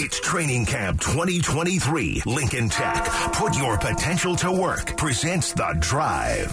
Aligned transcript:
It's 0.00 0.18
Training 0.18 0.66
Camp 0.66 1.00
2023. 1.00 2.22
Lincoln 2.26 2.68
Tech. 2.68 3.06
Put 3.32 3.56
your 3.56 3.78
potential 3.78 4.34
to 4.36 4.50
work. 4.50 4.96
Presents 4.96 5.52
The 5.52 5.76
Drive. 5.78 6.50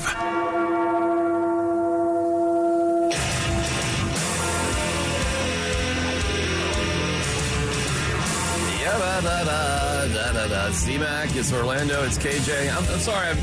C-Mac, 10.71 11.36
it's 11.36 11.52
Orlando, 11.52 12.02
it's 12.05 12.18
KJ. 12.18 12.71
I'm, 12.71 12.78
I'm 12.78 13.00
sorry. 13.00 13.28
I'm, 13.28 13.38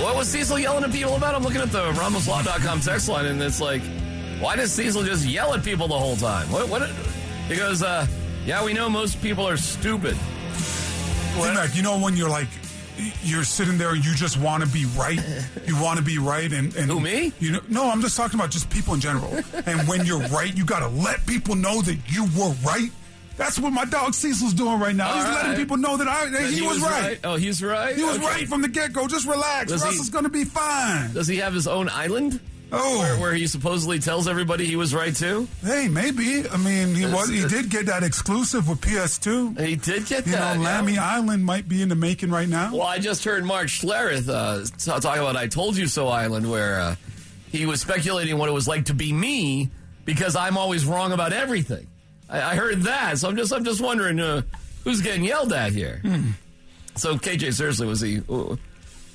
what 0.00 0.14
was 0.14 0.28
Cecil 0.28 0.60
yelling 0.60 0.84
at 0.84 0.92
people 0.92 1.16
about? 1.16 1.34
I'm 1.34 1.42
looking 1.42 1.60
at 1.60 1.72
the 1.72 1.90
RamosLaw.com 1.92 2.80
text 2.80 3.08
line, 3.08 3.26
and 3.26 3.42
it's 3.42 3.60
like, 3.60 3.82
why 4.38 4.54
does 4.54 4.70
Cecil 4.70 5.02
just 5.02 5.26
yell 5.26 5.54
at 5.54 5.64
people 5.64 5.88
the 5.88 5.98
whole 5.98 6.16
time? 6.16 6.50
What? 6.52 6.68
What? 6.68 6.88
He 7.48 7.56
goes, 7.56 7.82
uh, 7.82 8.06
yeah, 8.46 8.64
we 8.64 8.72
know 8.72 8.88
most 8.88 9.20
people 9.22 9.46
are 9.48 9.56
stupid. 9.56 10.16
Mac, 11.38 11.74
you 11.74 11.82
know 11.82 11.98
when 11.98 12.16
you're 12.16 12.28
like, 12.28 12.48
you're 13.22 13.44
sitting 13.44 13.78
there 13.78 13.90
and 13.90 14.04
you 14.04 14.14
just 14.14 14.38
want 14.38 14.62
to 14.62 14.68
be 14.68 14.84
right. 14.98 15.18
You 15.66 15.80
want 15.80 15.98
to 15.98 16.04
be 16.04 16.18
right, 16.18 16.52
and, 16.52 16.74
and 16.76 16.90
Who, 16.90 17.00
me? 17.00 17.32
You 17.40 17.52
know, 17.52 17.60
no, 17.68 17.90
I'm 17.90 18.00
just 18.02 18.16
talking 18.16 18.38
about 18.38 18.50
just 18.50 18.68
people 18.70 18.92
in 18.94 19.00
general. 19.00 19.32
and 19.66 19.88
when 19.88 20.04
you're 20.04 20.20
right, 20.28 20.54
you 20.54 20.64
got 20.64 20.80
to 20.80 20.88
let 20.88 21.24
people 21.26 21.54
know 21.54 21.80
that 21.82 21.98
you 22.08 22.24
were 22.38 22.50
right. 22.64 22.90
That's 23.36 23.58
what 23.58 23.72
my 23.72 23.86
dog 23.86 24.12
Cecil's 24.12 24.52
doing 24.52 24.78
right 24.80 24.94
now. 24.94 25.08
All 25.08 25.14
He's 25.16 25.24
right. 25.24 25.34
letting 25.46 25.56
people 25.56 25.78
know 25.78 25.96
that 25.96 26.08
I 26.08 26.26
that 26.26 26.42
That 26.42 26.52
he, 26.52 26.60
was, 26.60 26.80
right. 26.82 27.18
Oh, 27.24 27.36
he's 27.36 27.62
right. 27.62 27.96
He 27.96 28.02
was 28.02 28.16
Okay. 28.16 28.26
right 28.26 28.48
from 28.48 28.60
the 28.60 28.68
get 28.68 28.92
go. 28.92 29.08
Just 29.08 29.26
relax. 29.26 29.70
Does 29.70 29.82
he- 29.82 29.88
Russell's 29.88 30.10
going 30.10 30.24
to 30.24 30.30
be 30.30 30.44
fine. 30.44 31.14
Does 31.14 31.26
he 31.26 31.36
have 31.36 31.54
his 31.54 31.66
own 31.66 31.88
island 31.88 32.38
Oh, 32.72 32.98
where, 33.00 33.16
where 33.18 33.34
he 33.34 33.46
supposedly 33.46 33.98
tells 33.98 34.28
everybody 34.28 34.64
he 34.66 34.76
was 34.76 34.94
right 34.94 35.14
too? 35.14 35.48
hey, 35.64 35.88
maybe. 35.88 36.48
I 36.48 36.56
mean, 36.56 36.94
he 36.94 37.04
was. 37.06 37.28
He 37.28 37.46
did 37.48 37.68
get 37.70 37.86
that 37.86 38.02
exclusive 38.02 38.68
with 38.68 38.80
PS2. 38.80 39.58
He 39.60 39.76
did 39.76 40.06
get 40.06 40.26
You 40.26 40.32
that. 40.32 40.56
know, 40.58 40.86
yeah. 40.88 41.04
Island 41.16 41.44
might 41.44 41.68
be 41.68 41.82
in 41.82 41.88
the 41.88 41.94
making 41.96 42.30
right 42.30 42.48
now. 42.48 42.72
Well, 42.72 42.86
I 42.86 42.98
just 42.98 43.24
heard 43.24 43.44
Mark 43.44 43.66
Schlereth 43.66 44.28
uh, 44.28 44.64
t- 44.64 45.00
talking 45.00 45.20
about 45.22 45.36
"I 45.36 45.46
Told 45.48 45.76
You 45.76 45.86
So" 45.86 46.08
Island, 46.08 46.50
where 46.50 46.78
uh, 46.80 46.96
he 47.50 47.66
was 47.66 47.80
speculating 47.80 48.38
what 48.38 48.48
it 48.48 48.52
was 48.52 48.68
like 48.68 48.84
to 48.86 48.94
be 48.94 49.12
me 49.12 49.70
because 50.04 50.36
I'm 50.36 50.56
always 50.56 50.86
wrong 50.86 51.12
about 51.12 51.32
everything. 51.32 51.86
I, 52.28 52.52
I 52.52 52.54
heard 52.56 52.82
that, 52.82 53.18
so 53.18 53.28
I'm 53.28 53.36
just 53.36 53.52
I'm 53.52 53.64
just 53.64 53.80
wondering 53.80 54.20
uh, 54.20 54.42
who's 54.84 55.00
getting 55.00 55.24
yelled 55.24 55.52
at 55.52 55.72
here. 55.72 55.98
Hmm. 56.02 56.30
So 56.96 57.16
KJ, 57.16 57.52
seriously, 57.54 57.86
was 57.86 58.00
he? 58.00 58.20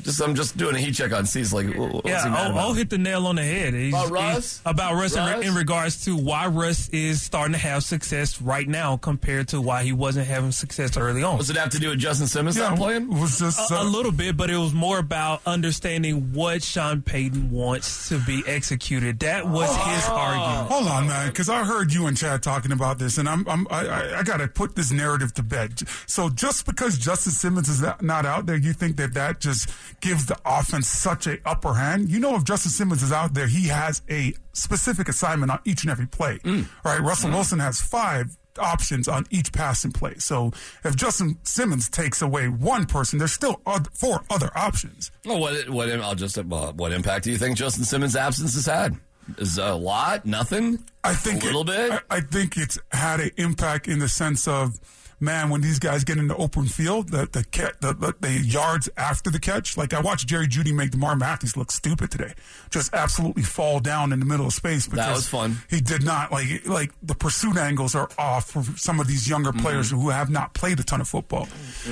Uh, 0.05 0.09
Just 0.11 0.21
I'm 0.21 0.35
just 0.35 0.57
doing 0.57 0.75
a 0.75 0.79
heat 0.79 0.93
check 0.95 1.11
on 1.13 1.25
C's. 1.25 1.51
Like, 1.53 1.67
what 1.75 1.93
was 1.93 2.01
Yeah, 2.05 2.23
he 2.23 2.29
mad 2.29 2.37
I'll, 2.39 2.51
about? 2.51 2.59
I'll 2.61 2.73
hit 2.73 2.89
the 2.89 2.97
nail 2.97 3.27
on 3.27 3.35
the 3.35 3.43
head. 3.43 3.73
He's- 3.73 3.93
About 3.93 4.11
Russ? 4.11 4.33
he's- 4.33 4.61
about 4.65 4.93
Russ, 4.95 5.15
in 5.15 5.23
re- 5.25 5.31
Russ? 5.33 5.45
In, 5.45 5.55
regards 5.55 6.05
to 6.05 6.15
why 6.15 6.47
Russ 6.47 6.89
is 6.89 7.21
starting 7.21 7.53
to 7.53 7.59
have 7.59 7.83
success 7.83 8.41
right 8.41 8.67
now 8.67 8.97
compared 8.97 9.47
to 9.49 9.61
why 9.61 9.83
he 9.83 9.91
wasn't 9.93 10.27
having 10.27 10.51
success 10.51 10.97
early 10.97 11.23
on. 11.23 11.37
Does 11.37 11.49
it 11.49 11.57
have 11.57 11.69
to 11.71 11.79
do 11.79 11.89
with 11.89 11.99
Justin 11.99 12.27
Simmons 12.27 12.57
Yeah, 12.57 12.69
not 12.69 12.77
playing? 12.77 13.19
was 13.19 13.39
just 13.39 13.71
A, 13.71 13.75
uh, 13.75 13.83
a 13.83 13.85
little 13.85 14.11
bit, 14.11 14.37
but 14.37 14.49
it 14.49 14.57
was 14.57 14.73
more 14.73 14.99
about 14.99 15.41
understanding 15.45 16.33
what 16.33 16.63
Sean 16.63 17.01
Payton 17.01 17.49
wants 17.51 18.09
to 18.09 18.19
be 18.19 18.43
executed. 18.47 19.19
That 19.19 19.47
was 19.47 19.69
his 19.69 20.05
argument. 20.09 20.69
Hold 20.71 20.87
on, 20.87 21.07
man, 21.07 21.29
because 21.29 21.49
I 21.49 21.63
heard 21.63 21.93
you 21.93 22.07
and 22.07 22.15
Chad 22.17 22.43
talking 22.43 22.71
about 22.71 22.99
this, 22.99 23.17
and 23.17 23.27
I'm, 23.27 23.47
I'm 23.47 23.67
I, 23.69 23.87
I, 23.87 24.19
I 24.19 24.23
got 24.23 24.37
to 24.37 24.47
put 24.47 24.75
this 24.75 24.91
narrative 24.91 25.33
to 25.35 25.43
bed. 25.43 25.81
So 26.05 26.29
just 26.29 26.65
because 26.65 26.97
Justin 26.97 27.31
Simmons 27.31 27.69
is 27.69 27.83
not 28.01 28.25
out 28.25 28.45
there, 28.45 28.55
you 28.57 28.73
think 28.73 28.97
that 28.97 29.13
that 29.13 29.39
just 29.39 29.69
gives 30.01 30.25
the 30.25 30.37
offense 30.45 30.87
such 30.87 31.27
a 31.27 31.37
upper 31.45 31.73
hand? 31.73 32.09
You 32.09 32.19
know, 32.19 32.35
if 32.35 32.43
Justin 32.43 32.71
Simmons 32.71 33.03
is 33.03 33.11
out 33.11 33.33
there, 33.33 33.47
he 33.47 33.67
has 33.67 34.01
a 34.09 34.33
specific 34.53 35.09
assignment 35.09 35.51
on 35.51 35.59
each 35.65 35.83
and 35.83 35.91
every 35.91 36.07
play. 36.07 36.39
Mm. 36.39 36.67
Right? 36.83 37.01
Russell 37.01 37.27
mm-hmm. 37.27 37.35
Wilson 37.35 37.59
has 37.59 37.81
five 37.81 38.37
options 38.57 39.07
on 39.07 39.25
each 39.29 39.51
passing 39.51 39.91
play. 39.91 40.15
So 40.17 40.51
if 40.83 40.95
Justin 40.95 41.37
Simmons 41.43 41.89
takes 41.89 42.21
away 42.21 42.47
one 42.47 42.85
person, 42.85 43.19
there's 43.19 43.33
still 43.33 43.61
four 43.93 44.23
other 44.29 44.49
options. 44.55 45.11
Well, 45.25 45.39
what 45.39 45.69
what 45.69 45.89
I'll 45.91 46.15
just 46.15 46.37
well, 46.45 46.73
what 46.73 46.91
impact 46.91 47.25
do 47.25 47.31
you 47.31 47.37
think 47.37 47.57
Justin 47.57 47.83
Simmons' 47.83 48.15
absence 48.15 48.55
has 48.55 48.65
had? 48.65 48.95
Is 49.37 49.57
a 49.57 49.73
lot? 49.73 50.25
Nothing? 50.25 50.83
I 51.03 51.13
think 51.13 51.43
a 51.43 51.47
little 51.47 51.61
it- 51.61 51.67
bit. 51.67 52.03
I, 52.09 52.17
I 52.17 52.21
think 52.21 52.57
it's 52.57 52.77
had 52.91 53.19
an 53.19 53.31
impact 53.37 53.87
in 53.87 53.99
the 53.99 54.09
sense 54.09 54.47
of, 54.47 54.79
man, 55.19 55.49
when 55.49 55.61
these 55.61 55.79
guys 55.79 56.03
get 56.03 56.17
into 56.17 56.35
open 56.35 56.65
field, 56.65 57.09
the 57.09 57.27
the, 57.31 57.43
the 57.81 58.13
the 58.19 58.31
yards 58.31 58.89
after 58.97 59.29
the 59.29 59.39
catch. 59.39 59.77
Like 59.77 59.93
I 59.93 59.99
watched 60.01 60.27
Jerry 60.27 60.47
Jeudy 60.47 60.73
make 60.73 60.91
Damarri 60.91 61.19
Mathis 61.19 61.55
look 61.57 61.71
stupid 61.71 62.11
today, 62.11 62.33
just 62.69 62.93
absolutely 62.93 63.43
fall 63.43 63.79
down 63.79 64.11
in 64.13 64.19
the 64.19 64.25
middle 64.25 64.45
of 64.47 64.53
space. 64.53 64.87
Because 64.87 65.15
was 65.15 65.27
fun. 65.27 65.57
He 65.69 65.81
did 65.81 66.03
not 66.03 66.31
like 66.31 66.65
like 66.67 66.91
the 67.01 67.15
pursuit 67.15 67.57
angles 67.57 67.95
are 67.95 68.09
off 68.17 68.49
for 68.51 68.63
some 68.77 68.99
of 68.99 69.07
these 69.07 69.27
younger 69.29 69.51
Mm-hmm. 69.51 69.59
players 69.61 69.91
who 69.91 70.09
have 70.09 70.29
not 70.29 70.53
played 70.53 70.79
a 70.79 70.83
ton 70.83 71.01
of 71.01 71.07
football. 71.07 71.47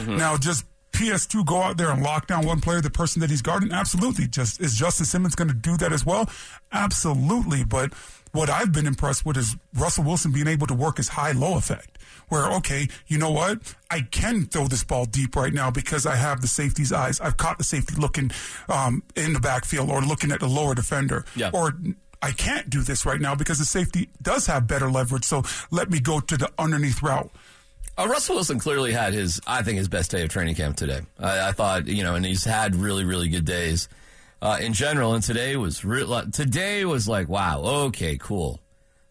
Now 0.08 0.38
just. 0.38 0.66
PS2 0.94 1.44
go 1.48 1.58
out 1.58 1.78
there 1.78 1.90
and 1.90 2.04
lock 2.04 2.28
down 2.28 2.46
one 2.46 2.62
player, 2.62 2.80
the 2.80 2.88
person 2.88 3.20
that 3.22 3.32
he's 3.32 3.42
guarding? 3.42 3.72
Absolutely. 3.72 4.28
Just 4.28 4.62
is 4.62 4.76
Justin 4.76 5.08
Simmons 5.08 5.34
going 5.34 5.48
to 5.48 5.54
do 5.56 5.76
that 5.78 5.92
as 5.92 6.06
well? 6.06 6.30
Absolutely. 6.72 7.64
But 7.64 7.94
what 8.34 8.50
I've 8.50 8.72
been 8.72 8.88
impressed 8.88 9.26
with 9.26 9.38
is 9.38 9.56
Russell 9.76 10.04
Wilson 10.04 10.32
being 10.32 10.48
able 10.48 10.68
to 10.68 10.74
work 10.74 10.98
his 10.98 11.08
high-low 11.08 11.56
effect. 11.56 11.98
Where 12.30 12.52
okay, 12.54 12.88
you 13.08 13.20
know 13.20 13.30
what? 13.30 13.60
I 13.92 14.02
can 14.02 14.46
throw 14.46 14.68
this 14.68 14.84
ball 14.84 15.06
deep 15.06 15.36
right 15.36 15.54
now 15.54 15.70
because 15.70 16.06
I 16.06 16.16
have 16.16 16.42
the 16.42 16.48
safety's 16.48 16.92
eyes. 16.92 17.22
I've 17.22 17.38
caught 17.38 17.60
the 17.60 17.64
safety 17.64 17.96
looking 17.96 18.32
um, 18.70 19.04
in 19.16 19.34
the 19.34 19.40
backfield 19.40 19.92
or 19.92 20.02
looking 20.02 20.32
at 20.32 20.40
the 20.40 20.48
lower 20.48 20.74
defender. 20.74 21.26
Yeah. 21.36 21.52
Or 21.54 21.74
I 22.24 22.32
can't 22.32 22.70
do 22.70 22.82
this 22.82 23.06
right 23.06 23.22
now 23.22 23.36
because 23.36 23.60
the 23.60 23.66
safety 23.66 24.10
does 24.22 24.48
have 24.48 24.68
better 24.68 24.90
leverage. 24.90 25.26
So 25.26 25.44
let 25.70 25.92
me 25.92 26.00
go 26.00 26.20
to 26.22 26.38
the 26.38 26.50
underneath 26.58 27.04
route. 27.04 27.30
Uh, 27.98 28.08
Russell 28.08 28.36
Wilson 28.36 28.58
clearly 28.58 28.94
had 28.94 29.14
his, 29.14 29.40
I 29.46 29.62
think, 29.62 29.78
his 29.78 29.88
best 29.88 30.10
day 30.10 30.24
of 30.24 30.30
training 30.30 30.56
camp 30.56 30.76
today. 30.76 31.02
I, 31.20 31.50
I 31.50 31.52
thought, 31.52 31.88
you 31.88 32.04
know, 32.04 32.16
and 32.16 32.26
he's 32.26 32.46
had 32.46 32.76
really, 32.76 33.04
really 33.04 33.28
good 33.28 33.46
days 33.46 33.90
uh, 34.44 34.58
in 34.60 34.74
general. 34.74 35.14
And 35.14 35.24
today 35.24 35.56
was 35.56 35.84
real. 35.86 36.30
Today 36.30 36.84
was 36.86 37.08
like, 37.08 37.30
wow, 37.30 37.62
okay, 37.88 38.18
cool. 38.18 38.60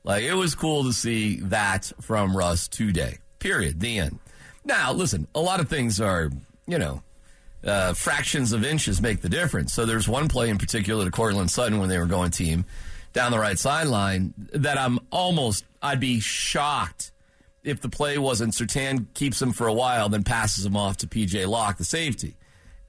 Like 0.04 0.24
it 0.24 0.34
was 0.34 0.54
cool 0.54 0.84
to 0.84 0.92
see 0.92 1.36
that 1.40 1.90
from 2.00 2.36
Russ 2.36 2.68
today. 2.68 3.18
Period. 3.38 3.80
The 3.80 3.98
end. 3.98 4.18
Now, 4.64 4.92
listen, 4.92 5.26
a 5.34 5.40
lot 5.40 5.58
of 5.58 5.68
things 5.68 6.00
are, 6.00 6.30
you 6.66 6.78
know, 6.78 7.02
uh, 7.64 7.94
fractions 7.94 8.52
of 8.52 8.64
inches 8.64 9.00
make 9.00 9.22
the 9.22 9.28
difference. 9.28 9.72
So 9.72 9.86
there's 9.86 10.06
one 10.06 10.28
play 10.28 10.50
in 10.50 10.58
particular 10.58 11.04
to 11.04 11.10
Courtland 11.10 11.50
Sutton 11.50 11.78
when 11.78 11.88
they 11.88 11.98
were 11.98 12.06
going 12.06 12.30
team 12.30 12.64
down 13.12 13.32
the 13.32 13.38
right 13.38 13.58
sideline 13.58 14.34
that 14.52 14.78
I'm 14.78 14.98
almost, 15.10 15.64
I'd 15.80 16.00
be 16.00 16.20
shocked 16.20 17.12
if 17.64 17.80
the 17.80 17.88
play 17.88 18.18
wasn't 18.18 18.54
Surtain 18.54 19.06
keeps 19.14 19.40
him 19.40 19.52
for 19.52 19.66
a 19.66 19.72
while, 19.72 20.08
then 20.08 20.24
passes 20.24 20.66
him 20.66 20.76
off 20.76 20.96
to 20.98 21.06
PJ 21.06 21.46
Locke, 21.46 21.78
the 21.78 21.84
safety. 21.84 22.36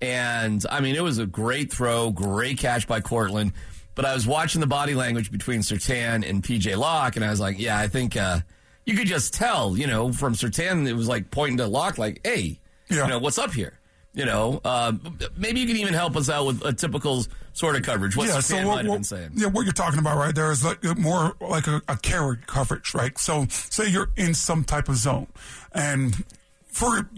And 0.04 0.66
I 0.70 0.82
mean, 0.82 0.96
it 0.96 1.02
was 1.04 1.18
a 1.18 1.26
great 1.26 1.72
throw, 1.72 2.12
great 2.12 2.58
catch 2.58 2.88
by 2.88 3.00
Courtland. 3.00 3.54
But 3.96 4.04
I 4.04 4.14
was 4.14 4.28
watching 4.28 4.60
the 4.60 4.68
body 4.68 4.96
language 4.96 5.32
between 5.32 5.62
Surtain 5.62 6.28
and 6.28 6.44
PJ 6.44 6.76
Locke, 6.78 7.16
and 7.16 7.24
I 7.24 7.30
was 7.30 7.40
like, 7.40 7.58
yeah, 7.58 7.78
I 7.78 7.88
think 7.88 8.18
uh, 8.18 8.40
you 8.86 8.96
could 8.98 9.08
just 9.08 9.34
tell, 9.34 9.78
you 9.78 9.88
know, 9.88 10.12
from 10.12 10.34
Surtain, 10.34 10.88
it 10.88 10.94
was 10.94 11.08
like 11.08 11.32
pointing 11.32 11.58
to 11.58 11.68
Locke, 11.68 11.98
like, 11.98 12.20
hey, 12.26 12.60
Yeah. 12.90 13.04
you 13.04 13.08
know, 13.08 13.20
what's 13.20 13.38
up 13.38 13.54
here? 13.54 13.80
You 14.16 14.26
know, 14.26 14.60
uh, 14.66 14.92
maybe 15.38 15.60
you 15.62 15.68
can 15.68 15.78
even 15.78 15.94
help 15.94 16.16
us 16.18 16.30
out 16.30 16.46
with 16.46 16.66
a 16.66 16.74
typical 16.74 17.26
sort 17.54 17.76
of 17.76 17.84
coverage. 17.84 18.18
What 18.18 18.30
Surtain 18.30 18.66
might 18.68 18.86
have 18.86 18.94
been 18.94 19.04
saying. 19.04 19.32
Yeah, 19.36 19.48
what 19.48 19.64
you're 19.64 19.74
talking 19.74 20.00
about 20.00 20.18
right 20.18 20.36
there 20.36 20.52
is 20.52 20.66
like 20.66 20.84
more 20.98 21.34
like 21.40 21.66
a, 21.68 21.82
a 21.88 21.96
carry 21.98 22.38
coverage, 22.46 22.94
right? 22.94 23.18
So 23.18 23.46
say 23.50 23.88
you're 23.90 24.10
in 24.18 24.34
some 24.34 24.64
type 24.66 24.90
of 24.90 24.98
zone, 24.98 25.28
and 25.74 26.24
for 26.68 27.10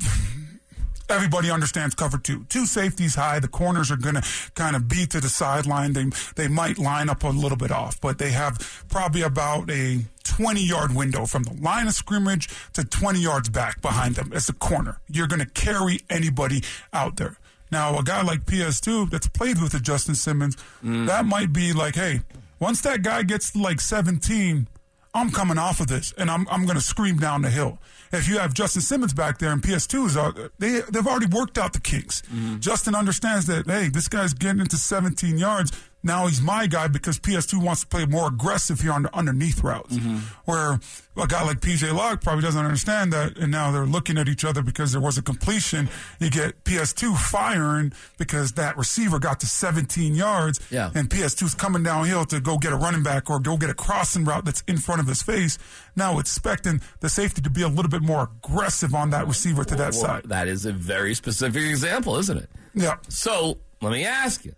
everybody 1.10 1.50
understands 1.50 1.96
cover 1.96 2.18
two. 2.18 2.46
Two 2.46 2.66
safeties 2.66 3.16
high. 3.16 3.40
The 3.40 3.48
corners 3.48 3.92
are 3.92 3.98
going 3.98 4.16
to 4.16 4.24
kind 4.56 4.76
of 4.76 4.88
be 4.88 5.06
to 5.08 5.20
the 5.20 5.30
sideline. 5.30 5.94
They 5.94 6.06
they 6.36 6.48
might 6.48 6.78
line 6.78 7.10
up 7.10 7.24
a 7.24 7.28
little 7.28 7.58
bit 7.58 7.72
off, 7.72 8.00
but 8.02 8.18
they 8.18 8.32
have 8.32 8.86
probably 8.90 9.22
about 9.22 9.70
a 9.70 10.06
20 10.24 10.62
yard 10.62 10.96
window 10.96 11.26
from 11.26 11.44
the 11.44 11.54
line 11.54 11.88
of 11.88 11.94
scrimmage 11.94 12.50
to 12.74 12.84
20 12.84 13.20
yards 13.20 13.50
back 13.50 13.82
behind 13.82 14.16
them 14.16 14.32
as 14.34 14.50
a 14.50 14.54
corner. 14.54 15.00
You're 15.10 15.28
going 15.28 15.40
to 15.40 15.50
carry 15.50 16.00
anybody 16.10 16.64
out 16.94 17.18
there. 17.18 17.38
Now, 17.72 17.98
a 17.98 18.04
guy 18.04 18.22
like 18.22 18.46
PS2 18.46 19.10
that's 19.10 19.28
played 19.28 19.62
with 19.62 19.72
the 19.72 19.80
Justin 19.80 20.16
Simmons, 20.16 20.56
mm. 20.84 21.08
that 21.08 21.26
might 21.26 21.52
be 21.52 21.74
like, 21.74 21.96
hey, 21.96 22.22
once 22.60 22.82
that 22.82 23.02
guy 23.02 23.24
gets 23.24 23.52
to 23.52 23.62
like 23.62 23.82
17, 23.82 24.68
I'm 25.16 25.32
coming 25.32 25.58
off 25.58 25.80
of 25.80 25.88
this 25.88 26.14
and 26.18 26.30
I'm, 26.30 26.46
I'm 26.52 26.66
going 26.66 26.76
to 26.76 26.84
scream 26.84 27.18
down 27.18 27.42
the 27.42 27.50
hill. 27.50 27.80
If 28.12 28.28
you 28.28 28.38
have 28.38 28.54
Justin 28.54 28.82
Simmons 28.82 29.14
back 29.14 29.40
there 29.40 29.52
and 29.52 29.62
PS2s, 29.62 30.22
are, 30.22 30.52
they, 30.60 30.82
they've 30.92 31.08
already 31.08 31.28
worked 31.28 31.58
out 31.58 31.72
the 31.72 31.80
kinks. 31.80 32.22
Mm-hmm. 32.24 32.60
Justin 32.60 32.96
understands 32.96 33.48
that, 33.48 33.66
hey, 33.66 33.88
this 33.88 34.10
guy's 34.10 34.34
getting 34.34 34.60
into 34.60 34.76
17 34.76 35.38
yards. 35.38 35.72
Now 36.06 36.28
he's 36.28 36.40
my 36.42 36.68
guy 36.68 36.88
because 36.88 37.20
PS2 37.20 37.62
wants 37.62 37.82
to 37.82 37.88
play 37.88 38.06
more 38.06 38.28
aggressive 38.30 38.80
here 38.80 38.94
on 38.94 39.04
the 39.04 39.14
underneath 39.14 39.62
routes. 39.64 39.96
Mm-hmm. 39.98 40.18
Where 40.46 40.80
a 41.18 41.28
guy 41.28 41.44
like 41.44 41.60
PJ 41.60 41.94
Locke 41.94 42.22
probably 42.22 42.44
doesn't 42.44 42.64
understand 42.64 43.12
that, 43.12 43.38
and 43.38 43.52
now 43.52 43.72
they're 43.72 43.86
looking 43.86 44.18
at 44.18 44.28
each 44.30 44.46
other 44.46 44.62
because 44.62 44.92
there 44.94 45.02
was 45.02 45.18
a 45.18 45.22
completion. 45.22 45.90
You 46.20 46.30
get 46.30 46.64
PS2 46.64 47.18
firing 47.18 47.92
because 48.18 48.54
that 48.54 48.78
receiver 48.78 49.20
got 49.20 49.40
to 49.42 49.48
17 49.48 50.16
yards, 50.16 50.60
Yeah. 50.70 50.92
and 50.96 51.10
PS2's 51.10 51.56
coming 51.56 51.84
downhill 51.84 52.26
to 52.28 52.40
go 52.40 52.58
get 52.58 52.72
a 52.72 52.76
running 52.78 53.04
back 53.04 53.30
or 53.30 53.40
go 53.40 53.58
get 53.58 53.70
a 53.70 53.74
crossing 53.74 54.24
route 54.26 54.46
that's 54.46 54.64
in 54.68 54.78
front 54.78 55.02
of 55.02 55.08
his 55.08 55.22
face. 55.24 55.58
Now 55.96 56.20
expecting 56.20 56.82
the 57.00 57.10
safety 57.10 57.42
to 57.42 57.50
be 57.50 57.64
a 57.64 57.68
little 57.68 57.90
bit 57.90 58.02
more 58.04 58.30
aggressive 58.46 58.94
on 58.94 59.10
that 59.10 59.28
receiver 59.28 59.64
to 59.64 59.76
that 59.76 59.94
Well, 59.94 60.02
side. 60.02 60.24
that 60.26 60.48
is 60.48 60.66
a 60.66 60.72
very 60.72 61.16
specific 61.16 61.64
example, 61.64 62.18
isn't 62.18 62.38
it? 62.38 62.50
Yeah. 62.76 62.98
So 63.10 63.58
let 63.82 63.92
me 63.92 64.06
ask 64.06 64.46
you, 64.46 64.54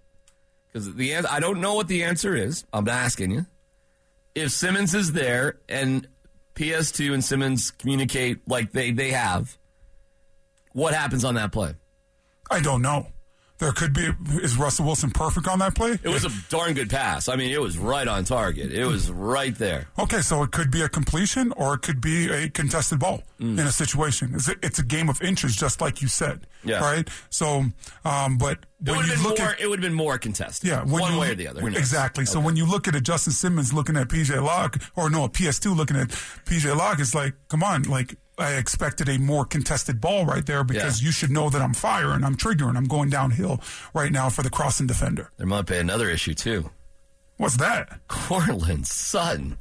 because 0.78 0.96
the 0.96 1.14
answer, 1.14 1.30
I 1.32 1.40
don't 1.40 1.60
know 1.60 1.74
what 1.74 1.88
the 1.88 2.04
answer 2.04 2.36
is. 2.36 2.66
I'm 2.72 2.88
asking 2.88 3.32
you. 3.32 3.46
If 4.36 4.52
Simmons 4.52 4.94
is 4.94 5.14
there 5.14 5.58
and 5.68 6.08
PS2 6.56 7.14
and 7.14 7.24
Simmons 7.24 7.72
communicate 7.72 8.48
like 8.48 8.72
they 8.72 8.92
they 8.92 9.12
have, 9.12 9.58
what 10.74 10.94
happens 10.94 11.26
on 11.26 11.36
that 11.36 11.52
play? 11.52 11.74
I 12.52 12.60
don't 12.60 12.82
know. 12.82 13.08
There 13.60 13.72
could 13.72 13.92
be. 13.92 14.08
Is 14.44 14.56
Russell 14.56 14.86
Wilson 14.86 15.10
perfect 15.10 15.48
on 15.48 15.58
that 15.60 15.74
play? 15.74 15.98
It 16.04 16.10
was 16.10 16.26
a 16.26 16.30
darn 16.50 16.76
good 16.76 16.92
pass. 16.92 17.28
I 17.28 17.36
mean, 17.36 17.50
it 17.52 17.60
was 17.60 17.76
right 17.78 18.08
on 18.08 18.24
target. 18.24 18.72
It 18.72 18.86
was 18.86 19.10
right 19.10 19.56
there. 19.56 19.88
Okay, 19.98 20.22
so 20.22 20.44
it 20.44 20.52
could 20.52 20.70
be 20.70 20.84
a 20.84 20.90
completion 20.90 21.52
or 21.54 21.74
it 21.74 21.82
could 21.82 22.00
be 22.00 22.30
a 22.30 22.50
contested 22.50 23.00
ball 23.00 23.24
Mm. 23.42 23.60
in 23.60 23.68
a 23.68 23.72
situation. 23.72 24.32
It's 24.36 24.48
a, 24.50 24.56
it's 24.64 24.80
a 24.80 24.84
game 24.84 25.10
of 25.10 25.22
inches, 25.22 25.56
just 25.56 25.80
like 25.82 26.02
you 26.04 26.08
said. 26.08 26.46
Yeah. 26.64 26.80
Right. 26.80 27.08
So, 27.30 27.66
um, 28.06 28.38
but 28.38 28.60
It 28.86 28.92
would 28.92 28.96
you 28.98 29.02
have 29.02 29.10
been 29.16 29.24
look 29.24 29.40
more. 29.40 29.48
at 29.50 29.60
it 29.60 29.68
would 29.70 29.80
have 29.80 29.90
been 29.90 29.94
more 29.98 30.18
contested. 30.18 30.68
yeah, 30.70 30.84
one 30.84 31.14
you- 31.14 31.20
way 31.20 31.32
or 31.32 31.36
the 31.36 31.48
other. 31.48 31.68
Exactly. 31.68 32.26
So 32.26 32.40
when 32.40 32.56
you 32.56 32.66
look 32.66 32.88
at 32.88 32.96
a 32.96 33.02
Justin 33.02 33.34
Simmons 33.34 33.74
looking 33.74 33.96
at 33.98 34.08
PJ 34.08 34.40
Locke, 34.44 34.78
or 34.96 35.10
no, 35.10 35.24
a 35.24 35.30
PS2 35.30 35.76
looking 35.76 35.98
at 35.98 36.10
PJ 36.46 36.76
Locke, 36.76 37.00
it's 37.00 37.14
like, 37.16 37.34
come 37.48 37.64
on, 37.64 37.84
like 37.84 38.16
I 38.40 38.54
expected 38.54 39.10
a 39.10 39.18
more 39.18 39.46
contested 39.46 40.00
ball 40.00 40.26
right 40.26 40.46
there 40.46 40.64
because 40.64 41.02
Yeah. 41.02 41.08
you 41.08 41.12
should 41.12 41.32
know 41.32 41.50
that 41.50 41.62
I'm 41.62 41.74
firing, 41.74 42.24
I'm 42.24 42.36
triggering, 42.38 42.78
I'm 42.78 42.86
going 42.86 43.10
downhill 43.10 43.62
right 43.94 44.12
now 44.12 44.30
for 44.30 44.44
the 44.44 44.50
crossing 44.50 44.86
defender. 44.88 45.32
There 45.38 45.48
might 45.48 45.66
be 45.66 45.78
another 45.78 46.10
issue 46.10 46.34
too. 46.36 46.70
What's 47.38 47.58
that? 47.58 48.00
Courtland 48.08 48.86
Sutton. 48.88 49.58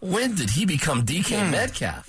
When 0.00 0.34
did 0.36 0.50
he 0.50 0.64
become 0.64 1.04
DK 1.04 1.44
Hmm. 1.44 1.50
Metcalf? 1.50 2.08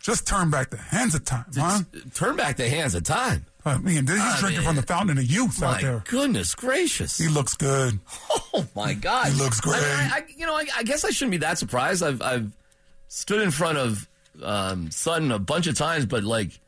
Just 0.00 0.26
turn 0.26 0.50
back 0.50 0.70
the 0.70 0.76
hands 0.78 1.14
of 1.14 1.24
time, 1.24 1.44
huh? 1.56 1.80
Turn 2.14 2.36
back 2.36 2.56
the 2.56 2.68
hands 2.68 2.94
of 2.94 3.02
time. 3.02 3.46
I 3.66 3.78
mean, 3.78 4.06
he's 4.06 4.18
I 4.20 4.38
drinking 4.40 4.60
mean, 4.60 4.66
from 4.68 4.76
the 4.76 4.82
fountain 4.82 5.18
of 5.18 5.24
youth 5.24 5.62
out 5.62 5.74
My 5.76 5.80
there. 5.82 6.04
goodness 6.08 6.54
gracious! 6.54 7.18
He 7.18 7.28
looks 7.28 7.54
good. 7.54 7.98
Oh 8.56 8.66
my 8.76 8.94
God, 8.94 9.32
He 9.32 9.38
looks 9.38 9.60
great. 9.60 9.82
I, 9.82 10.10
I, 10.18 10.22
you 10.36 10.46
know, 10.46 10.54
I, 10.54 10.66
I 10.76 10.82
guess 10.84 11.04
I 11.04 11.10
shouldn't 11.10 11.32
be 11.32 11.38
that 11.38 11.58
surprised. 11.58 12.02
I've 12.04 12.22
I've 12.22 12.52
stood 13.08 13.40
in 13.42 13.50
front 13.50 13.78
of 13.78 14.06
um, 14.42 14.90
Sutton 14.90 15.32
a 15.32 15.38
bunch 15.38 15.66
of 15.66 15.76
times, 15.76 16.06
but 16.06 16.24
like, 16.24 16.58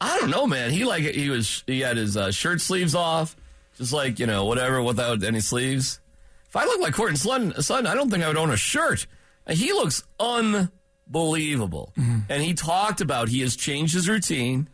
I 0.00 0.18
don't 0.18 0.30
know, 0.30 0.46
man. 0.46 0.70
He 0.70 0.84
like 0.84 1.02
he 1.02 1.30
was 1.30 1.64
he 1.66 1.80
had 1.80 1.96
his 1.96 2.16
uh, 2.16 2.30
shirt 2.30 2.60
sleeves 2.60 2.94
off, 2.94 3.36
just 3.76 3.92
like 3.92 4.18
you 4.18 4.26
know 4.26 4.44
whatever 4.44 4.82
without 4.82 5.22
any 5.22 5.40
sleeves. 5.40 6.00
If 6.46 6.56
I 6.56 6.64
look 6.64 6.80
like 6.80 6.94
Courtland 6.94 7.18
Sutton, 7.18 7.60
Sutton, 7.62 7.86
I 7.86 7.94
don't 7.94 8.10
think 8.10 8.22
I 8.22 8.28
would 8.28 8.36
own 8.36 8.50
a 8.50 8.56
shirt. 8.56 9.06
He 9.48 9.72
looks 9.72 10.02
unbelievable. 10.18 11.92
Mm-hmm. 11.96 12.18
And 12.28 12.42
he 12.42 12.54
talked 12.54 13.00
about 13.00 13.28
he 13.28 13.40
has 13.40 13.56
changed 13.56 13.94
his 13.94 14.08
routine. 14.08 14.68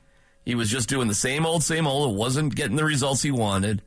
He 0.45 0.55
was 0.55 0.69
just 0.69 0.89
doing 0.89 1.09
the 1.09 1.15
same 1.15 1.47
old, 1.47 1.63
same 1.63 1.87
old. 1.87 2.13
It 2.13 2.17
wasn't 2.17 2.55
getting 2.55 2.77
the 2.77 2.85
results 2.85 3.23
he 3.23 3.31
wanted. 3.31 3.83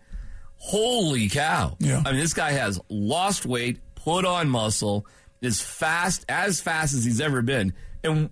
Holy 0.58 1.28
cow. 1.28 1.76
Yeah. 1.80 2.02
I 2.06 2.12
mean, 2.12 2.22
this 2.22 2.34
guy 2.34 2.52
has 2.52 2.80
lost 2.90 3.46
weight, 3.46 3.80
put 3.96 4.26
on 4.26 4.50
muscle, 4.50 5.06
is 5.42 5.62
fast, 5.62 6.26
as 6.30 6.62
fast 6.62 6.94
as 6.94 7.04
he's 7.04 7.20
ever 7.20 7.42
been, 7.42 7.74
and 8.04 8.30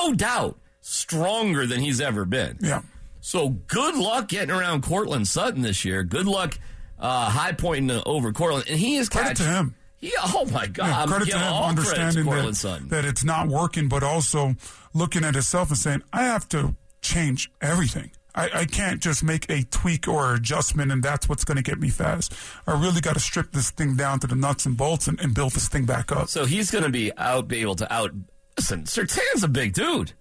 no 0.00 0.14
doubt 0.14 0.58
stronger 0.80 1.66
than 1.66 1.80
he's 1.80 2.00
ever 2.00 2.24
been. 2.24 2.58
Yeah. 2.60 2.82
So 3.20 3.50
good 3.50 3.96
luck 3.96 4.28
getting 4.28 4.50
around 4.50 4.82
Courtland 4.82 5.28
Sutton 5.28 5.62
this 5.62 5.84
year. 5.84 6.02
Good 6.02 6.26
luck 6.26 6.58
uh, 6.98 7.30
high 7.30 7.52
pointing 7.52 8.00
over 8.06 8.32
Courtland. 8.32 8.66
And 8.68 8.78
he 8.78 8.96
is 8.96 9.08
Credit 9.08 9.28
catch- 9.28 9.36
to 9.38 9.44
him. 9.44 9.74
He, 9.98 10.14
oh 10.18 10.46
my 10.50 10.66
God. 10.66 10.86
Yeah, 10.86 11.06
credit 11.06 11.28
to 11.30 11.38
him 11.38 11.52
understanding 11.52 12.24
that, 12.24 12.86
that 12.88 13.04
it's 13.04 13.22
not 13.22 13.48
working, 13.48 13.86
but 13.90 14.02
also 14.02 14.56
looking 14.94 15.24
at 15.24 15.34
himself 15.34 15.68
and 15.68 15.76
saying, 15.76 16.02
I 16.10 16.22
have 16.22 16.48
to 16.50 16.74
change 17.02 17.52
everything. 17.60 18.10
I, 18.34 18.48
I 18.54 18.64
can't 18.64 19.02
just 19.02 19.22
make 19.22 19.50
a 19.50 19.62
tweak 19.64 20.08
or 20.08 20.34
adjustment 20.34 20.90
and 20.90 21.02
that's 21.02 21.28
what's 21.28 21.44
going 21.44 21.56
to 21.56 21.62
get 21.62 21.78
me 21.78 21.90
fast. 21.90 22.32
I 22.66 22.80
really 22.80 23.02
got 23.02 23.14
to 23.14 23.20
strip 23.20 23.52
this 23.52 23.70
thing 23.72 23.96
down 23.96 24.20
to 24.20 24.26
the 24.26 24.36
nuts 24.36 24.64
and 24.64 24.74
bolts 24.74 25.06
and, 25.06 25.20
and 25.20 25.34
build 25.34 25.52
this 25.52 25.68
thing 25.68 25.84
back 25.84 26.10
up. 26.12 26.28
So 26.28 26.46
he's 26.46 26.70
going 26.70 26.84
to 26.84 26.90
be 26.90 27.14
out, 27.18 27.48
be 27.48 27.60
able 27.60 27.74
to 27.76 27.92
out. 27.92 28.12
Listen, 28.60 28.84
Surtain's 28.84 29.42
a 29.42 29.48
big 29.48 29.72
dude. 29.72 30.12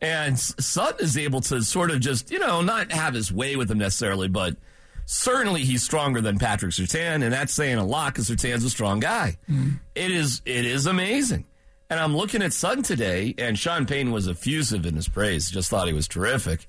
And 0.00 0.36
Sutton 0.36 1.04
is 1.04 1.16
able 1.16 1.40
to 1.42 1.62
sort 1.62 1.92
of 1.92 2.00
just, 2.00 2.32
you 2.32 2.40
know, 2.40 2.60
not 2.60 2.90
have 2.90 3.14
his 3.14 3.32
way 3.32 3.54
with 3.54 3.70
him 3.70 3.78
necessarily, 3.78 4.26
but 4.26 4.56
certainly 5.04 5.62
he's 5.62 5.84
stronger 5.84 6.20
than 6.20 6.36
Patrick 6.36 6.72
Surtain, 6.72 7.22
and 7.22 7.32
that's 7.32 7.52
saying 7.52 7.78
a 7.78 7.84
lot 7.84 8.12
because 8.12 8.28
Surtain's 8.28 8.64
a 8.64 8.70
strong 8.70 8.98
guy. 8.98 9.36
Mm-hmm. 9.48 9.74
It 9.94 10.10
is, 10.10 10.42
it 10.44 10.64
is 10.64 10.86
amazing. 10.86 11.44
And 11.88 12.00
I'm 12.00 12.16
looking 12.16 12.42
at 12.42 12.52
Sutton 12.52 12.82
today, 12.82 13.36
and 13.38 13.56
Sean 13.56 13.86
Payton 13.86 14.10
was 14.10 14.26
effusive 14.26 14.84
in 14.84 14.96
his 14.96 15.08
praise, 15.08 15.48
just 15.48 15.70
thought 15.70 15.86
he 15.86 15.92
was 15.92 16.08
terrific. 16.08 16.66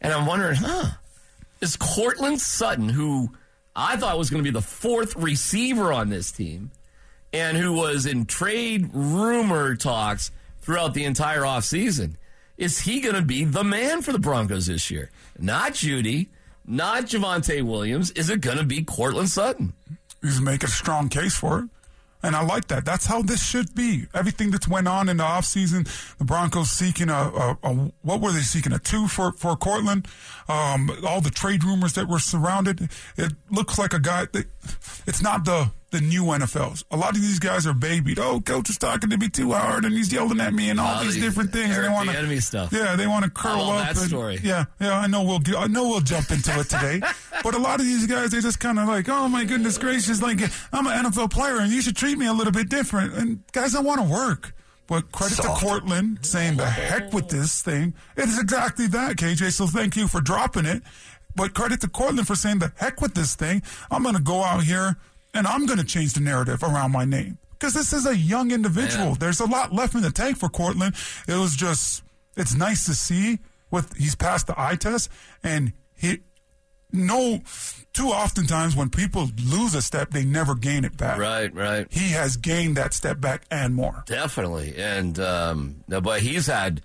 And 0.00 0.12
I'm 0.12 0.26
wondering, 0.26 0.56
huh, 0.56 0.94
is 1.60 1.76
Courtland 1.76 2.40
Sutton, 2.40 2.88
who 2.88 3.28
I 3.76 3.96
thought 3.98 4.18
was 4.18 4.30
going 4.30 4.42
to 4.42 4.50
be 4.50 4.52
the 4.52 4.60
fourth 4.60 5.14
receiver 5.14 5.92
on 5.92 6.08
this 6.08 6.32
team, 6.32 6.72
and 7.32 7.56
who 7.56 7.72
was 7.72 8.04
in 8.04 8.26
trade 8.26 8.90
rumor 8.92 9.76
talks 9.76 10.32
throughout 10.66 10.94
the 10.94 11.04
entire 11.04 11.42
offseason, 11.42 12.16
is 12.58 12.80
he 12.80 13.00
going 13.00 13.14
to 13.14 13.22
be 13.22 13.44
the 13.44 13.62
man 13.62 14.02
for 14.02 14.10
the 14.10 14.18
Broncos 14.18 14.66
this 14.66 14.90
year? 14.90 15.10
Not 15.38 15.74
Jeudy, 15.74 16.26
not 16.66 17.04
Javonte 17.04 17.62
Williams. 17.62 18.10
Is 18.10 18.28
it 18.28 18.40
going 18.40 18.58
to 18.58 18.64
be 18.64 18.82
Courtland 18.82 19.28
Sutton? 19.28 19.74
He's 20.22 20.40
making 20.40 20.66
a 20.66 20.72
strong 20.72 21.08
case 21.08 21.36
for 21.36 21.60
it. 21.60 21.64
And 22.22 22.34
I 22.34 22.42
like 22.42 22.66
that. 22.68 22.84
That's 22.84 23.06
how 23.06 23.22
this 23.22 23.46
should 23.46 23.76
be. 23.76 24.06
Everything 24.12 24.50
that's 24.50 24.66
went 24.66 24.88
on 24.88 25.08
in 25.08 25.18
the 25.18 25.22
offseason, 25.22 25.86
the 26.18 26.24
Broncos 26.24 26.70
seeking 26.70 27.10
a, 27.10 27.12
a, 27.12 27.58
a 27.62 27.74
what 28.02 28.20
were 28.20 28.32
they 28.32 28.40
seeking? 28.40 28.72
A 28.72 28.80
two 28.80 29.06
for, 29.06 29.30
for 29.32 29.54
Courtland. 29.54 30.08
Um, 30.48 30.90
all 31.06 31.20
the 31.20 31.30
trade 31.30 31.62
rumors 31.62 31.92
that 31.92 32.08
were 32.08 32.18
surrounded. 32.18 32.90
It 33.16 33.34
looks 33.50 33.78
like 33.78 33.92
a 33.92 34.00
guy 34.00 34.26
that 34.32 34.46
it's 35.06 35.22
not 35.22 35.44
the, 35.44 35.70
the 35.90 36.00
new 36.00 36.24
NFLs. 36.24 36.84
A 36.90 36.96
lot 36.96 37.14
of 37.14 37.22
these 37.22 37.38
guys 37.38 37.66
are 37.66 37.72
babied. 37.72 38.18
Oh, 38.18 38.40
coach 38.40 38.68
is 38.68 38.76
talking 38.76 39.10
to 39.10 39.16
me 39.16 39.28
too 39.28 39.52
hard 39.52 39.84
and 39.84 39.94
he's 39.94 40.12
yelling 40.12 40.40
at 40.40 40.52
me 40.52 40.70
and 40.70 40.80
all 40.80 41.02
these 41.02 41.14
the 41.14 41.20
different 41.20 41.52
things. 41.52 41.76
Eric 41.76 41.88
they 41.88 41.94
want 41.94 42.08
Bieniemy 42.10 42.42
stuff. 42.42 42.72
Yeah, 42.72 42.96
they 42.96 43.06
want 43.06 43.24
to 43.24 43.30
curl 43.30 43.70
up. 43.70 43.86
that 43.86 43.96
and- 43.96 44.08
story. 44.08 44.40
Yeah, 44.42 44.64
yeah, 44.80 44.98
I 44.98 45.06
know 45.06 45.22
we'll 45.22 45.38
get, 45.38 45.56
I 45.56 45.66
know 45.66 45.88
we'll 45.88 46.00
jump 46.00 46.30
into 46.30 46.58
it 46.58 46.68
today. 46.68 47.00
but 47.42 47.54
a 47.54 47.58
lot 47.58 47.80
of 47.80 47.86
these 47.86 48.06
guys, 48.06 48.30
they 48.30 48.40
just 48.40 48.58
kind 48.58 48.78
of 48.78 48.88
like, 48.88 49.08
oh 49.08 49.28
my 49.28 49.44
goodness 49.44 49.78
gracious, 49.78 50.20
like 50.20 50.40
I'm 50.72 50.86
an 50.86 51.04
NFL 51.04 51.30
player 51.30 51.58
and 51.58 51.72
you 51.72 51.80
should 51.82 51.96
treat 51.96 52.18
me 52.18 52.26
a 52.26 52.32
little 52.32 52.52
bit 52.52 52.68
different. 52.68 53.14
And 53.14 53.44
guys, 53.52 53.74
I 53.74 53.80
want 53.80 54.00
to 54.00 54.06
work. 54.06 54.54
But 54.88 55.10
credit 55.10 55.36
to 55.38 55.48
Courtland 55.48 56.24
saying 56.24 56.58
the 56.58 56.66
heck 56.66 57.12
with 57.12 57.28
this 57.28 57.60
thing. 57.60 57.94
It 58.16 58.28
is 58.28 58.38
exactly 58.38 58.86
that, 58.88 59.16
KJ. 59.16 59.52
So 59.52 59.66
thank 59.66 59.96
you 59.96 60.06
for 60.06 60.20
dropping 60.20 60.64
it. 60.64 60.82
But 61.34 61.54
credit 61.54 61.80
to 61.80 61.88
Courtland 61.88 62.26
for 62.26 62.36
saying 62.36 62.60
the 62.60 62.72
heck 62.76 63.00
with 63.00 63.14
this 63.14 63.34
thing. 63.34 63.62
I'm 63.90 64.04
going 64.04 64.14
to 64.14 64.22
go 64.22 64.44
out 64.44 64.62
here 64.62 64.96
and 65.36 65.46
I'm 65.46 65.66
going 65.66 65.78
to 65.78 65.84
change 65.84 66.14
the 66.14 66.20
narrative 66.20 66.62
around 66.62 66.92
my 66.92 67.04
name. 67.04 67.38
Because 67.52 67.72
this 67.72 67.92
is 67.92 68.06
a 68.06 68.16
young 68.16 68.50
individual. 68.50 69.08
Yeah. 69.08 69.14
There's 69.18 69.40
a 69.40 69.46
lot 69.46 69.72
left 69.72 69.94
in 69.94 70.02
the 70.02 70.10
tank 70.10 70.36
for 70.36 70.48
Courtland. 70.48 70.94
It 71.26 71.36
was 71.36 71.56
just, 71.56 72.02
it's 72.36 72.54
nice 72.54 72.84
to 72.86 72.94
see 72.94 73.38
with 73.70 73.94
he's 73.96 74.14
passed 74.14 74.46
the 74.46 74.60
eye 74.60 74.76
test 74.76 75.08
and 75.42 75.72
he 75.96 76.18
no 76.92 77.40
too 77.92 78.08
oftentimes 78.08 78.76
when 78.76 78.90
people 78.90 79.28
lose 79.44 79.74
a 79.74 79.82
step 79.82 80.10
they 80.10 80.24
never 80.24 80.54
gain 80.54 80.84
it 80.84 80.96
back 80.96 81.18
Right, 81.18 81.52
right. 81.52 81.86
he 81.90 82.10
has 82.10 82.36
gained 82.36 82.76
that 82.76 82.94
step 82.94 83.20
back 83.20 83.42
and 83.50 83.74
more 83.74 84.04
Definitely. 84.06 84.76
And, 84.76 85.18
um, 85.18 85.82
no, 85.88 86.00
but 86.00 86.20
he's 86.20 86.46
had 86.46 86.80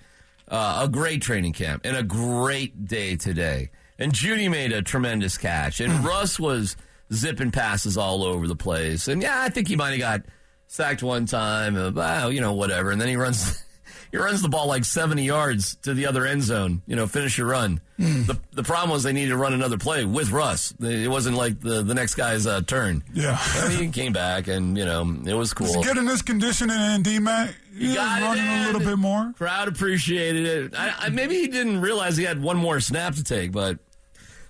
uh, 0.48 0.81
a 0.84 0.88
great 0.89 1.22
training 1.22 1.53
camp 1.53 1.81
and 1.86 1.96
a 1.96 2.03
great 2.03 2.86
day 2.88 3.15
today. 3.15 3.70
And 4.00 4.12
Jeudy 4.13 4.50
made 4.50 4.72
a 4.72 4.81
tremendous 4.81 5.38
catch. 5.38 5.79
And 5.79 6.03
Russ 6.03 6.39
was 6.39 6.75
zipping 7.13 7.51
passes 7.51 7.98
all 7.98 8.24
over 8.24 8.48
the 8.48 8.56
place. 8.56 9.08
And 9.08 9.22
yeah, 9.22 9.41
I 9.41 9.50
think 9.50 9.68
he 9.68 9.75
might 9.75 9.91
have 9.91 10.00
got 10.00 10.22
sacked 10.68 11.03
one 11.03 11.25
time. 11.25 11.75
Uh, 11.75 12.27
you 12.30 12.41
know, 12.41 12.53
whatever. 12.53 12.91
And 12.91 13.00
then 13.00 13.08
he 13.08 13.15
runs. 13.15 13.63
He 14.12 14.18
runs 14.18 14.41
the 14.41 14.50
ball 14.50 14.68
like 14.68 14.84
70 14.84 15.24
yards 15.24 15.77
to 15.84 15.94
the 15.94 16.06
other 16.06 16.25
end 16.25 16.44
zone, 16.44 16.82
you 16.86 16.98
know, 16.98 17.08
finish 17.08 17.38
your 17.38 17.48
run. 17.48 17.80
The, 17.98 18.38
the 18.51 18.63
problem 18.63 18.89
was 18.89 19.03
they 19.03 19.13
needed 19.13 19.30
to 19.30 19.38
run 19.38 19.53
another 19.53 19.77
play 19.77 20.03
with 20.03 20.32
Russ. 20.32 20.74
It 20.82 21.10
wasn't 21.10 21.38
like 21.38 21.62
the, 21.62 21.82
the 21.82 21.94
next 21.94 22.15
guy's 22.15 22.46
uh, 22.46 22.60
turn. 22.62 23.03
Yeah. 23.13 23.39
And 23.56 23.72
he 23.72 23.88
came 23.91 24.12
back 24.12 24.50
and, 24.50 24.77
you 24.77 24.84
know, 24.84 25.15
it 25.25 25.34
was 25.34 25.53
cool. 25.53 25.82
getting 25.82 26.06
this 26.06 26.22
conditioning 26.22 26.77
in 26.77 27.03
D-Mac 27.03 27.56
yeah, 27.74 27.96
got 27.96 28.22
it 28.22 28.25
running 28.25 28.48
a 28.48 28.65
little 28.65 28.82
bit 28.82 28.98
more 28.98 29.34
Crowd 29.38 29.68
appreciated 29.70 30.46
it. 30.46 30.75
I, 30.77 30.94
I, 31.00 31.10
maybe 31.10 31.36
he 31.36 31.48
didn't 31.48 31.80
realize 31.80 32.18
he 32.18 32.25
had 32.25 32.41
one 32.41 32.58
more 32.58 32.80
snap 32.80 33.15
to 33.15 33.24
take, 33.24 33.51
but 33.53 33.80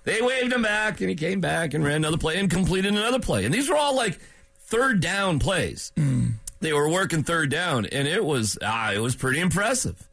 They 0.04 0.20
waved 0.20 0.52
him 0.52 0.62
back, 0.62 1.00
and 1.00 1.08
he 1.08 1.14
came 1.16 1.40
back 1.40 1.74
and 1.74 1.84
ran 1.84 1.96
another 1.96 2.18
play 2.18 2.38
and 2.38 2.50
completed 2.50 2.92
another 2.92 3.20
play. 3.20 3.44
And 3.44 3.54
these 3.54 3.68
were 3.68 3.76
all 3.76 3.94
like 3.94 4.18
third 4.58 5.00
down 5.00 5.38
plays. 5.38 5.92
They 6.60 6.72
were 6.72 6.88
working 6.88 7.22
third 7.24 7.50
down, 7.50 7.86
and 7.86 8.06
it 8.08 8.24
was 8.24 8.58
ah, 8.62 8.92
it 8.92 8.98
was 8.98 9.14
pretty 9.16 9.40
impressive. 9.40 10.08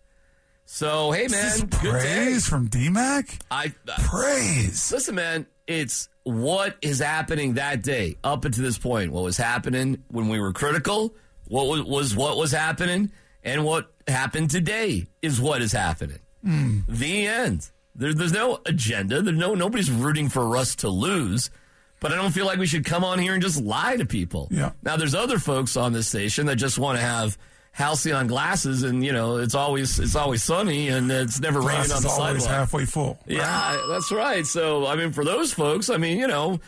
So 0.66 1.12
hey, 1.12 1.28
man, 1.28 1.60
good 1.62 1.82
day. 1.82 1.90
praise 1.90 2.48
from 2.48 2.70
DMAC? 2.70 3.40
I 3.50 3.74
Praise. 4.06 4.92
listen, 4.92 5.16
man. 5.16 5.46
It's 5.66 6.10
what 6.24 6.78
is 6.82 7.00
happening 7.00 7.54
that 7.56 7.84
day 7.84 8.18
up 8.24 8.46
until 8.46 8.64
this 8.64 8.78
point. 8.78 9.12
What 9.12 9.24
was 9.24 9.38
happening 9.38 10.04
when 10.10 10.28
we 10.30 10.40
were 10.40 10.54
critical? 10.54 11.16
What 11.48 11.68
was, 11.68 11.82
was 11.84 12.16
what 12.16 12.38
was 12.38 12.52
happening, 12.52 13.12
and 13.44 13.64
what 13.66 13.92
happened 14.08 14.50
today 14.52 15.08
is 15.22 15.40
what 15.42 15.62
is 15.62 15.72
happening. 15.72 16.20
The 16.44 17.28
end. 17.28 17.70
There, 18.00 18.14
there's 18.14 18.32
no 18.34 18.60
agenda. 18.66 19.22
There's 19.22 19.38
no 19.38 19.54
nobody's 19.54 19.92
rooting 19.92 20.30
for 20.30 20.58
us 20.58 20.76
to 20.78 20.90
lose. 20.90 21.52
But 22.00 22.14
I 22.14 22.16
don't 22.16 22.32
feel 22.32 22.46
like 22.46 22.58
we 22.60 22.66
should 22.66 22.86
come 22.86 23.04
on 23.04 23.20
here 23.20 23.34
and 23.34 23.44
just 23.44 23.62
lie 23.62 23.98
to 23.98 24.06
people. 24.06 24.48
Yeah. 24.52 24.72
Now 24.82 24.96
there's 24.96 25.14
other 25.14 25.38
folks 25.38 25.76
on 25.76 25.92
this 25.92 26.08
station 26.08 26.46
that 26.46 26.56
just 26.56 26.80
want 26.80 26.98
to 26.98 27.04
have 27.04 27.38
halcyon 27.74 28.28
glasses, 28.28 28.84
and 28.84 29.04
you 29.04 29.12
know 29.12 29.38
it's 29.38 29.54
always 29.54 30.00
it's 30.00 30.16
always 30.16 30.42
sunny 30.42 30.88
and 30.88 31.12
it's 31.12 31.40
never 31.42 31.60
Glass 31.60 31.90
raining 31.90 31.92
on 31.98 32.02
the 32.04 32.10
always 32.10 32.44
sidewalk. 32.44 32.50
halfway 32.58 32.86
full. 32.86 33.20
Yeah, 33.28 33.82
that's 33.90 34.12
right. 34.14 34.46
So, 34.46 34.88
I 34.88 34.96
mean, 34.96 35.12
for 35.12 35.26
those 35.26 35.52
folks, 35.52 35.90
I 35.90 35.98
mean, 35.98 36.20
you 36.20 36.28
know, 36.28 36.60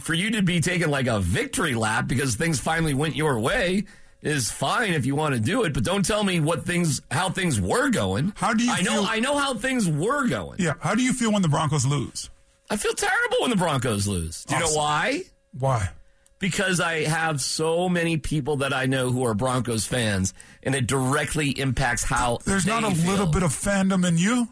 for 0.00 0.14
you 0.14 0.30
to 0.32 0.42
be 0.42 0.60
taking 0.60 0.88
like 0.88 1.06
a 1.06 1.20
victory 1.20 1.74
lap 1.74 2.08
because 2.08 2.34
things 2.34 2.58
finally 2.58 2.94
went 2.94 3.14
your 3.14 3.38
way 3.38 3.84
is 4.22 4.50
fine 4.50 4.92
if 4.94 5.04
you 5.04 5.14
want 5.16 5.34
to 5.34 5.40
do 5.40 5.64
it, 5.64 5.74
but 5.74 5.82
don't 5.84 6.04
tell 6.04 6.22
me 6.24 6.38
what 6.40 6.64
things, 6.64 7.02
how 7.10 7.28
things 7.30 7.60
were 7.60 7.90
going. 7.90 8.32
How 8.36 8.54
do 8.54 8.64
you 8.64 8.72
I 8.72 8.82
know, 8.82 8.92
feel- 8.92 9.06
I 9.08 9.18
know 9.20 9.36
how 9.36 9.54
things 9.54 9.88
were 9.88 10.26
going. 10.28 10.56
Yeah. 10.60 10.74
How 10.80 10.94
do 10.94 11.02
you 11.02 11.12
feel 11.12 11.32
when 11.32 11.42
the 11.42 11.48
Broncos 11.48 11.84
lose? 11.84 12.30
I 12.70 12.76
feel 12.76 12.94
terrible 12.94 13.38
when 13.40 13.50
the 13.50 13.56
Broncos 13.56 14.06
lose. 14.06 14.44
Do 14.44 14.54
you 14.54 14.60
know 14.60 14.72
why? 14.72 15.22
Why? 15.58 15.90
Because 16.38 16.80
I 16.80 17.04
have 17.04 17.40
so 17.40 17.88
many 17.88 18.16
people 18.16 18.56
that 18.58 18.72
I 18.72 18.86
know 18.86 19.10
who 19.10 19.24
are 19.26 19.34
Broncos 19.34 19.86
fans, 19.86 20.34
and 20.62 20.74
it 20.74 20.86
directly 20.86 21.50
impacts 21.50 22.02
how 22.02 22.38
There's 22.44 22.66
not 22.66 22.82
a 22.84 22.88
little 22.88 23.26
bit 23.26 23.42
of 23.42 23.50
fandom 23.50 24.06
in 24.06 24.18
you? 24.18 24.48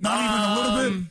Not 0.00 0.18
even 0.24 0.40
a 0.40 0.54
little 0.56 0.76
bit? 0.90 0.92
Um, 0.98 1.10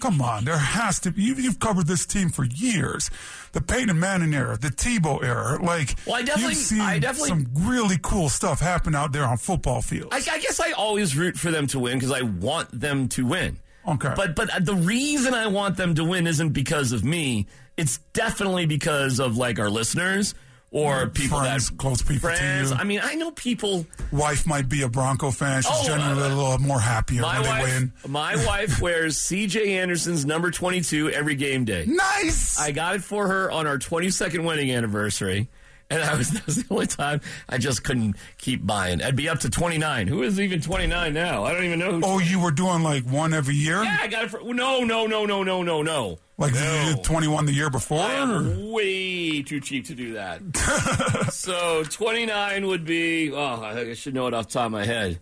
Come 0.00 0.20
on, 0.22 0.44
there 0.44 0.58
has 0.58 1.00
to 1.00 1.10
be. 1.10 1.22
You've, 1.22 1.40
you've 1.40 1.58
covered 1.58 1.86
this 1.86 2.06
team 2.06 2.28
for 2.28 2.44
years. 2.44 3.10
The 3.52 3.60
Peyton 3.60 3.98
Manning 3.98 4.32
era, 4.34 4.56
the 4.56 4.68
Tebow 4.68 5.22
era. 5.24 5.60
Like, 5.62 5.96
Well, 6.06 6.16
I 6.16 6.22
definitely- 6.22 6.54
you've 6.54 6.62
seen 6.62 6.80
I 6.80 6.98
definitely- 6.98 7.28
some 7.30 7.46
really 7.54 7.98
cool 8.02 8.28
stuff 8.28 8.60
happen 8.60 8.94
out 8.94 9.12
there 9.12 9.24
on 9.24 9.38
football 9.38 9.82
fields. 9.82 10.08
I, 10.12 10.18
I 10.34 10.38
guess 10.38 10.60
I 10.60 10.72
always 10.72 11.16
root 11.16 11.36
for 11.36 11.50
them 11.50 11.66
to 11.68 11.78
win 11.80 11.98
because 11.98 12.12
I 12.12 12.22
want 12.22 12.68
them 12.78 13.08
to 13.10 13.26
win. 13.26 13.58
Okay. 13.86 14.12
But 14.14 14.36
but 14.36 14.50
the 14.64 14.74
reason 14.74 15.32
I 15.34 15.46
want 15.46 15.76
them 15.76 15.94
to 15.94 16.04
win 16.04 16.26
isn't 16.26 16.50
because 16.50 16.92
of 16.92 17.04
me. 17.04 17.46
It's 17.76 17.98
definitely 18.12 18.66
because 18.66 19.18
of 19.18 19.36
like 19.36 19.58
our 19.58 19.70
listeners 19.70 20.34
or 20.70 21.06
people 21.08 21.38
friends, 21.38 21.70
that 21.70 21.78
close 21.78 22.02
people 22.02 22.30
to 22.30 22.34
you. 22.68 22.74
I 22.74 22.84
mean, 22.84 23.00
I 23.02 23.14
know 23.14 23.30
people. 23.30 23.86
Wife 24.12 24.46
might 24.46 24.68
be 24.68 24.82
a 24.82 24.88
Bronco 24.88 25.30
fan. 25.30 25.62
She's 25.62 25.70
Oh, 25.72 25.84
generally 25.86 26.22
uh, 26.22 26.28
a 26.28 26.34
little 26.34 26.58
more 26.58 26.80
happier 26.80 27.22
when 27.22 27.42
they 27.42 27.62
win. 27.62 27.92
my 28.06 28.36
wife 28.46 28.80
wears 28.82 29.16
C.J. 29.18 29.78
Anderson's 29.78 30.26
number 30.26 30.50
twenty 30.50 30.80
two 30.80 31.08
every 31.10 31.34
game 31.36 31.64
day. 31.64 31.84
Nice. 31.86 32.58
I 32.58 32.72
got 32.72 32.94
it 32.96 33.02
for 33.02 33.26
her 33.28 33.50
on 33.50 33.66
our 33.66 33.78
22nd 33.78 34.44
wedding 34.44 34.70
anniversary. 34.70 35.48
And 35.90 36.02
I 36.02 36.16
was, 36.16 36.30
that 36.32 36.44
was 36.46 36.56
the 36.56 36.64
only 36.72 36.86
time 36.86 37.20
I 37.48 37.58
just 37.58 37.82
couldn't 37.84 38.16
keep 38.36 38.66
buying. 38.66 39.02
I'd 39.02 39.16
be 39.16 39.28
up 39.28 39.40
to 39.40 39.50
29. 39.50 40.06
Who 40.06 40.22
is 40.22 40.38
even 40.38 40.60
29 40.60 41.14
now? 41.14 41.44
I 41.44 41.52
don't 41.54 41.64
even 41.64 41.78
know 41.78 41.92
who. 41.92 42.00
oh, 42.04 42.18
you 42.18 42.40
were 42.40 42.50
doing 42.50 42.82
like 42.82 43.04
one 43.04 43.32
every 43.32 43.54
year? 43.54 43.82
Yeah, 43.82 43.98
I 44.02 44.06
got 44.08 44.24
it 44.24 44.30
for. 44.30 44.42
No, 44.42 44.84
no, 44.84 45.06
no, 45.06 45.24
no, 45.24 45.42
no, 45.42 45.62
no, 45.62 45.82
no. 45.82 46.18
Like 46.36 46.52
you 46.54 46.94
did 46.94 47.02
21 47.04 47.46
the 47.46 47.52
year 47.52 47.68
before? 47.70 48.00
I 48.00 48.12
am 48.14 48.70
way 48.70 49.42
too 49.42 49.60
cheap 49.60 49.86
to 49.86 49.94
do 49.94 50.12
that. 50.12 50.40
so 51.32 51.82
29 51.84 52.66
would 52.68 52.84
be, 52.84 53.32
oh, 53.32 53.36
I 53.62 53.94
should 53.94 54.14
know 54.14 54.28
it 54.28 54.34
off 54.34 54.46
the 54.48 54.52
top 54.54 54.66
of 54.66 54.72
my 54.72 54.84
head. 54.84 55.18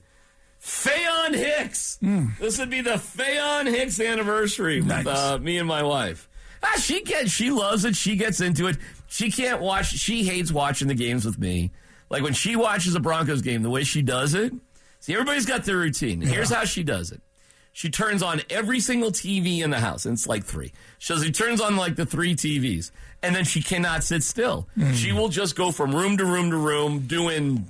Faion 0.61 1.35
Hicks. 1.35 1.99
This 2.41 2.59
would 2.59 2.71
be 2.71 2.81
the 2.81 2.95
Faion 2.95 3.67
Hicks 3.73 4.01
anniversary 4.01 4.81
Nice. 4.81 5.05
with 5.05 5.15
uh, 5.15 5.39
me 5.39 5.59
and 5.59 5.69
my 5.69 5.83
wife. 5.83 6.29
Ah, 6.75 6.79
she 6.81 7.03
gets, 7.03 7.31
she 7.31 7.51
loves 7.51 7.85
it. 7.85 7.95
She 7.97 8.17
gets 8.17 8.41
into 8.41 8.67
it. 8.67 8.77
She 9.09 9.31
can't 9.31 9.61
watch. 9.61 9.87
She 9.87 10.25
hates 10.25 10.51
watching 10.51 10.89
the 10.89 10.95
games 10.95 11.25
with 11.25 11.39
me. 11.39 11.71
Like 12.11 12.23
when 12.23 12.33
she 12.33 12.57
watches 12.57 12.95
a 12.95 13.01
Broncos 13.01 13.43
game, 13.43 13.63
the 13.63 13.71
way 13.71 13.85
she 13.85 14.03
does 14.03 14.35
it. 14.35 14.53
See, 15.01 15.13
everybody's 15.13 15.47
got 15.47 15.65
their 15.65 15.77
routine. 15.77 16.21
Here's 16.21 16.51
how 16.51 16.65
she 16.65 16.83
does 16.83 17.13
it. 17.13 17.21
She 17.73 17.91
turns 17.91 18.23
on 18.23 18.41
every 18.49 18.81
single 18.81 19.11
TV 19.13 19.61
in 19.63 19.69
the 19.71 19.79
house, 19.79 20.07
and 20.07 20.15
it's 20.15 20.27
like 20.27 20.45
three. 20.45 20.73
So 20.99 21.19
she 21.19 21.31
turns 21.31 21.61
on 21.61 21.77
like 21.77 21.95
the 21.95 22.07
three 22.07 22.35
TVs, 22.35 22.91
and 23.23 23.37
then 23.37 23.45
she 23.45 23.61
cannot 23.63 24.03
sit 24.03 24.23
still. 24.23 24.67
She 24.95 25.13
will 25.13 25.29
just 25.29 25.55
go 25.57 25.71
from 25.73 25.95
room 25.95 26.17
to 26.17 26.25
room 26.25 26.51
to 26.51 26.57
room 26.57 27.01
doing, 27.01 27.67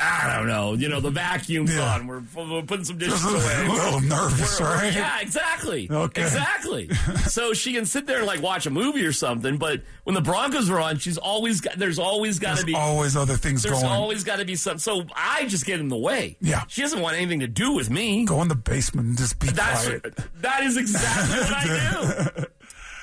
I 0.00 0.36
don't 0.36 0.46
know, 0.46 0.74
you 0.74 0.88
know, 0.88 1.00
the 1.00 1.10
vacuum's 1.10 1.74
Yeah. 1.74 1.94
on. 1.94 2.06
We're, 2.06 2.22
we're 2.36 2.62
putting 2.62 2.84
some 2.84 2.98
dishes 2.98 3.20
Just 3.20 3.24
a 3.66 3.72
little 3.72 4.00
nervous, 4.00 4.60
We're- 4.60 4.72
oh, 4.72 4.76
right? 4.76 4.94
Yeah, 4.94 5.20
exactly. 5.20 5.88
Okay. 5.90 6.22
Exactly. 6.22 6.88
so 7.26 7.52
she 7.52 7.72
can 7.72 7.84
sit 7.84 8.06
there 8.06 8.18
and 8.18 8.26
like 8.26 8.40
watch 8.40 8.66
a 8.66 8.70
movie 8.70 9.04
or 9.04 9.12
something, 9.12 9.56
but 9.56 9.82
when 10.04 10.14
the 10.14 10.20
Broncos 10.20 10.70
are 10.70 10.78
on, 10.78 10.98
she's 10.98 11.18
always 11.18 11.60
got, 11.60 11.76
there's 11.78 11.98
always 11.98 12.38
got 12.38 12.58
to 12.58 12.64
be 12.64 12.76
always 12.76 13.16
other 13.16 13.34
things 13.36 13.64
there's 13.64 13.74
going. 13.80 13.86
always 13.92 14.22
got 14.22 14.38
to 14.38 14.44
be 14.44 14.54
something. 14.54 14.78
So 14.78 15.02
I 15.16 15.46
just 15.48 15.66
get 15.66 15.80
in 15.80 15.88
the 15.88 15.96
way. 15.96 16.36
Yeah. 16.40 16.62
She 16.68 16.80
doesn't 16.82 17.00
want 17.00 17.16
anything 17.16 17.40
to 17.40 17.48
do 17.48 17.72
with 17.72 17.90
me. 17.90 18.24
Go 18.24 18.40
in 18.42 18.46
the 18.48 18.54
basement 18.54 19.08
and 19.08 19.18
just 19.18 19.40
be 19.40 19.48
That's 19.48 19.84
quiet. 19.86 20.14
that 20.42 20.62
is 20.62 20.76
exactly 20.76 21.38
what 21.40 21.52
I 21.52 22.34
do. 22.38 22.44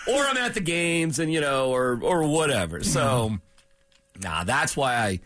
Or 0.07 0.21
I'm 0.23 0.37
at 0.37 0.53
the 0.53 0.59
games 0.61 1.17
and 1.17 1.33
you 1.33 1.41
know, 1.41 1.71
or 1.71 1.99
or 2.03 2.23
whatever. 2.27 2.83
So, 2.83 3.37
nah, 4.21 4.43
that's 4.43 4.77
why 4.77 4.95
I 4.95 5.19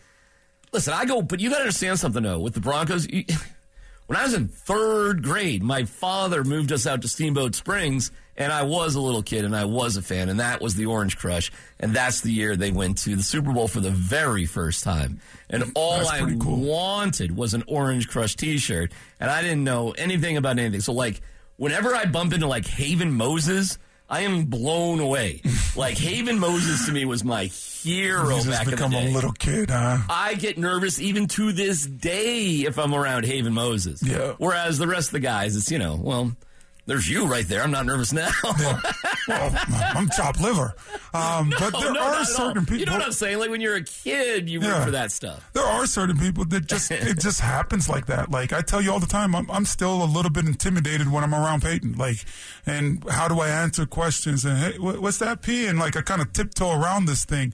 listen. 0.71 0.93
I 0.93 1.05
go, 1.05 1.21
but 1.21 1.39
you 1.39 1.49
got 1.49 1.57
to 1.57 1.61
understand 1.61 1.99
something 1.99 2.23
though. 2.23 2.39
With 2.39 2.53
the 2.53 2.61
Broncos, 2.61 3.07
you, 3.07 3.25
when 4.07 4.17
I 4.17 4.23
was 4.23 4.33
in 4.33 4.47
third 4.47 5.23
grade, 5.23 5.63
my 5.63 5.85
father 5.85 6.43
moved 6.43 6.71
us 6.71 6.87
out 6.87 7.01
to 7.03 7.07
Steamboat 7.07 7.55
Springs, 7.55 8.11
and 8.37 8.51
I 8.51 8.63
was 8.63 8.95
a 8.95 9.01
little 9.01 9.23
kid, 9.23 9.45
and 9.45 9.55
I 9.55 9.65
was 9.65 9.97
a 9.97 10.01
fan, 10.01 10.29
and 10.29 10.39
that 10.39 10.61
was 10.61 10.75
the 10.75 10.85
Orange 10.85 11.17
Crush, 11.17 11.51
and 11.79 11.93
that's 11.93 12.21
the 12.21 12.31
year 12.31 12.55
they 12.55 12.71
went 12.71 12.99
to 12.99 13.15
the 13.15 13.23
Super 13.23 13.51
Bowl 13.51 13.67
for 13.67 13.81
the 13.81 13.91
very 13.91 14.45
first 14.45 14.83
time. 14.83 15.19
And 15.49 15.71
all 15.75 16.07
I 16.07 16.19
cool. 16.39 16.57
wanted 16.57 17.35
was 17.35 17.53
an 17.53 17.63
Orange 17.67 18.07
Crush 18.07 18.35
T-shirt, 18.35 18.91
and 19.19 19.29
I 19.29 19.41
didn't 19.41 19.63
know 19.63 19.91
anything 19.91 20.37
about 20.37 20.57
anything. 20.57 20.81
So 20.81 20.93
like, 20.93 21.21
whenever 21.57 21.93
I 21.93 22.05
bump 22.05 22.33
into 22.33 22.47
like 22.47 22.65
Haven 22.65 23.11
Moses. 23.11 23.77
I 24.09 24.21
am 24.21 24.45
blown 24.45 24.99
away. 24.99 25.41
Like 25.75 25.97
Haven 25.97 26.39
Moses 26.39 26.85
to 26.87 26.91
me 26.91 27.05
was 27.05 27.23
my 27.23 27.45
hero 27.45 28.29
just 28.37 28.49
back 28.49 28.63
in 28.65 28.71
the 28.71 28.75
become 28.75 28.91
day. 28.91 29.09
a 29.09 29.13
little 29.13 29.31
kid, 29.33 29.69
huh? 29.69 29.99
I 30.09 30.33
get 30.33 30.57
nervous 30.57 30.99
even 30.99 31.27
to 31.27 31.51
this 31.51 31.85
day 31.85 32.65
if 32.65 32.77
I'm 32.79 32.93
around 32.93 33.25
Haven 33.25 33.53
Moses. 33.53 34.01
Yeah. 34.01 34.33
Whereas 34.39 34.77
the 34.79 34.87
rest 34.87 35.09
of 35.09 35.13
the 35.13 35.19
guys, 35.19 35.55
it's, 35.55 35.71
you 35.71 35.77
know, 35.77 35.95
well, 35.95 36.31
there's 36.87 37.07
you 37.07 37.27
right 37.27 37.47
there. 37.47 37.61
I'm 37.61 37.71
not 37.71 37.85
nervous 37.85 38.11
now. 38.11 38.31
Well, 39.29 39.51
I'm 39.95 40.09
chopped 40.09 40.41
liver. 40.41 40.73
Um, 41.13 41.53
but 41.57 41.71
there 41.79 41.93
no, 41.93 42.01
are 42.01 42.11
not 42.11 42.13
at 42.13 42.17
all. 42.19 42.25
certain 42.25 42.65
people. 42.65 42.79
You 42.79 42.85
know 42.85 42.93
what 42.93 43.03
I'm 43.03 43.11
saying? 43.11 43.39
Like 43.39 43.49
when 43.49 43.61
you're 43.61 43.75
a 43.75 43.83
kid, 43.83 44.49
you 44.49 44.59
root 44.59 44.83
for 44.83 44.91
that 44.91 45.11
stuff. 45.11 45.49
there 45.53 45.63
are 45.63 45.85
certain 45.85 46.17
people 46.17 46.45
that 46.45 46.65
just 46.67 46.91
it 46.91 47.19
just 47.19 47.39
happens 47.41 47.87
like 47.87 48.07
that. 48.07 48.31
Like 48.31 48.53
I 48.53 48.61
tell 48.61 48.81
you 48.81 48.91
all 48.91 48.99
the 48.99 49.07
time, 49.07 49.35
I'm, 49.35 49.49
I'm 49.51 49.65
still 49.65 50.03
a 50.03 50.05
little 50.05 50.31
bit 50.31 50.45
intimidated 50.45 51.11
when 51.11 51.23
I'm 51.23 51.33
around 51.33 51.61
Peyton. 51.61 51.93
Like, 51.93 52.17
and 52.65 53.03
how 53.09 53.27
do 53.27 53.39
I 53.39 53.49
answer 53.49 53.85
questions? 53.85 54.45
And 54.45 54.57
hey, 54.57 54.79
what, 54.79 55.01
what's 55.01 55.19
that 55.19 55.41
P? 55.41 55.65
And 55.67 55.79
like 55.79 55.95
I 55.95 56.01
kind 56.01 56.21
of 56.21 56.33
tiptoe 56.33 56.71
around 56.71 57.05
this 57.05 57.25
thing. 57.25 57.53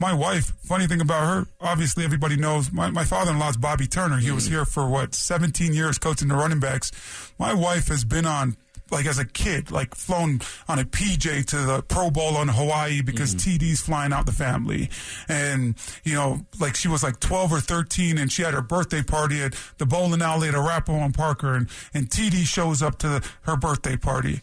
My 0.00 0.12
wife, 0.12 0.52
funny 0.58 0.88
thing 0.88 1.00
about 1.00 1.26
her, 1.26 1.46
obviously 1.60 2.04
everybody 2.04 2.36
knows. 2.36 2.72
My, 2.72 2.90
my 2.90 3.04
father-in-law 3.04 3.50
is 3.50 3.56
Bobby 3.56 3.86
Turner. 3.86 4.16
He 4.18 4.32
was 4.32 4.46
here 4.46 4.64
for 4.64 4.88
what 4.88 5.14
17 5.14 5.72
years 5.72 5.98
coaching 5.98 6.26
the 6.28 6.34
running 6.34 6.58
backs. 6.58 6.90
My 7.38 7.54
wife 7.54 7.86
has 7.88 8.04
been 8.04 8.26
on 8.26 8.56
like 8.90 9.06
as 9.06 9.18
a 9.18 9.24
kid, 9.24 9.70
like 9.70 9.94
flown 9.94 10.40
on 10.68 10.78
a 10.78 10.84
PJ 10.84 11.46
to 11.46 11.56
the 11.56 11.82
Pro 11.82 12.10
Bowl 12.10 12.36
on 12.36 12.48
Hawaii 12.48 13.02
because 13.02 13.34
mm-hmm. 13.34 13.64
TD's 13.64 13.80
flying 13.80 14.12
out 14.12 14.26
the 14.26 14.32
family. 14.32 14.90
And, 15.28 15.74
you 16.04 16.14
know, 16.14 16.46
like 16.60 16.76
she 16.76 16.88
was 16.88 17.02
like 17.02 17.20
12 17.20 17.52
or 17.52 17.60
13 17.60 18.18
and 18.18 18.30
she 18.30 18.42
had 18.42 18.54
her 18.54 18.62
birthday 18.62 19.02
party 19.02 19.42
at 19.42 19.54
the 19.78 19.86
bowling 19.86 20.22
alley 20.22 20.48
at 20.48 20.54
Arapahoe 20.54 20.98
and 20.98 21.14
Parker 21.14 21.54
and, 21.54 21.68
and 21.92 22.10
TD 22.10 22.46
shows 22.46 22.82
up 22.82 22.98
to 22.98 23.08
the, 23.08 23.28
her 23.42 23.56
birthday 23.56 23.96
party. 23.96 24.42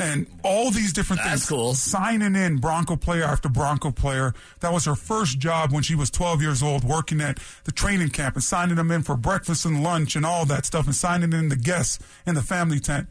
And 0.00 0.28
all 0.44 0.70
these 0.70 0.92
different 0.92 1.22
That's 1.22 1.42
things. 1.42 1.48
cool. 1.48 1.74
Signing 1.74 2.36
in 2.36 2.58
Bronco 2.58 2.94
player 2.94 3.24
after 3.24 3.48
Bronco 3.48 3.90
player. 3.90 4.32
That 4.60 4.72
was 4.72 4.84
her 4.84 4.94
first 4.94 5.40
job 5.40 5.72
when 5.72 5.82
she 5.82 5.96
was 5.96 6.08
12 6.08 6.40
years 6.40 6.62
old, 6.62 6.84
working 6.84 7.20
at 7.20 7.40
the 7.64 7.72
training 7.72 8.10
camp 8.10 8.36
and 8.36 8.44
signing 8.44 8.76
them 8.76 8.92
in 8.92 9.02
for 9.02 9.16
breakfast 9.16 9.64
and 9.64 9.82
lunch 9.82 10.14
and 10.14 10.24
all 10.24 10.46
that 10.46 10.64
stuff 10.66 10.86
and 10.86 10.94
signing 10.94 11.32
in 11.32 11.48
the 11.48 11.56
guests 11.56 11.98
in 12.26 12.36
the 12.36 12.42
family 12.42 12.78
tent. 12.78 13.08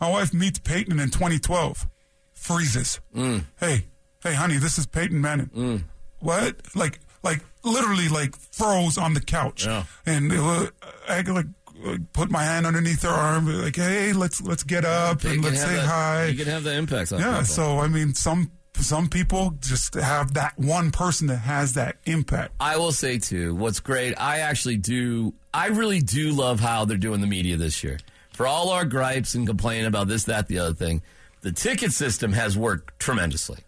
My 0.00 0.10
wife 0.10 0.32
meets 0.34 0.58
Peyton 0.58 0.98
in 1.00 1.10
2012. 1.10 1.86
Freezes. 2.32 3.00
Mm. 3.14 3.44
Hey, 3.58 3.86
hey, 4.22 4.34
honey, 4.34 4.56
this 4.58 4.78
is 4.78 4.86
Peyton 4.86 5.20
Manning. 5.20 5.84
What? 6.20 6.56
Like, 6.74 7.00
like 7.22 7.40
literally, 7.64 8.08
like 8.08 8.36
froze 8.36 8.98
on 8.98 9.14
the 9.14 9.20
couch. 9.20 9.66
Yeah. 9.66 9.84
And 10.04 10.30
was, 10.30 10.70
I, 11.08 11.22
like, 11.22 11.46
uh, 11.84 11.96
put 12.12 12.30
my 12.30 12.42
hand 12.44 12.66
underneath 12.66 13.02
her 13.02 13.08
arm, 13.08 13.46
like, 13.62 13.76
hey, 13.76 14.12
let's 14.12 14.40
let's 14.42 14.62
get 14.62 14.84
up 14.84 15.24
You 15.24 15.30
and 15.30 15.44
let's 15.44 15.60
say 15.60 15.74
that- 15.76 15.86
hi. 15.86 16.26
You 16.26 16.36
can 16.36 16.46
have 16.52 16.64
the 16.64 16.74
impact 16.74 17.12
on 17.12 17.20
Yeah, 17.20 17.32
people. 17.40 17.44
so 17.46 17.78
I 17.80 17.88
mean, 17.88 18.14
some 18.14 18.50
some 18.78 19.08
people 19.08 19.54
just 19.60 19.94
have 19.94 20.34
that 20.34 20.58
one 20.58 20.90
person 20.90 21.26
that 21.28 21.38
has 21.38 21.72
that 21.74 21.96
impact. 22.04 22.52
I 22.60 22.76
will 22.76 22.92
say 22.92 23.18
too, 23.18 23.54
what's 23.54 23.80
great, 23.80 24.14
I 24.20 24.40
actually 24.40 24.76
do, 24.76 25.32
I 25.54 25.68
really 25.68 26.00
do 26.00 26.32
love 26.32 26.60
how 26.60 26.84
they're 26.84 26.98
doing 26.98 27.22
the 27.22 27.26
media 27.26 27.56
this 27.56 27.82
year. 27.82 27.98
For 28.36 28.46
all 28.46 28.68
our 28.68 28.84
gripes 28.84 29.34
and 29.34 29.46
complaining 29.46 29.86
about 29.86 30.08
this, 30.08 30.24
that, 30.24 30.46
the 30.46 30.58
other 30.58 30.74
thing, 30.74 31.00
the 31.40 31.52
ticket 31.52 31.92
system 31.92 32.34
has 32.34 32.54
worked 32.56 32.98
tremendously. 32.98 33.60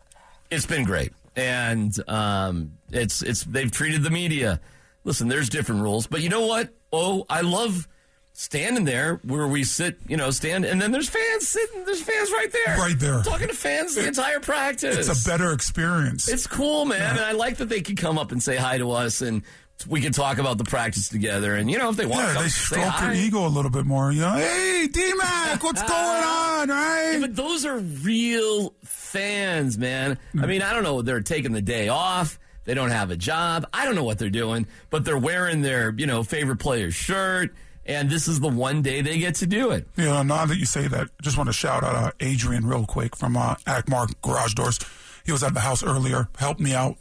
It's 0.50 0.66
been 0.66 0.84
great, 0.84 1.12
and 1.36 1.92
um, 2.06 2.72
it's 2.90 3.22
it's 3.22 3.44
they've 3.44 3.70
treated 3.70 4.02
the 4.02 4.10
media. 4.10 4.60
Listen, 5.04 5.28
there's 5.28 5.48
different 5.48 5.80
rules, 5.80 6.06
but 6.06 6.20
you 6.20 6.28
know 6.28 6.44
what? 6.46 6.68
Oh, 6.92 7.24
I 7.30 7.40
love 7.40 7.88
standing 8.34 8.84
there 8.84 9.20
where 9.24 9.46
we 9.48 9.64
sit, 9.64 9.96
you 10.06 10.16
know, 10.18 10.30
stand, 10.30 10.66
and 10.66 10.80
then 10.82 10.92
there's 10.92 11.08
fans 11.08 11.48
sitting. 11.48 11.84
There's 11.86 12.02
fans 12.02 12.30
right 12.30 12.52
there, 12.52 12.76
Right 12.76 12.98
there. 12.98 13.22
talking 13.22 13.48
to 13.48 13.54
fans 13.54 13.94
the 13.94 14.06
entire 14.06 14.38
practice. 14.40 15.08
It's 15.08 15.26
a 15.26 15.28
better 15.28 15.52
experience. 15.52 16.28
It's 16.28 16.46
cool, 16.46 16.84
man. 16.84 17.16
And 17.16 17.20
I 17.20 17.32
like 17.32 17.56
that 17.56 17.70
they 17.70 17.80
could 17.80 17.96
come 17.96 18.18
up 18.18 18.32
and 18.32 18.42
say 18.42 18.56
hi 18.56 18.76
to 18.78 18.90
us 18.92 19.22
and 19.22 19.42
we 19.86 20.00
can 20.00 20.12
talk 20.12 20.38
about 20.38 20.58
the 20.58 20.64
practice 20.64 21.08
together. 21.08 21.54
And, 21.54 21.70
you 21.70 21.78
know, 21.78 21.90
if 21.90 21.96
they 21.96 22.06
want 22.06 22.22
to 22.22 22.26
yeah, 22.28 22.34
come 22.34 22.42
they 22.42 22.48
stroke 22.48 22.96
their 22.98 23.14
ego 23.14 23.46
a 23.46 23.48
little 23.48 23.70
bit 23.70 23.86
more. 23.86 24.10
You 24.10 24.22
know, 24.22 24.32
hey, 24.36 24.88
D 24.90 25.14
Mac, 25.14 25.62
what's 25.62 25.82
going 25.88 25.92
on, 25.92 26.68
right? 26.68 27.18
But 27.20 27.36
those 27.36 27.64
are 27.64 27.78
real 27.78 28.74
fans, 28.84 29.78
man. 29.78 30.18
I 30.40 30.46
mean, 30.46 30.62
I 30.62 30.72
don't 30.72 30.82
know. 30.82 31.02
They're 31.02 31.20
taking 31.20 31.52
the 31.52 31.62
day 31.62 31.88
off. 31.88 32.38
They 32.64 32.74
don't 32.74 32.90
have 32.90 33.10
a 33.10 33.16
job. 33.16 33.66
I 33.72 33.86
don't 33.86 33.94
know 33.94 34.04
what 34.04 34.18
they're 34.18 34.28
doing, 34.28 34.66
but 34.90 35.04
they're 35.04 35.16
wearing 35.18 35.62
their, 35.62 35.94
you 35.96 36.06
know, 36.06 36.22
favorite 36.22 36.58
player's 36.58 36.94
shirt. 36.94 37.54
And 37.86 38.10
this 38.10 38.28
is 38.28 38.40
the 38.40 38.48
one 38.48 38.82
day 38.82 39.00
they 39.00 39.18
get 39.18 39.36
to 39.36 39.46
do 39.46 39.70
it. 39.70 39.88
You 39.96 40.04
know, 40.04 40.22
now 40.22 40.44
that 40.44 40.58
you 40.58 40.66
say 40.66 40.86
that, 40.88 41.08
just 41.22 41.38
want 41.38 41.48
to 41.48 41.54
shout 41.54 41.82
out 41.82 41.94
uh, 41.94 42.10
Adrian 42.20 42.66
real 42.66 42.84
quick 42.84 43.16
from 43.16 43.38
uh, 43.38 43.54
Akmar 43.66 44.12
Garage 44.20 44.52
Doors. 44.52 44.78
He 45.24 45.32
was 45.32 45.42
at 45.42 45.54
the 45.54 45.60
house 45.60 45.82
earlier, 45.82 46.28
helped 46.36 46.60
me 46.60 46.74
out. 46.74 46.96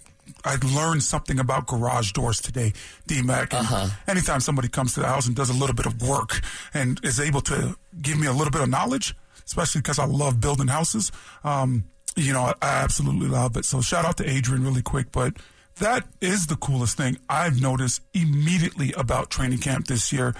I 0.47 0.55
learned 0.75 1.03
something 1.03 1.39
about 1.39 1.67
garage 1.67 2.13
doors 2.13 2.39
today, 2.39 2.73
D-Mac. 3.05 3.53
Uh-huh. 3.53 3.89
Anytime 4.07 4.39
somebody 4.39 4.69
comes 4.69 4.93
to 4.93 5.01
the 5.01 5.07
house 5.07 5.27
and 5.27 5.35
does 5.35 5.49
a 5.49 5.53
little 5.53 5.75
bit 5.75 5.85
of 5.85 6.01
work 6.01 6.39
and 6.73 6.99
is 7.03 7.19
able 7.19 7.41
to 7.41 7.75
give 8.01 8.17
me 8.17 8.27
a 8.27 8.31
little 8.31 8.51
bit 8.51 8.61
of 8.61 8.69
knowledge, 8.69 9.15
especially 9.45 9.81
because 9.81 9.99
I 9.99 10.05
love 10.05 10.39
building 10.39 10.67
houses, 10.67 11.11
um, 11.43 11.83
you 12.15 12.33
know, 12.33 12.41
I, 12.41 12.53
I 12.61 12.83
absolutely 12.83 13.27
love 13.27 13.57
it. 13.57 13.65
So 13.65 13.81
shout 13.81 14.05
out 14.05 14.17
to 14.17 14.29
Adrian 14.29 14.63
really 14.63 14.81
quick. 14.81 15.11
But 15.11 15.37
that 15.79 16.07
is 16.21 16.47
the 16.47 16.55
coolest 16.55 16.97
thing 16.97 17.17
I've 17.29 17.61
noticed 17.61 18.01
immediately 18.13 18.93
about 18.93 19.29
training 19.29 19.59
camp 19.59 19.87
this 19.87 20.11
year 20.11 20.33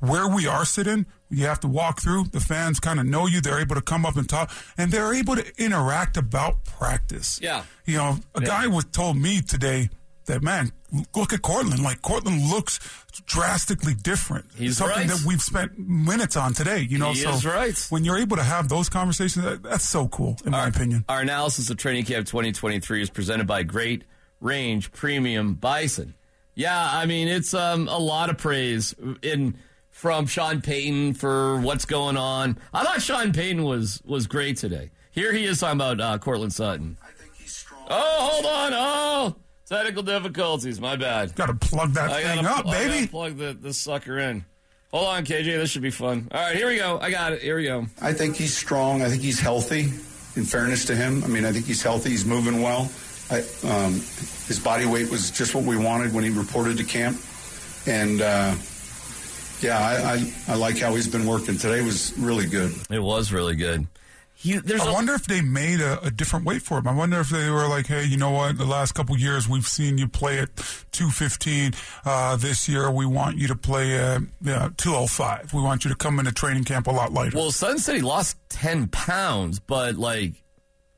where 0.00 0.28
we 0.28 0.46
are 0.46 0.64
sitting, 0.64 1.06
you 1.30 1.46
have 1.46 1.60
to 1.60 1.68
walk 1.68 2.00
through. 2.00 2.24
The 2.24 2.40
fans 2.40 2.80
kind 2.80 3.00
of 3.00 3.06
know 3.06 3.26
you. 3.26 3.40
They're 3.40 3.60
able 3.60 3.74
to 3.74 3.82
come 3.82 4.06
up 4.06 4.16
and 4.16 4.28
talk, 4.28 4.50
and 4.76 4.90
they're 4.90 5.14
able 5.14 5.36
to 5.36 5.44
interact 5.62 6.16
about 6.16 6.64
practice. 6.64 7.40
Yeah. 7.42 7.64
You 7.84 7.96
know, 7.96 8.18
a 8.34 8.40
guy 8.40 8.66
was 8.66 8.84
told 8.86 9.16
me 9.16 9.40
today 9.40 9.88
that 10.26 10.42
man, 10.42 10.72
look 11.14 11.32
at 11.32 11.42
Courtland. 11.42 11.82
Like 11.82 12.02
Courtland 12.02 12.50
looks 12.50 12.80
drastically 13.26 13.94
different. 13.94 14.46
He's 14.56 14.76
something 14.76 14.96
right. 14.96 15.08
that 15.08 15.24
we've 15.26 15.40
spent 15.40 15.78
minutes 15.78 16.36
on 16.36 16.52
today. 16.52 16.80
You 16.80 16.98
know, 16.98 17.12
He 17.12 17.20
so 17.20 17.48
right. 17.48 17.86
when 17.90 18.04
you're 18.04 18.18
able 18.18 18.36
to 18.36 18.42
have 18.42 18.68
those 18.68 18.88
conversations, 18.88 19.44
that, 19.44 19.62
that's 19.62 19.88
so 19.88 20.08
cool, 20.08 20.36
in 20.44 20.52
my 20.52 20.66
opinion. 20.66 21.04
Our 21.08 21.20
analysis 21.20 21.70
of 21.70 21.76
Training 21.76 22.04
Camp 22.04 22.26
2023 22.26 23.02
is 23.02 23.10
presented 23.10 23.46
by 23.46 23.62
Great 23.62 24.04
Range 24.40 24.90
Premium 24.92 25.54
Bison. 25.54 26.14
Yeah, 26.54 26.88
I 26.92 27.06
mean 27.06 27.28
it's 27.28 27.52
um, 27.52 27.86
a 27.88 27.98
lot 27.98 28.30
of 28.30 28.38
praise 28.38 28.94
in 29.22 29.58
from 29.96 30.26
Sean 30.26 30.60
Payton 30.60 31.14
for 31.14 31.58
what's 31.60 31.86
going 31.86 32.18
on. 32.18 32.58
I 32.74 32.84
thought 32.84 33.00
Sean 33.00 33.32
Payton 33.32 33.64
was 33.64 34.02
was 34.04 34.26
great 34.26 34.58
today. 34.58 34.90
Here 35.10 35.32
he 35.32 35.46
is 35.46 35.58
talking 35.58 35.78
about 35.78 36.00
uh, 36.02 36.18
Courtland 36.18 36.52
Sutton. 36.52 36.98
I 37.02 37.12
think 37.12 37.34
he's 37.34 37.56
strong. 37.56 37.80
Oh, 37.88 38.28
hold 38.30 38.44
on! 38.44 38.72
Oh, 38.74 39.36
technical 39.64 40.02
difficulties. 40.02 40.82
My 40.82 40.96
bad. 40.96 41.34
Got 41.34 41.46
to 41.46 41.54
plug 41.54 41.94
that 41.94 42.10
I 42.10 42.22
thing 42.22 42.44
gotta, 42.44 42.60
up, 42.60 42.66
I 42.66 42.88
baby. 42.88 43.06
plug 43.06 43.38
the, 43.38 43.56
this 43.58 43.78
sucker 43.78 44.18
in. 44.18 44.44
Hold 44.90 45.06
on, 45.06 45.24
KJ. 45.24 45.44
This 45.44 45.70
should 45.70 45.80
be 45.80 45.90
fun. 45.90 46.28
All 46.30 46.42
right, 46.42 46.54
here 46.54 46.68
we 46.68 46.76
go. 46.76 46.98
I 47.00 47.10
got 47.10 47.32
it. 47.32 47.40
Here 47.40 47.56
we 47.56 47.64
go. 47.64 47.86
I 48.02 48.12
think 48.12 48.36
he's 48.36 48.54
strong. 48.54 49.00
I 49.00 49.08
think 49.08 49.22
he's 49.22 49.40
healthy. 49.40 49.84
In 50.38 50.44
fairness 50.44 50.84
to 50.84 50.94
him, 50.94 51.24
I 51.24 51.28
mean, 51.28 51.46
I 51.46 51.52
think 51.52 51.64
he's 51.64 51.82
healthy. 51.82 52.10
He's 52.10 52.26
moving 52.26 52.60
well. 52.60 52.90
I, 53.30 53.38
um, 53.66 53.94
his 53.94 54.60
body 54.62 54.84
weight 54.84 55.10
was 55.10 55.30
just 55.30 55.54
what 55.54 55.64
we 55.64 55.78
wanted 55.78 56.12
when 56.12 56.22
he 56.22 56.28
reported 56.28 56.76
to 56.76 56.84
camp, 56.84 57.16
and 57.86 58.20
uh, 58.20 58.54
yeah, 59.60 59.78
I, 59.78 60.14
I, 60.14 60.32
I 60.48 60.56
like 60.56 60.78
how 60.78 60.94
he's 60.94 61.08
been 61.08 61.26
working. 61.26 61.56
Today 61.58 61.82
was 61.82 62.16
really 62.18 62.46
good. 62.46 62.72
It 62.90 63.00
was 63.02 63.32
really 63.32 63.56
good. 63.56 63.86
He, 64.38 64.58
there's 64.58 64.82
I 64.82 64.90
a- 64.90 64.92
wonder 64.92 65.14
if 65.14 65.24
they 65.26 65.40
made 65.40 65.80
a, 65.80 65.98
a 66.04 66.10
different 66.10 66.44
weight 66.44 66.60
for 66.60 66.76
him. 66.78 66.86
I 66.86 66.92
wonder 66.94 67.18
if 67.20 67.30
they 67.30 67.48
were 67.48 67.66
like, 67.68 67.86
hey, 67.86 68.04
you 68.04 68.18
know 68.18 68.32
what? 68.32 68.58
The 68.58 68.66
last 68.66 68.92
couple 68.92 69.16
years 69.18 69.48
we've 69.48 69.66
seen 69.66 69.96
you 69.96 70.08
play 70.08 70.38
at 70.40 70.54
215. 70.92 71.72
Uh, 72.04 72.36
this 72.36 72.68
year 72.68 72.90
we 72.90 73.06
want 73.06 73.38
you 73.38 73.48
to 73.48 73.56
play 73.56 73.94
at 73.98 74.20
yeah, 74.42 74.68
205. 74.76 75.54
We 75.54 75.62
want 75.62 75.84
you 75.84 75.90
to 75.90 75.96
come 75.96 76.18
into 76.18 76.32
training 76.32 76.64
camp 76.64 76.86
a 76.86 76.90
lot 76.90 77.12
lighter. 77.14 77.36
Well, 77.36 77.50
Sun 77.50 77.78
said 77.78 77.96
he 77.96 78.02
lost 78.02 78.36
ten 78.50 78.88
pounds, 78.88 79.58
but 79.58 79.94
like 79.96 80.34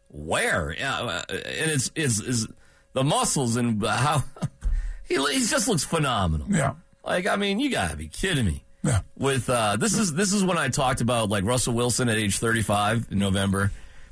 where? 0.08 0.74
Yeah, 0.76 0.98
uh, 1.00 1.22
and 1.30 1.70
it's 1.70 1.90
is 1.94 2.20
is 2.20 2.48
the 2.92 3.04
muscles 3.04 3.54
and 3.56 3.80
how 3.86 4.24
he 5.08 5.14
he 5.14 5.46
just 5.46 5.68
looks 5.68 5.84
phenomenal. 5.84 6.48
yeah. 6.50 6.74
Like 7.04 7.26
I 7.26 7.36
mean, 7.36 7.58
you 7.60 7.70
gotta 7.70 7.96
be 7.96 8.08
kidding 8.08 8.44
me. 8.46 8.64
Yeah. 8.82 9.00
With 9.16 9.50
uh, 9.50 9.76
this 9.76 9.94
is 9.98 10.12
this 10.14 10.32
is 10.32 10.44
when 10.44 10.56
I 10.58 10.68
talked 10.68 11.00
about 11.00 11.28
like 11.28 11.44
Russell 11.44 11.74
Wilson 11.74 12.08
at 12.08 12.16
age 12.16 12.38
thirty 12.38 12.62
five 12.62 13.06
in 13.10 13.18
November. 13.18 13.70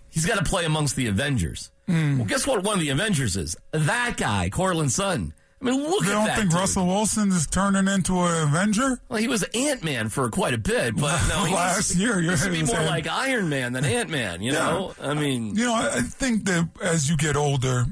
He's 0.09 0.25
got 0.25 0.39
to 0.39 0.45
play 0.45 0.65
amongst 0.65 0.97
the 0.97 1.09
Avengers. 1.09 1.71
Hmm. 1.87 2.19
Well, 2.19 2.27
guess 2.27 2.47
what? 2.47 2.63
One 2.63 2.75
of 2.75 2.81
the 2.81 2.89
Avengers 2.89 3.37
is 3.37 3.55
that 3.73 4.15
guy, 4.17 4.49
Courtland 4.49 4.91
Sutton. 4.91 5.35
I 5.61 5.65
mean, 5.65 5.83
look 5.83 6.05
You 6.05 6.11
at 6.13 6.15
don't 6.27 6.37
think 6.37 6.51
dude. 6.51 6.59
Russell 6.61 6.87
Wilson 6.87 7.31
is 7.31 7.47
turning 7.47 7.87
into 7.89 8.19
an 8.21 8.49
Avenger? 8.49 8.99
Well, 9.09 9.19
he 9.21 9.29
was 9.29 9.43
Ant 9.55 9.85
Man 9.85 10.09
for 10.09 10.29
quite 10.31 10.55
a 10.55 10.59
bit, 10.59 10.97
but 10.97 11.21
no, 11.29 11.45
Last 11.53 11.95
year, 11.97 12.21
needs 12.23 12.45
to 12.45 12.51
be 12.51 12.59
more 12.59 12.67
saying- 12.77 12.87
like 12.87 13.07
Iron 13.09 13.49
Man 13.51 13.73
than 13.73 13.85
Ant 13.85 14.09
Man. 14.11 14.43
You 14.43 14.53
know, 14.53 14.95
I 15.03 15.15
mean, 15.15 15.55
You 15.55 15.65
know, 15.67 15.75
I 15.75 15.89
I 15.97 16.01
think 16.01 16.45
that 16.47 16.69
as 16.83 17.09
you 17.11 17.17
get 17.17 17.37
older, 17.37 17.85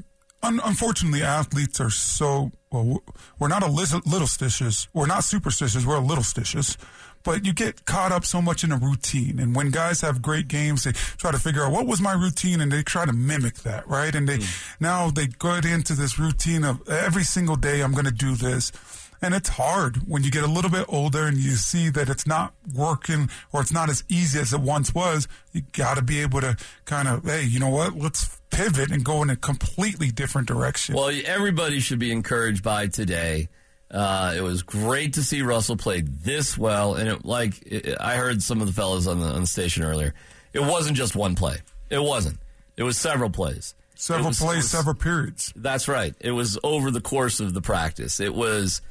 un- 0.43 0.61
unfortunately, 0.63 1.21
athletes 1.23 1.79
are 1.79 1.89
so 1.91 2.51
well. 2.83 3.03
We're 3.39 3.47
not 3.47 3.63
a 3.63 3.67
little, 3.67 4.27
stitches. 4.27 4.87
We're 4.93 5.07
not 5.07 5.23
superstitious. 5.23 5.85
We're 5.85 5.97
a 5.97 5.99
little 5.99 6.23
stitches. 6.23 6.77
But 7.23 7.43
you 7.43 7.53
get 7.53 7.85
caught 7.85 8.11
up 8.11 8.23
so 8.23 8.39
much 8.39 8.63
in 8.63 8.71
a 8.71 8.77
routine, 8.77 9.39
and 9.39 9.55
when 9.55 9.71
guys 9.71 10.01
have 10.01 10.21
great 10.21 10.47
games, 10.47 10.83
they 10.83 10.91
try 10.91 11.31
to 11.31 11.39
figure 11.39 11.65
out 11.65 11.71
what 11.71 11.87
was 11.87 11.99
my 11.99 12.13
routine, 12.13 12.61
and 12.61 12.71
they 12.71 12.83
try 12.83 13.03
to 13.05 13.13
mimic 13.13 13.55
that, 13.63 13.87
right? 13.87 14.13
And 14.13 14.29
they 14.29 14.37
hmm. 14.37 14.43
now 14.79 15.09
they 15.09 15.25
get 15.25 15.65
into 15.65 15.93
this 15.93 16.19
routine 16.19 16.63
of 16.63 16.87
every 16.87 17.23
single 17.23 17.55
day 17.55 17.81
I'm 17.81 17.93
going 17.93 18.05
to 18.05 18.11
do 18.11 18.35
this. 18.35 18.71
And 19.21 19.33
it's 19.33 19.49
hard 19.49 20.07
when 20.07 20.23
you 20.23 20.31
get 20.31 20.43
a 20.43 20.47
little 20.47 20.69
bit 20.69 20.85
older 20.87 21.23
and 21.25 21.37
you 21.37 21.51
see 21.51 21.89
that 21.89 22.09
it's 22.09 22.27
not 22.27 22.53
working 22.73 23.29
or 23.51 23.61
it's 23.61 23.71
not 23.73 23.89
as 23.89 24.03
easy 24.09 24.39
as 24.39 24.53
it 24.53 24.59
once 24.61 24.93
was. 24.93 25.27
You 25.51 25.61
got 25.71 25.95
to 25.97 26.01
be 26.03 26.19
able 26.21 26.41
to 26.41 26.57
kind 26.85 27.07
of, 27.07 27.23
hey, 27.25 27.43
you 27.43 27.59
know 27.59 27.69
what? 27.69 27.95
Let's 27.97 28.39
pivot 28.51 28.91
and 28.91 29.03
go 29.03 29.21
in 29.23 29.29
a 29.29 29.35
completely 29.35 30.11
different 30.11 30.47
direction. 30.47 30.95
well, 30.95 31.11
everybody 31.25 31.79
should 31.79 31.99
be 31.99 32.11
encouraged 32.11 32.63
by 32.63 32.87
today. 32.87 33.49
Uh, 33.91 34.33
it 34.35 34.41
was 34.41 34.63
great 34.63 35.13
to 35.13 35.23
see 35.23 35.41
Russell 35.41 35.77
play 35.77 36.01
this 36.01 36.57
well, 36.57 36.95
and 36.95 37.07
it, 37.07 37.23
like 37.23 37.61
it, 37.65 37.95
I 37.99 38.15
heard 38.15 38.41
some 38.41 38.59
of 38.59 38.67
the 38.67 38.73
fellas 38.73 39.05
on 39.07 39.19
the 39.19 39.27
on 39.27 39.41
the 39.41 39.47
station 39.47 39.83
earlier, 39.83 40.13
it 40.53 40.59
wasn't 40.59 40.97
just 40.97 41.15
one 41.15 41.35
play. 41.35 41.57
It 41.89 42.01
wasn't. 42.01 42.39
It 42.77 42.83
was 42.83 42.97
several 42.97 43.29
plays. 43.29 43.75
several 43.93 44.29
was- 44.29 44.39
plays, 44.39 44.57
was- 44.57 44.71
several 44.71 44.95
periods. 44.95 45.53
That's 45.55 45.87
right. 45.87 46.15
It 46.19 46.31
was 46.31 46.57
over 46.63 46.89
the 46.91 46.99
course 46.99 47.39
of 47.39 47.53
the 47.53 47.61
practice. 47.61 48.19
It 48.19 48.33
was. 48.33 48.81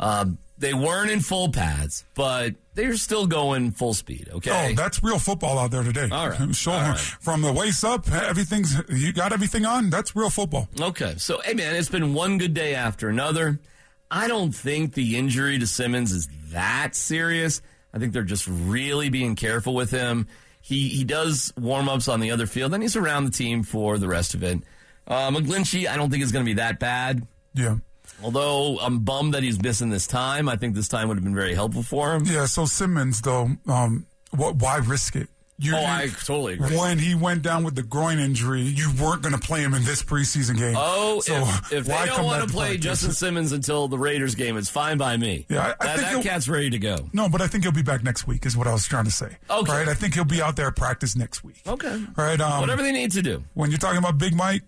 Um, 0.00 0.38
they 0.56 0.72
weren't 0.74 1.10
in 1.10 1.20
full 1.20 1.50
pads, 1.50 2.04
but 2.14 2.54
they're 2.74 2.96
still 2.96 3.26
going 3.26 3.72
full 3.72 3.94
speed. 3.94 4.28
Okay. 4.32 4.70
Oh, 4.72 4.74
that's 4.74 5.02
real 5.02 5.18
football 5.18 5.58
out 5.58 5.70
there 5.70 5.82
today. 5.82 6.08
All 6.10 6.28
right. 6.28 6.40
All 6.66 6.74
right. 6.80 6.98
From 6.98 7.42
the 7.42 7.52
waist 7.52 7.84
up, 7.84 8.10
everything's, 8.10 8.80
you 8.88 9.12
got 9.12 9.32
everything 9.32 9.66
on. 9.66 9.90
That's 9.90 10.14
real 10.14 10.30
football. 10.30 10.68
Okay, 10.80 11.14
so 11.18 11.40
hey 11.44 11.54
man, 11.54 11.74
it's 11.74 11.88
been 11.88 12.14
one 12.14 12.38
good 12.38 12.54
day 12.54 12.74
after 12.74 13.08
another. 13.08 13.58
I 14.10 14.28
don't 14.28 14.52
think 14.52 14.94
the 14.94 15.16
injury 15.16 15.58
to 15.58 15.66
Simmons 15.66 16.12
is 16.12 16.28
that 16.50 16.94
serious. 16.94 17.60
I 17.92 17.98
think 17.98 18.12
they're 18.12 18.22
just 18.22 18.46
really 18.46 19.08
being 19.08 19.34
careful 19.34 19.74
with 19.74 19.90
him. 19.90 20.28
He 20.60 20.88
he 20.88 21.04
does 21.04 21.52
warm 21.60 21.88
ups 21.88 22.08
on 22.08 22.20
the 22.20 22.30
other 22.30 22.46
field, 22.46 22.74
and 22.74 22.82
he's 22.82 22.96
around 22.96 23.24
the 23.24 23.30
team 23.30 23.64
for 23.64 23.98
the 23.98 24.08
rest 24.08 24.34
of 24.34 24.42
it. 24.42 24.60
Uh, 25.06 25.30
McGlinchey, 25.30 25.86
I 25.88 25.96
don't 25.96 26.10
think 26.10 26.22
is 26.22 26.32
going 26.32 26.44
to 26.44 26.48
be 26.48 26.54
that 26.54 26.78
bad. 26.78 27.26
Yeah. 27.54 27.76
Although 28.22 28.78
I'm 28.80 29.00
bummed 29.00 29.34
that 29.34 29.42
he's 29.42 29.60
missing 29.62 29.90
this 29.90 30.06
time. 30.06 30.48
I 30.48 30.56
think 30.56 30.74
this 30.74 30.88
time 30.88 31.08
would 31.08 31.16
have 31.16 31.24
been 31.24 31.34
very 31.34 31.54
helpful 31.54 31.82
for 31.82 32.14
him. 32.14 32.24
Yeah. 32.26 32.46
So 32.46 32.64
Simmons, 32.64 33.20
though, 33.20 33.50
um, 33.66 34.06
what, 34.30 34.56
why 34.56 34.76
risk 34.78 35.16
it? 35.16 35.28
You, 35.56 35.76
Oh, 35.76 35.84
I 35.84 36.08
totally 36.24 36.54
agree. 36.54 36.76
When 36.76 36.98
he 36.98 37.14
went 37.14 37.42
down 37.42 37.62
with 37.62 37.76
the 37.76 37.84
groin 37.84 38.18
injury, 38.18 38.62
you 38.62 38.90
weren't 39.00 39.22
going 39.22 39.34
to 39.34 39.40
play 39.40 39.60
him 39.60 39.72
in 39.72 39.84
this 39.84 40.02
preseason 40.02 40.56
game. 40.58 40.74
Oh, 40.76 41.20
So 41.20 41.32
if, 41.36 41.72
if 41.72 41.84
they 41.86 42.06
don't 42.06 42.24
want 42.24 42.42
to 42.48 42.52
play 42.52 42.70
practice? 42.70 42.84
Justin 42.84 43.12
Simmons 43.12 43.52
until 43.52 43.86
the 43.86 43.96
Raiders 43.96 44.34
game, 44.34 44.56
it's 44.56 44.68
fine 44.68 44.98
by 44.98 45.16
me. 45.16 45.46
Yeah, 45.48 45.74
I- 45.80 45.84
I 45.84 45.86
that, 45.96 45.98
think 46.10 46.24
that 46.24 46.28
cat's 46.30 46.48
ready 46.48 46.70
to 46.70 46.78
go. 46.80 47.08
No, 47.12 47.28
but 47.28 47.40
I 47.40 47.46
think 47.46 47.62
he'll 47.62 47.72
be 47.72 47.82
back 47.84 48.02
next 48.02 48.26
week. 48.26 48.46
Is 48.46 48.56
what 48.56 48.66
I 48.66 48.72
was 48.72 48.84
trying 48.88 49.04
to 49.04 49.12
say. 49.12 49.36
Okay. 49.48 49.70
Right. 49.72 49.88
I 49.88 49.94
think 49.94 50.14
he'll 50.14 50.24
be 50.24 50.42
out 50.42 50.56
there 50.56 50.66
at 50.66 50.74
practice 50.76 51.14
next 51.14 51.44
week. 51.44 51.62
Okay. 51.68 52.04
Right. 52.16 52.40
Um, 52.40 52.60
Whatever 52.60 52.82
they 52.82 52.90
need 52.92 53.12
to 53.12 53.22
do. 53.22 53.44
when 53.54 53.70
you're 53.70 53.78
talking 53.78 53.98
about 53.98 54.18
Big 54.18 54.34
Mike, 54.34 54.62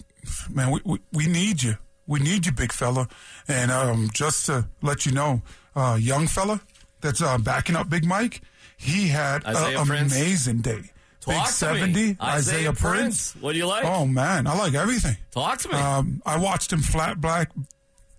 man, 0.49 0.71
we, 0.71 0.81
we, 0.85 0.99
we 1.13 1.27
need 1.27 1.65
you. 1.65 1.77
We 2.07 2.21
need 2.21 2.47
you, 2.47 2.53
big 2.53 2.73
fella. 2.73 3.09
And 3.49 3.71
um, 3.71 4.11
just 4.12 4.47
to 4.47 4.66
let 4.83 5.07
you 5.07 5.12
know, 5.12 5.42
uh, 5.75 5.99
young 6.01 6.27
fella 6.27 6.61
that's 7.01 7.21
uh, 7.21 7.38
backing 7.38 7.77
up 7.77 7.88
Big 7.88 8.05
Mike, 8.05 8.42
he 8.77 9.09
had 9.09 9.42
an 9.45 9.77
amazing 9.77 10.61
day. 10.61 10.90
Talk 11.21 11.35
big 11.35 11.45
to 11.47 11.53
70, 11.53 11.92
me. 11.92 12.16
Isaiah, 12.23 12.73
Prince. 12.73 13.35
What 13.40 13.53
do 13.53 13.59
you 13.59 13.66
like? 13.66 13.85
Oh, 13.85 14.07
man, 14.07 14.47
I 14.47 14.57
like 14.57 14.75
everything. 14.75 15.16
Talk 15.33 15.59
to 15.61 15.69
me. 15.69 15.75
Um, 15.75 16.23
I 16.25 16.38
watched 16.38 16.73
him 16.73 16.81
flat 16.81 17.21
black, 17.21 17.51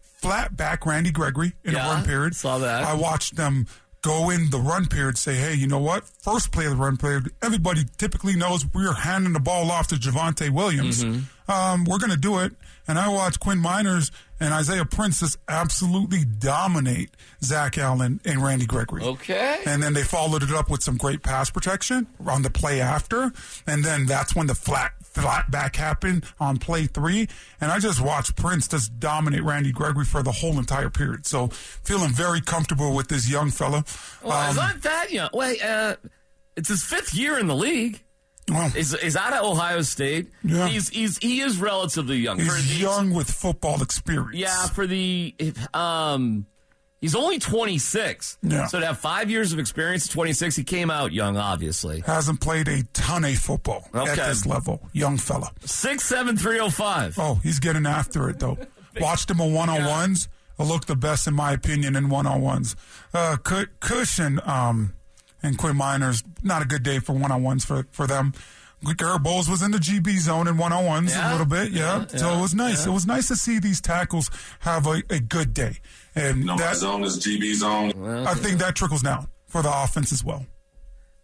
flat 0.01 0.55
back 0.57 0.85
Randy 0.85 1.11
Gregory 1.11 1.53
in 1.63 1.73
Yeah, 1.73 1.89
a 1.89 1.93
run 1.95 2.05
period. 2.05 2.35
saw 2.35 2.57
that. 2.59 2.83
I 2.83 2.93
watched 2.95 3.35
them 3.35 3.67
go 4.01 4.29
in 4.29 4.49
the 4.51 4.59
run 4.59 4.85
period, 4.87 5.17
say, 5.17 5.35
hey, 5.35 5.53
you 5.53 5.67
know 5.67 5.79
what? 5.79 6.03
First 6.21 6.51
play 6.51 6.65
of 6.65 6.71
the 6.71 6.77
run 6.77 6.97
period, 6.97 7.29
everybody 7.41 7.83
typically 7.97 8.35
knows 8.35 8.65
we're 8.73 8.93
handing 8.93 9.33
the 9.33 9.39
ball 9.39 9.71
off 9.71 9.87
to 9.87 9.95
Javonte 9.95 10.49
Williams. 10.49 11.03
Mm-hmm. 11.03 11.51
Um, 11.51 11.83
we're 11.85 11.97
going 11.99 12.11
to 12.11 12.17
do 12.17 12.39
it. 12.39 12.53
And 12.87 12.97
I 12.97 13.09
watched 13.09 13.39
Quinn 13.39 13.59
Meinerz 13.59 14.11
and 14.39 14.53
Isaiah 14.53 14.85
Prince 14.85 15.19
just 15.19 15.37
absolutely 15.47 16.23
dominate 16.23 17.09
Zach 17.43 17.77
Allen 17.77 18.21
and 18.23 18.41
Randy 18.41 18.65
Gregory. 18.65 19.03
Okay. 19.03 19.59
And 19.65 19.81
then 19.81 19.93
they 19.93 20.03
followed 20.03 20.43
it 20.43 20.51
up 20.51 20.69
with 20.69 20.83
some 20.83 20.97
great 20.97 21.23
pass 21.23 21.49
protection 21.49 22.07
on 22.25 22.43
the 22.43 22.49
play 22.49 22.79
after. 22.79 23.31
And 23.65 23.83
then 23.83 24.05
that's 24.05 24.35
when 24.35 24.47
the 24.47 24.55
flat 24.55 24.93
flat 25.01 25.49
back 25.49 25.75
happened 25.75 26.25
on 26.39 26.57
play 26.57 26.85
three. 26.85 27.27
And 27.59 27.71
I 27.71 27.79
just 27.79 27.99
watched 27.99 28.35
Prince 28.35 28.67
just 28.67 28.99
dominate 28.99 29.43
Randy 29.43 29.71
Gregory 29.71 30.05
for 30.05 30.21
the 30.21 30.31
whole 30.31 30.59
entire 30.59 30.89
period. 30.89 31.25
So 31.25 31.47
feeling 31.47 32.11
very 32.11 32.41
comfortable 32.41 32.93
with 32.95 33.07
this 33.07 33.29
young 33.29 33.49
fella. 33.49 33.83
Well, 34.23 34.49
um, 34.49 34.55
not 34.55 34.81
that 34.83 35.11
young. 35.11 35.29
Wait, 35.33 35.63
uh, 35.63 35.95
it's 36.55 36.69
his 36.69 36.83
fifth 36.83 37.13
year 37.15 37.39
in 37.39 37.47
the 37.47 37.55
league. 37.55 38.03
Well, 38.49 38.71
Is 38.75 38.93
is 38.93 39.15
out 39.15 39.33
of 39.33 39.43
Ohio 39.43 39.81
State? 39.81 40.27
Yeah. 40.43 40.67
He's 40.67 40.89
he's 40.89 41.17
he 41.17 41.41
is 41.41 41.59
relatively 41.59 42.17
young. 42.17 42.39
He's 42.39 42.69
the- 42.77 42.79
young 42.81 43.13
with 43.13 43.29
football 43.29 43.81
experience. 43.81 44.35
Yeah, 44.37 44.67
for 44.67 44.87
the 44.87 45.35
um, 45.73 46.45
he's 47.01 47.15
only 47.15 47.39
twenty 47.39 47.77
six. 47.77 48.37
Yeah. 48.41 48.67
So 48.67 48.79
to 48.79 48.85
have 48.85 48.99
five 48.99 49.29
years 49.29 49.53
of 49.53 49.59
experience 49.59 50.05
at 50.07 50.11
twenty 50.13 50.33
six, 50.33 50.55
he 50.55 50.63
came 50.63 50.89
out 50.89 51.11
young, 51.11 51.35
obviously. 51.37 52.01
Hasn't 52.05 52.39
played 52.41 52.67
a 52.67 52.83
ton 52.93 53.25
of 53.25 53.35
football 53.37 53.87
at 53.93 54.01
Okay. 54.09 54.15
this 54.15 54.45
level. 54.45 54.81
Young 54.93 55.17
fella. 55.17 55.51
Six 55.65 56.03
seven 56.05 56.37
three 56.37 56.59
oh 56.59 56.69
five. 56.69 57.15
Oh, 57.19 57.35
he's 57.43 57.59
getting 57.59 57.85
after 57.85 58.29
it 58.29 58.39
though. 58.39 58.57
Watched 59.01 59.29
him 59.29 59.41
on 59.41 59.53
one 59.53 59.69
on 59.69 59.83
ones. 59.85 60.27
Look 60.59 60.85
the 60.85 60.95
best 60.95 61.27
in 61.27 61.35
my 61.35 61.51
opinion 61.51 61.95
in 61.95 62.09
one 62.09 62.25
on 62.25 62.41
ones. 62.41 62.75
Uh, 63.13 63.37
Cu- 63.37 63.67
Cushion 63.79 64.39
um, 64.43 64.95
and 65.47 65.57
Quinn 65.57 65.75
Meinerz 65.75 66.23
not 66.43 66.61
a 66.61 66.65
good 66.65 66.83
day 66.83 66.99
for 66.99 67.13
one 67.13 67.31
on 67.31 67.41
ones 67.43 67.65
for 67.65 67.87
for 67.91 68.05
them. 68.07 68.33
Garett 68.97 69.23
Bolles 69.23 69.49
was 69.49 69.63
in 69.63 69.71
the 69.71 69.79
GB 69.79 70.19
zone 70.19 70.47
in 70.47 70.55
one 70.57 70.71
on 70.71 70.85
ones 70.85 71.15
a 71.15 71.31
little 71.31 71.47
bit, 71.47 71.71
yeah. 71.71 72.01
Yeah, 72.11 72.17
so 72.17 72.29
yeah, 72.29 72.37
it 72.37 72.41
was 72.41 72.53
nice. 72.53 72.85
It 72.85 72.91
was 72.91 73.07
nice 73.07 73.27
to 73.29 73.35
see 73.35 73.57
these 73.57 73.81
tackles 73.81 74.29
have 74.59 74.85
a, 74.85 75.01
a 75.09 75.19
good 75.19 75.51
day, 75.55 75.77
and 76.13 76.45
No, 76.45 76.55
my 76.55 76.61
that 76.61 76.75
zone 76.75 77.03
is 77.03 77.17
GB 77.17 77.55
zone. 77.55 78.25
I 78.27 78.35
think 78.35 78.59
that 78.59 78.75
trickles 78.75 79.01
down 79.01 79.29
for 79.47 79.63
the 79.63 79.71
offense 79.73 80.11
as 80.13 80.23
well. 80.23 80.45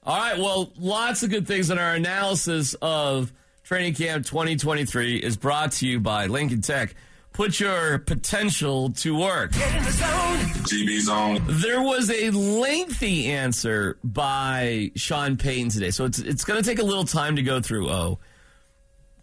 All 0.05 0.17
right. 0.17 0.37
Well, 0.37 0.71
lots 0.79 1.21
of 1.23 1.29
good 1.29 1.45
things 1.47 1.69
in 1.69 1.77
our 1.77 1.93
analysis 1.93 2.75
of 2.81 3.31
Training 3.63 3.93
Camp 3.93 4.25
2023 4.25 5.17
is 5.17 5.37
brought 5.37 5.73
to 5.73 5.87
you 5.87 5.99
by 5.99 6.25
Lincoln 6.25 6.61
Tech. 6.61 6.95
Put 7.33 7.59
your 7.59 7.97
potential 7.97 8.91
to 8.91 9.17
work. 9.17 9.51
GB 9.51 11.01
zone. 11.01 11.41
There 11.47 11.81
was 11.81 12.11
a 12.11 12.29
lengthy 12.29 13.31
answer 13.31 13.97
by 14.03 14.91
Sean 14.95 15.37
Payton 15.37 15.69
today, 15.69 15.89
so 15.89 16.05
it's 16.05 16.19
it's 16.19 16.45
going 16.45 16.61
to 16.61 16.69
take 16.69 16.79
a 16.79 16.85
little 16.85 17.05
time 17.05 17.35
to 17.35 17.41
go 17.41 17.59
through. 17.59 17.89
Oh, 17.89 18.19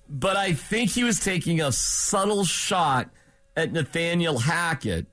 but 0.09 0.37
I 0.37 0.55
think 0.55 0.91
he 0.91 1.05
was 1.05 1.21
taking 1.21 1.61
a 1.61 1.71
subtle 1.71 2.45
shot 2.45 3.11
at 3.57 3.73
Nathaniel 3.73 4.39
Hackett, 4.41 5.07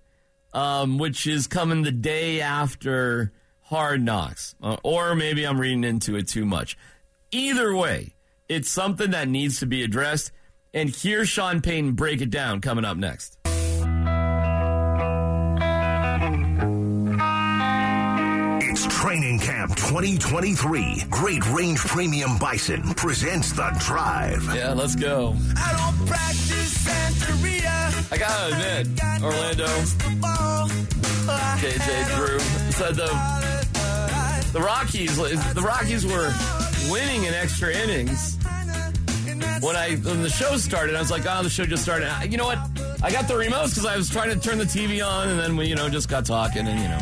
um, 0.54 0.98
which 0.98 1.28
is 1.28 1.46
coming 1.46 1.84
the 1.84 1.92
day 1.92 2.42
after 2.42 3.32
Hard 3.62 4.02
Knocks, 4.02 4.56
uh, 4.64 4.78
or 4.82 5.14
maybe 5.14 5.46
I'm 5.46 5.60
reading 5.60 5.84
into 5.84 6.16
it 6.16 6.28
too 6.28 6.46
much. 6.46 6.76
Either 7.32 7.76
way, 7.76 8.16
it's 8.50 8.70
something 8.70 9.12
that 9.12 9.28
needs 9.28 9.60
to 9.60 9.68
be 9.68 9.84
addressed. 9.84 10.32
And 10.78 10.96
here's 10.96 11.28
Sean 11.28 11.60
Payton 11.60 11.94
break 11.94 12.22
it 12.22 12.30
down 12.30 12.62
coming 12.62 12.86
up 12.86 12.98
next. 12.98 13.36
It's 18.62 18.86
Training 19.02 19.40
Camp 19.40 19.76
2023. 19.76 21.06
Great 21.10 21.50
Range 21.50 21.80
Premium 21.80 22.38
Bison 22.38 22.94
presents 22.94 23.54
The 23.54 23.76
Drive. 23.80 24.44
Yeah, 24.54 24.74
let's 24.74 24.96
go. 24.96 25.36
I 25.58 25.96
don't 25.98 26.08
practice 26.08 26.86
Santeria. 26.86 28.12
I 28.12 28.18
gotta 28.20 28.54
admit, 28.54 29.02
Orlando, 29.24 29.66
KJ 31.58 32.16
Drew 32.16 32.40
said 32.70 32.94
the 32.94 33.08
the 34.54 34.62
Rockies 34.62 35.18
the 35.18 35.62
Rockies 35.62 36.06
were 36.06 36.32
winning 36.92 37.24
in 37.24 37.34
extra 37.34 37.74
innings. 37.74 38.38
When 39.62 39.76
I 39.76 39.96
when 39.96 40.22
the 40.24 40.30
show 40.30 40.56
started, 40.58 40.96
I 40.96 41.00
was 41.00 41.10
like, 41.12 41.24
"Oh, 41.28 41.41
the 41.43 41.50
show 41.50 41.65
just 41.65 41.84
started." 41.84 42.08
I- 42.10 42.24
You 42.24 42.38
know 42.38 42.46
what? 42.46 42.60
I 43.02 43.12
got 43.12 43.28
the 43.28 43.34
remotes 43.34 43.70
because 43.70 43.86
I 43.86 43.96
was 43.98 44.10
trying 44.10 44.30
to 44.30 44.39
turn 44.39 44.58
the 44.58 44.65
TV 44.65 45.02
on, 45.02 45.30
and 45.30 45.39
then 45.39 45.58
we, 45.58 45.65
you 45.67 45.76
know, 45.76 45.89
just 45.89 46.08
got 46.10 46.26
talking, 46.26 46.67
and 46.67 46.80
you 46.80 46.88
know. 46.88 47.00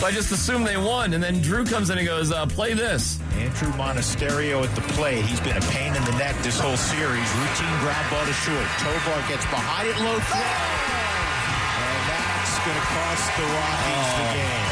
So 0.00 0.06
I 0.06 0.12
just 0.12 0.30
assumed 0.32 0.66
they 0.66 0.76
won, 0.76 1.14
and 1.14 1.22
then 1.22 1.40
Drew 1.40 1.64
comes 1.64 1.88
in 1.90 1.98
and 1.98 2.06
goes, 2.06 2.30
uh, 2.32 2.46
"Play 2.46 2.74
this." 2.74 3.18
Andruw 3.38 3.72
Monasterio 3.76 4.62
at 4.64 4.74
the 4.74 4.82
plate. 4.94 5.24
He's 5.24 5.40
been 5.40 5.56
a 5.56 5.60
pain 5.72 5.94
in 5.94 6.04
the 6.04 6.12
neck 6.18 6.36
this 6.42 6.58
whole 6.58 6.76
series. 6.76 7.28
Routine 7.40 7.78
ground 7.80 8.06
ball 8.10 8.24
to 8.26 8.32
short. 8.44 8.66
Tovar 8.78 9.18
gets 9.28 9.44
behind 9.46 9.88
it, 9.88 9.96
low 10.00 10.18
throw. 10.18 10.40
And 10.40 12.02
that's 12.10 12.54
going 12.64 12.76
to 12.80 12.86
cost 12.86 13.26
the 13.36 13.44
Rockies 13.44 14.12
the 14.16 14.26
game. 14.36 14.65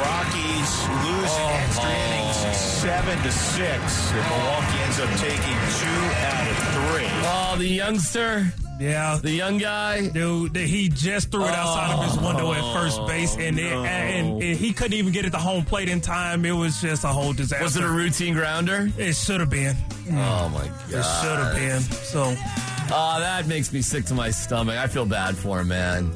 So 0.00 0.06
the 0.06 0.08
Rockies 0.08 0.88
lose 1.04 1.30
oh, 1.30 1.48
in 1.48 1.60
extra 1.60 1.90
innings 1.90 2.56
seven 2.56 3.18
to 3.22 3.32
six. 3.32 4.12
And 4.12 4.30
Milwaukee 4.30 4.78
ends 4.84 5.00
up 5.00 5.10
taking 5.18 5.58
two 5.78 6.02
out 6.16 6.50
of 6.50 6.56
three. 6.74 7.08
Oh, 7.24 7.54
the 7.58 7.66
youngster, 7.66 8.46
Yeah. 8.80 9.18
the 9.22 9.30
young 9.30 9.58
guy. 9.58 10.08
Dude, 10.08 10.56
he 10.56 10.88
just 10.88 11.30
threw 11.30 11.44
it 11.44 11.50
outside 11.50 11.98
of 11.98 12.04
his 12.10 12.18
window 12.18 12.52
at 12.52 12.74
first 12.74 13.06
base, 13.06 13.36
and, 13.36 13.58
it, 13.58 13.72
oh, 13.72 13.84
and, 13.84 14.42
and 14.42 14.56
he 14.58 14.72
couldn't 14.72 14.94
even 14.94 15.12
get 15.12 15.24
it 15.26 15.30
to 15.30 15.38
home 15.38 15.64
plate 15.64 15.88
in 15.90 16.00
time. 16.00 16.44
It 16.46 16.52
was 16.52 16.80
just 16.80 17.04
a 17.04 17.08
whole 17.08 17.32
disaster. 17.34 17.62
Was 17.64 17.76
it 17.76 17.84
a 17.84 17.88
routine 17.88 18.32
grounder? 18.34 18.88
It 18.96 19.14
should 19.14 19.40
have 19.40 19.50
been. 19.50 19.76
Oh 20.10 20.48
my 20.48 20.66
god, 20.66 20.88
It 20.88 21.02
should 21.02 21.38
have 21.38 21.54
been. 21.54 21.80
So 21.82 22.34
Oh, 22.92 23.20
that 23.20 23.46
makes 23.46 23.72
me 23.72 23.82
sick 23.82 24.06
to 24.06 24.14
my 24.14 24.30
stomach. 24.30 24.76
I 24.76 24.88
feel 24.88 25.06
bad 25.06 25.36
for 25.36 25.60
him, 25.60 25.68
man. 25.68 26.10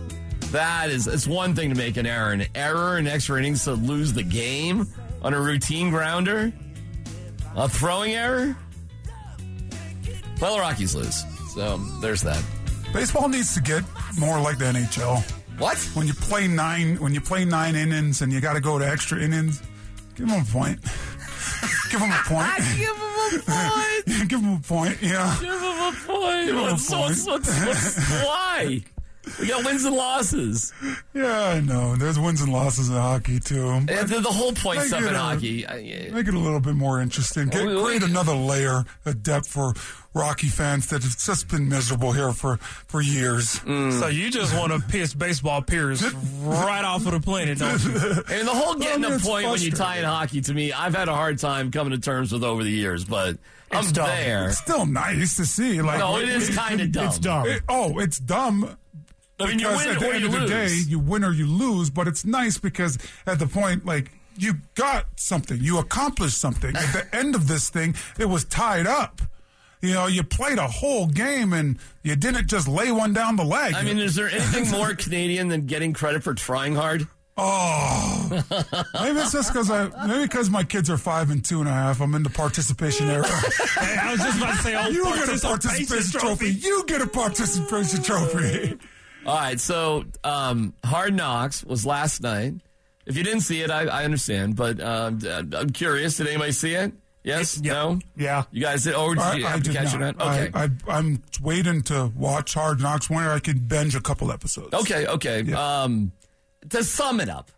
That 0.54 0.88
is, 0.88 1.08
it's 1.08 1.26
one 1.26 1.56
thing 1.56 1.70
to 1.70 1.74
make 1.74 1.96
an 1.96 2.06
error. 2.06 2.30
An 2.30 2.46
error 2.54 2.96
in 2.96 3.08
extra 3.08 3.36
innings 3.40 3.64
to 3.64 3.72
lose 3.72 4.12
the 4.12 4.22
game 4.22 4.86
on 5.20 5.34
a 5.34 5.40
routine 5.40 5.90
grounder? 5.90 6.52
A 7.56 7.68
throwing 7.68 8.12
error? 8.12 8.56
Well, 10.40 10.54
the 10.54 10.60
Rockies 10.60 10.94
lose. 10.94 11.24
So 11.54 11.78
there's 12.00 12.22
that. 12.22 12.40
Baseball 12.92 13.28
needs 13.28 13.52
to 13.54 13.62
get 13.62 13.82
more 14.16 14.40
like 14.40 14.58
the 14.58 14.66
NHL. 14.66 15.28
What? 15.58 15.76
When 15.94 16.06
you 16.06 16.14
play 16.14 16.46
nine, 16.46 17.00
when 17.00 17.12
you 17.12 17.20
play 17.20 17.44
nine 17.44 17.74
innings 17.74 18.22
and 18.22 18.32
you 18.32 18.40
got 18.40 18.52
to 18.52 18.60
go 18.60 18.78
to 18.78 18.88
extra 18.88 19.18
innings, 19.18 19.60
give 20.14 20.28
them 20.28 20.40
a 20.40 20.44
point. 20.44 20.80
give 21.90 21.98
them 21.98 22.12
a 22.12 22.22
point. 22.26 22.48
Give 22.76 22.94
them 22.94 23.02
a 23.02 23.42
point. 23.42 24.06
give 24.28 24.40
them 24.40 24.54
a 24.54 24.60
point. 24.60 25.02
Yeah. 25.02 25.36
Give 25.40 25.50
him 25.50 25.80
a 25.80 25.94
point. 26.06 26.48
him 26.48 26.56
a 26.58 26.62
What's, 26.62 26.90
what's, 26.92 27.26
what's, 27.26 27.66
what's, 27.66 28.22
why? 28.22 28.84
We 29.40 29.46
got 29.48 29.64
wins 29.64 29.84
and 29.84 29.96
losses. 29.96 30.72
Yeah, 31.14 31.40
I 31.48 31.60
know. 31.60 31.96
There's 31.96 32.18
wins 32.18 32.40
and 32.42 32.52
losses 32.52 32.88
in 32.88 32.94
hockey 32.94 33.40
too. 33.40 33.68
And 33.68 33.88
the, 33.88 34.20
the 34.20 34.30
whole 34.30 34.52
point 34.52 34.78
Make 34.80 34.88
stuff 34.88 35.02
it 35.02 35.08
in 35.08 35.14
a- 35.14 35.18
hockey. 35.18 35.64
Make 36.12 36.28
it 36.28 36.34
a 36.34 36.38
little 36.38 36.60
bit 36.60 36.74
more 36.74 37.00
interesting. 37.00 37.48
Get, 37.48 37.62
Oh, 37.62 37.66
we- 37.76 37.82
create 37.84 38.02
we- 38.02 38.10
another 38.10 38.34
layer 38.34 38.84
of 39.04 39.22
depth 39.22 39.48
for 39.48 39.74
Rocky 40.14 40.46
fans 40.48 40.88
that 40.90 41.02
have 41.02 41.18
just 41.18 41.48
been 41.48 41.68
miserable 41.68 42.12
here 42.12 42.32
for, 42.32 42.58
for 42.58 43.00
years. 43.00 43.58
Mm. 43.60 43.98
so 43.98 44.06
you 44.06 44.30
just 44.30 44.54
want 44.56 44.72
to 44.72 44.78
piss 44.78 45.12
baseball 45.12 45.60
peers 45.62 46.02
right 46.42 46.84
off 46.84 47.04
of 47.06 47.12
the 47.12 47.20
planet, 47.20 47.58
don't 47.58 47.82
you? 47.82 47.90
And 48.30 48.46
the 48.46 48.52
whole 48.52 48.74
getting 48.74 49.02
Well, 49.02 49.10
I 49.12 49.14
mean, 49.16 49.20
a 49.20 49.24
point 49.24 49.48
when 49.48 49.60
you 49.60 49.70
tie 49.72 49.98
in 49.98 50.04
hockey 50.04 50.40
to 50.42 50.54
me, 50.54 50.72
I've 50.72 50.94
had 50.94 51.08
a 51.08 51.14
hard 51.14 51.38
time 51.40 51.70
coming 51.72 51.92
to 51.92 51.98
terms 51.98 52.30
with 52.32 52.44
over 52.44 52.62
the 52.62 52.70
years, 52.70 53.04
but 53.04 53.38
I'm 53.72 53.80
It's 53.82 53.90
dumb. 53.92 54.06
there. 54.06 54.48
It's 54.50 54.58
still 54.58 54.86
nice 54.86 55.36
to 55.38 55.46
see. 55.46 55.82
Like, 55.82 55.98
No, 55.98 56.18
it 56.18 56.28
is 56.28 56.54
kind 56.54 56.80
of 56.80 56.92
dumb. 56.92 57.06
It's 57.06 57.18
dumb. 57.18 57.46
It- 57.48 57.62
oh, 57.68 57.98
it's 57.98 58.18
dumb. 58.20 58.76
I 59.40 59.46
mean, 59.46 59.58
you 59.58 59.66
because 59.66 59.84
win 59.84 59.94
at 59.94 60.00
the 60.00 60.08
end 60.14 60.24
of 60.24 60.32
the 60.32 60.38
lose. 60.40 60.50
day, 60.50 60.90
you 60.90 60.98
win 60.98 61.24
or 61.24 61.32
you 61.32 61.46
lose. 61.46 61.90
But 61.90 62.06
it's 62.08 62.24
nice 62.24 62.58
because 62.58 62.98
at 63.26 63.38
the 63.38 63.46
point, 63.46 63.84
like 63.84 64.10
you 64.36 64.54
got 64.74 65.06
something. 65.16 65.58
You 65.60 65.78
accomplished 65.78 66.38
something. 66.38 66.74
At 66.76 66.92
the 66.92 67.06
end 67.16 67.34
of 67.34 67.48
this 67.48 67.68
thing, 67.70 67.94
it 68.18 68.26
was 68.26 68.44
tied 68.44 68.86
up. 68.86 69.20
You 69.80 69.92
know, 69.92 70.06
you 70.06 70.22
played 70.22 70.56
a 70.58 70.66
whole 70.66 71.06
game 71.06 71.52
and 71.52 71.78
you 72.02 72.16
didn't 72.16 72.46
just 72.46 72.66
lay 72.68 72.90
one 72.90 73.12
down 73.12 73.36
the 73.36 73.44
leg. 73.44 73.74
I 73.74 73.82
mean, 73.82 73.98
is 73.98 74.14
there 74.14 74.30
anything 74.30 74.70
more 74.70 74.94
Canadian 74.96 75.48
than 75.48 75.66
getting 75.66 75.92
credit 75.92 76.22
for 76.22 76.32
trying 76.32 76.74
hard? 76.74 77.06
Oh, 77.36 78.28
maybe 78.30 79.18
it's 79.18 79.32
just 79.32 79.52
because 79.52 79.68
I 79.68 79.88
maybe 80.06 80.22
because 80.22 80.50
my 80.50 80.62
kids 80.62 80.88
are 80.88 80.96
five 80.96 81.30
and 81.30 81.44
two 81.44 81.58
and 81.58 81.68
a 81.68 81.72
half. 81.72 82.00
I'm 82.00 82.14
in 82.14 82.22
the 82.22 82.30
participation 82.30 83.10
era. 83.10 83.26
hey, 83.26 83.96
I 84.02 84.12
was 84.12 84.20
just 84.20 84.38
about 84.38 84.54
to 84.56 84.62
say, 84.62 84.76
oh, 84.76 84.88
you 84.88 85.02
get 85.04 85.28
a 85.28 85.40
participation 85.40 85.46
participation 85.48 86.20
trophy. 86.20 86.52
trophy. 86.52 86.66
You 86.66 86.84
get 86.86 87.02
a 87.02 87.06
participation 87.08 88.02
trophy. 88.04 88.78
All 89.26 89.36
right, 89.36 89.58
so 89.58 90.04
um, 90.22 90.74
Hard 90.84 91.14
Knocks 91.14 91.64
was 91.64 91.86
last 91.86 92.22
night. 92.22 92.54
If 93.06 93.16
you 93.16 93.22
didn't 93.22 93.40
see 93.40 93.60
it, 93.60 93.70
I, 93.70 93.82
I 93.84 94.04
understand, 94.04 94.56
but 94.56 94.80
um, 94.80 95.20
I'm 95.26 95.70
curious. 95.70 96.16
Did 96.16 96.28
anybody 96.28 96.52
see 96.52 96.74
it? 96.74 96.92
Yes? 97.22 97.58
Yeah. 97.62 97.72
No? 97.72 97.98
Yeah. 98.16 98.44
You 98.50 98.60
guys 98.60 98.84
did? 98.84 98.94
Oh, 98.94 99.14
did 99.14 99.22
I, 99.22 99.34
you 99.36 99.46
I 99.46 99.50
have 99.50 99.62
to 99.62 99.72
catch 99.72 99.98
not. 99.98 100.14
it? 100.14 100.20
Okay. 100.20 100.50
I, 100.54 100.68
I'm 100.88 101.22
waiting 101.42 101.82
to 101.84 102.12
watch 102.14 102.52
Hard 102.54 102.80
Knocks 102.80 103.08
when 103.08 103.24
I 103.24 103.38
can 103.38 103.58
binge 103.58 103.94
a 103.94 104.00
couple 104.00 104.30
episodes. 104.30 104.74
Okay, 104.74 105.06
okay. 105.06 105.42
Yeah. 105.42 105.82
Um, 105.82 106.12
to 106.68 106.84
sum 106.84 107.20
it 107.20 107.30
up, 107.30 107.50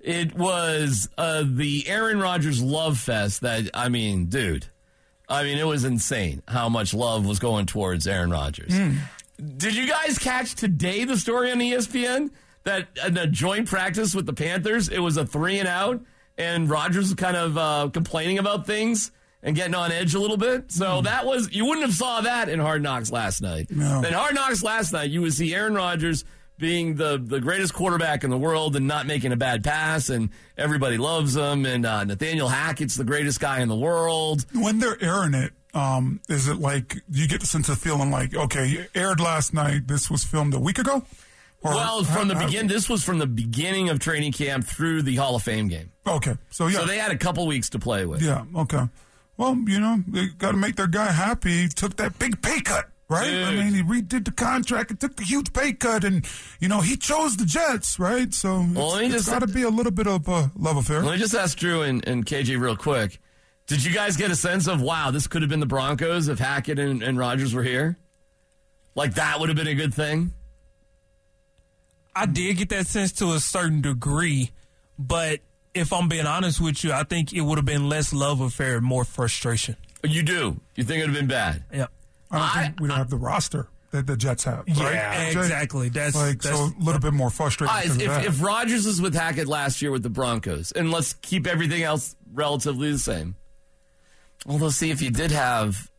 it 0.00 0.34
was 0.36 1.08
uh, 1.16 1.44
the 1.46 1.88
Aaron 1.88 2.20
Rodgers 2.20 2.62
love 2.62 2.98
fest 2.98 3.40
that, 3.40 3.70
I 3.72 3.88
mean, 3.88 4.26
dude, 4.26 4.66
I 5.30 5.44
mean, 5.44 5.56
it 5.56 5.66
was 5.66 5.84
insane 5.84 6.42
how 6.46 6.68
much 6.68 6.92
love 6.92 7.26
was 7.26 7.38
going 7.38 7.64
towards 7.64 8.06
Aaron 8.06 8.30
Rodgers. 8.30 8.78
Did 9.38 9.74
you 9.74 9.88
guys 9.88 10.18
catch 10.18 10.54
today 10.54 11.04
the 11.04 11.16
story 11.16 11.50
on 11.50 11.58
ESPN 11.58 12.30
that 12.64 12.88
in 13.06 13.16
a 13.16 13.26
joint 13.26 13.68
practice 13.68 14.14
with 14.14 14.26
the 14.26 14.32
Panthers, 14.32 14.88
it 14.88 15.00
was 15.00 15.16
a 15.16 15.26
three 15.26 15.58
and 15.58 15.68
out, 15.68 16.00
and 16.38 16.68
Rodgers 16.68 17.06
was 17.06 17.14
kind 17.14 17.36
of 17.36 17.58
uh, 17.58 17.90
complaining 17.92 18.38
about 18.38 18.66
things 18.66 19.10
and 19.42 19.54
getting 19.54 19.74
on 19.74 19.92
edge 19.92 20.14
a 20.14 20.18
little 20.18 20.36
bit. 20.36 20.72
So 20.72 21.02
that 21.02 21.26
was 21.26 21.52
you 21.52 21.66
wouldn't 21.66 21.86
have 21.86 21.94
saw 21.94 22.22
that 22.22 22.48
in 22.48 22.60
Hard 22.60 22.82
Knocks 22.82 23.12
last 23.12 23.42
night. 23.42 23.70
No. 23.70 24.02
In 24.02 24.12
Hard 24.12 24.34
Knocks 24.34 24.62
last 24.62 24.92
night, 24.92 25.10
you 25.10 25.20
would 25.22 25.34
see 25.34 25.54
Aaron 25.54 25.74
Rodgers 25.74 26.24
being 26.56 26.94
the 26.94 27.20
the 27.22 27.40
greatest 27.40 27.74
quarterback 27.74 28.24
in 28.24 28.30
the 28.30 28.38
world 28.38 28.76
and 28.76 28.86
not 28.86 29.06
making 29.06 29.32
a 29.32 29.36
bad 29.36 29.62
pass, 29.64 30.08
and 30.08 30.30
everybody 30.56 30.96
loves 30.96 31.36
him. 31.36 31.66
And 31.66 31.84
uh, 31.84 32.04
Nathaniel 32.04 32.48
Hackett's 32.48 32.94
the 32.94 33.04
greatest 33.04 33.40
guy 33.40 33.60
in 33.60 33.68
the 33.68 33.76
world. 33.76 34.46
When 34.54 34.78
they're 34.78 35.02
airing 35.02 35.34
it, 35.34 35.52
um, 35.74 36.20
is 36.28 36.48
it 36.48 36.56
like 36.58 36.96
you 37.10 37.26
get 37.28 37.40
the 37.40 37.46
sense 37.46 37.68
of 37.68 37.78
feeling 37.78 38.10
like, 38.10 38.34
okay, 38.34 38.86
aired 38.94 39.20
last 39.20 39.52
night. 39.54 39.86
This 39.88 40.10
was 40.10 40.24
filmed 40.24 40.54
a 40.54 40.58
week 40.60 40.78
ago. 40.78 41.02
Or- 41.62 41.72
Well, 41.74 42.04
from 42.04 42.28
the 42.28 42.34
how- 42.34 42.40
how- 42.40 42.46
begin, 42.46 42.66
this 42.66 42.88
was 42.88 43.02
from 43.02 43.18
the 43.18 43.26
beginning 43.26 43.88
of 43.88 43.98
training 43.98 44.32
camp 44.32 44.64
through 44.66 45.02
the 45.02 45.16
Hall 45.16 45.34
of 45.34 45.42
Fame 45.42 45.68
game. 45.68 45.90
Okay, 46.06 46.36
so 46.50 46.66
yeah, 46.66 46.80
So 46.80 46.84
they 46.86 46.98
had 46.98 47.10
a 47.10 47.16
couple 47.18 47.46
weeks 47.46 47.70
to 47.70 47.78
play 47.78 48.04
with. 48.04 48.20
yeah, 48.22 48.44
okay. 48.54 48.88
Well, 49.36 49.56
you 49.66 49.80
know, 49.80 50.02
they 50.06 50.26
got 50.26 50.52
to 50.52 50.56
make 50.58 50.76
their 50.76 50.86
guy 50.86 51.10
happy. 51.10 51.62
He 51.62 51.68
took 51.68 51.96
that 51.96 52.18
big 52.20 52.40
pay 52.42 52.60
cut, 52.60 52.84
right? 53.08 53.26
I 53.28 53.50
mean, 53.52 53.74
he 53.74 53.82
redid 53.82 54.26
the 54.26 54.30
contract 54.30 54.90
and 54.90 55.00
took 55.00 55.16
the 55.16 55.24
huge 55.24 55.52
pay 55.52 55.72
cut, 55.72 56.04
and 56.04 56.24
you 56.60 56.68
know, 56.68 56.82
he 56.82 56.96
chose 56.96 57.36
the 57.36 57.44
Jets, 57.46 57.98
right? 57.98 58.32
So 58.32 58.64
Well, 58.74 58.94
it's, 58.96 59.26
got 59.28 59.40
to 59.40 59.48
be 59.48 59.62
a 59.62 59.70
little 59.70 59.90
bit 59.90 60.06
of 60.06 60.28
a 60.28 60.52
love 60.56 60.76
affair. 60.76 61.02
Let 61.02 61.12
me 61.14 61.18
just 61.18 61.34
ask 61.34 61.58
Drew 61.58 61.82
and, 61.82 62.06
and 62.06 62.24
KJ 62.24 62.60
real 62.60 62.76
quick. 62.76 63.18
Did 63.66 63.82
you 63.84 63.92
guys 63.94 64.16
get 64.16 64.30
a 64.30 64.36
sense 64.36 64.66
of 64.68 64.80
wow, 64.80 65.10
this 65.10 65.26
could 65.26 65.42
have 65.42 65.48
been 65.48 65.60
the 65.60 65.66
Broncos 65.66 66.28
if 66.28 66.38
Hackett 66.38 66.78
and, 66.78 67.02
and 67.02 67.18
Rodgers 67.18 67.54
were 67.54 67.62
here? 67.62 67.96
Like 68.94 69.14
that 69.14 69.40
would 69.40 69.48
have 69.48 69.56
been 69.56 69.66
a 69.68 69.74
good 69.74 69.94
thing. 69.94 70.32
I 72.14 72.26
did 72.26 72.56
get 72.58 72.68
that 72.68 72.86
sense 72.86 73.12
to 73.14 73.32
a 73.32 73.40
certain 73.40 73.80
degree, 73.80 74.50
but 74.98 75.40
if 75.74 75.92
I'm 75.92 76.08
being 76.08 76.26
honest 76.26 76.60
with 76.60 76.84
you, 76.84 76.92
I 76.92 77.02
think 77.02 77.32
it 77.32 77.40
would 77.40 77.58
have 77.58 77.64
been 77.64 77.88
less 77.88 78.12
love 78.12 78.40
affair, 78.40 78.80
more 78.80 79.04
frustration. 79.04 79.76
You 80.04 80.22
do. 80.22 80.60
You 80.76 80.84
think 80.84 80.98
it 80.98 81.06
would 81.06 81.10
have 81.10 81.18
been 81.18 81.26
bad? 81.26 81.64
Yeah. 81.72 81.86
I 82.30 82.38
don't 82.38 82.62
think 82.64 82.80
we 82.80 82.88
don't 82.88 82.98
have 82.98 83.10
the 83.10 83.16
roster 83.16 83.68
that 83.90 84.06
the 84.06 84.16
Jets 84.16 84.44
have. 84.44 84.64
Right? 84.68 84.76
Yeah, 84.94 85.22
exactly. 85.22 85.88
That's- 85.88 86.14
like 86.14 86.40
that's- 86.42 86.56
so 86.60 86.66
a 86.78 86.82
little 86.82 87.00
bit 87.00 87.14
more 87.14 87.30
frustrating. 87.30 87.74
All 87.74 87.80
right, 87.80 88.00
if, 88.00 88.26
if 88.26 88.42
Rodgers 88.42 88.86
is 88.86 89.00
with 89.00 89.14
Hackett 89.14 89.48
last 89.48 89.82
year 89.82 89.90
with 89.90 90.02
the 90.04 90.10
Broncos, 90.10 90.70
and 90.72 90.90
let's 90.92 91.14
keep 91.14 91.46
everything 91.46 91.82
else 91.82 92.14
relatively 92.32 92.92
the 92.92 92.98
same. 92.98 93.34
Although, 94.46 94.70
see, 94.70 94.90
if 94.90 95.00
you 95.02 95.10
did 95.10 95.30
have. 95.30 95.90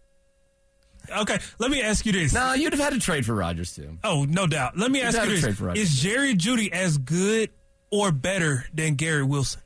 Okay, 1.18 1.38
let 1.60 1.70
me 1.70 1.82
ask 1.84 2.06
you 2.06 2.12
this. 2.12 2.34
No, 2.34 2.54
you'd 2.54 2.74
have 2.74 2.80
had 2.82 2.94
to 2.94 3.00
trade 3.00 3.26
for 3.26 3.36
Rodgers, 3.36 3.76
too. 3.76 3.98
Oh, 4.04 4.26
no 4.26 4.48
doubt. 4.48 4.78
Let 4.78 4.90
me 4.92 5.02
ask 5.02 5.16
gotta 5.18 5.32
you 5.32 5.38
trade 5.38 5.52
this: 5.52 5.58
for 5.60 5.66
Rodgers. 5.66 5.84
Is 5.92 6.00
Jerry 6.02 6.34
Jeudy 6.36 6.72
as 6.72 6.98
good 6.98 7.50
or 7.92 8.12
better 8.12 8.66
than 8.74 8.96
Gary 8.96 9.24
Wilson? 9.24 9.62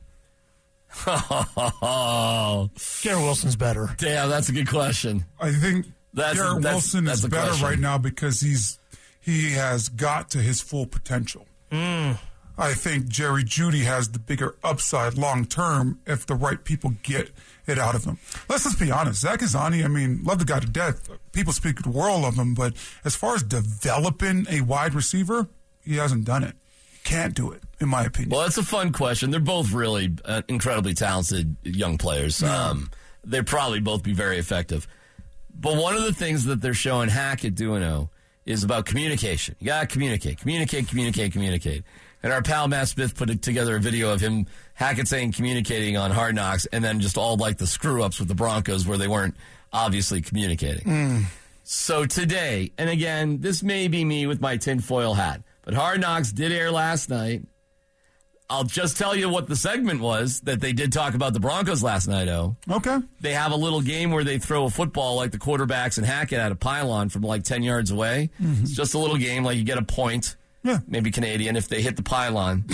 Oh, 1.08 2.70
Gary 3.04 3.22
Wilson's 3.22 3.56
better. 3.56 3.90
damn, 3.98 4.30
that's 4.30 4.50
a 4.50 4.52
good 4.52 4.68
question. 4.70 5.26
I 5.40 5.52
think 5.52 5.86
That's- 6.14 6.36
Garrett 6.38 6.62
that's- 6.62 6.74
Wilson 6.74 7.06
that's 7.06 7.24
is 7.24 7.30
better 7.30 7.48
question. 7.50 7.68
right 7.68 7.80
now 7.80 7.98
because 7.98 8.42
he's 8.42 8.80
he 9.22 9.52
has 9.52 9.90
got 9.90 10.32
to 10.32 10.40
his 10.40 10.62
full 10.62 10.86
potential. 10.88 11.46
Mm. 11.72 12.18
I 12.58 12.74
think 12.74 13.08
Jerry 13.08 13.44
Jeudy 13.44 13.84
has 13.84 14.10
the 14.10 14.20
bigger 14.20 14.56
upside 14.64 15.18
long 15.18 15.46
term 15.46 16.00
if 16.08 16.26
the 16.26 16.36
right 16.36 16.62
people 16.64 16.96
get 17.04 17.32
it 17.70 17.80
out 17.80 17.96
of 17.96 18.06
him. 18.06 18.18
Let's 18.48 18.64
just 18.64 18.80
be 18.80 18.92
honest. 18.92 19.22
Zach 19.22 19.40
Azzanni, 19.40 19.84
I 19.84 19.88
mean, 19.88 20.22
love 20.24 20.40
the 20.40 20.46
guy 20.46 20.60
to 20.60 20.68
death. 20.68 21.10
People 21.32 21.54
speak 21.54 21.82
the 21.82 21.90
world 21.90 22.26
of 22.26 22.36
him, 22.36 22.54
but 22.54 22.74
as 23.06 23.16
far 23.16 23.36
as 23.36 23.44
developing 23.44 24.46
a 24.50 24.62
wide 24.62 24.94
receiver, 24.94 25.48
he 25.84 25.98
hasn't 25.98 26.26
done 26.26 26.44
it. 26.44 26.56
Can't 27.04 27.34
do 27.34 27.52
it, 27.52 27.64
in 27.80 27.90
my 27.90 28.04
opinion. 28.04 28.32
Well, 28.32 28.42
that's 28.42 28.58
a 28.58 28.64
fun 28.64 28.92
question. 28.92 29.32
They're 29.32 29.40
both 29.40 29.72
really 29.72 30.16
uh, 30.26 30.42
incredibly 30.48 30.94
talented 30.94 31.56
young 31.64 31.98
players. 31.98 32.44
Um, 32.44 32.92
they'd 33.24 33.48
probably 33.48 33.80
both 33.80 34.04
be 34.04 34.14
very 34.14 34.38
effective. 34.38 34.88
But 35.54 35.76
one 35.78 35.96
of 35.96 36.04
the 36.04 36.14
things 36.14 36.46
that 36.46 36.62
they're 36.62 36.74
showing 36.74 37.10
Hackett 37.10 37.56
doing 37.56 38.10
is 38.46 38.64
about 38.64 38.86
communication. 38.86 39.56
You 39.60 39.68
got 39.68 39.82
to 39.82 39.88
communicate, 39.88 40.40
communicate, 40.40 40.88
communicate, 40.88 41.32
communicate. 41.32 41.84
And 42.22 42.34
our 42.34 42.42
pal 42.42 42.68
Matt 42.68 42.90
Smith 42.90 43.16
put 43.16 43.42
together 43.42 43.78
a 43.78 43.80
video 43.80 44.12
of 44.12 44.20
him 44.20 44.46
Hackett 44.74 45.08
saying 45.08 45.34
communicating 45.34 45.98
on 45.98 46.12
Hard 46.12 46.36
Knocks, 46.36 46.66
and 46.68 46.84
then 46.84 47.00
just 47.00 47.18
all 47.18 47.38
like 47.38 47.58
the 47.58 47.68
screw 47.68 48.04
ups 48.04 48.20
with 48.20 48.28
the 48.28 48.36
Broncos 48.36 48.86
where 48.88 48.98
they 48.98 49.08
weren't 49.08 49.36
obviously 49.72 50.22
communicating. 50.22 50.86
Mm. 50.86 51.24
So 51.64 52.06
today, 52.06 52.72
and 52.78 52.90
again, 52.90 53.42
this 53.42 53.62
may 53.62 53.88
be 53.88 54.04
me 54.04 54.26
with 54.26 54.42
my 54.42 54.58
tinfoil 54.58 55.14
hat, 55.14 55.44
but 55.64 55.74
Hard 55.74 56.02
Knocks 56.02 56.32
did 56.32 56.52
air 56.52 56.72
last 56.72 57.10
night. 57.10 57.44
I'll 58.50 58.64
just 58.64 58.98
tell 58.98 59.16
you 59.16 59.30
what 59.30 59.46
the 59.46 59.56
segment 59.56 60.02
was 60.02 60.42
that 60.42 60.60
they 60.60 60.74
did 60.74 60.92
talk 60.92 61.14
about 61.14 61.34
the 61.34 61.40
Broncos 61.40 61.84
last 61.84 62.08
night, 62.08 62.28
oh. 62.28 62.56
okay. 62.72 62.98
They 63.22 63.34
have 63.34 63.52
a 63.52 63.56
little 63.56 63.82
game 63.82 64.10
where 64.10 64.24
they 64.24 64.40
throw 64.40 64.66
a 64.66 64.72
football 64.72 65.16
like 65.16 65.32
the 65.32 65.38
quarterbacks 65.38 65.98
and 65.98 66.08
Hackett 66.08 66.40
at 66.40 66.52
a 66.52 66.56
pylon 66.56 67.10
from 67.10 67.22
like 67.22 67.44
10 67.44 67.62
yards 67.62 67.92
away. 67.92 68.32
Mm-hmm. 68.42 68.64
It's 68.64 68.76
just 68.76 68.96
a 68.96 68.98
little 68.98 69.18
game, 69.18 69.44
like 69.44 69.58
you 69.58 69.64
get 69.64 69.78
a 69.78 69.84
point, 69.84 70.36
Yeah. 70.64 70.80
maybe 70.88 71.12
Canadian, 71.12 71.56
if 71.56 71.70
they 71.70 71.82
hit 71.82 71.96
the 71.96 72.04
pylon. 72.04 72.66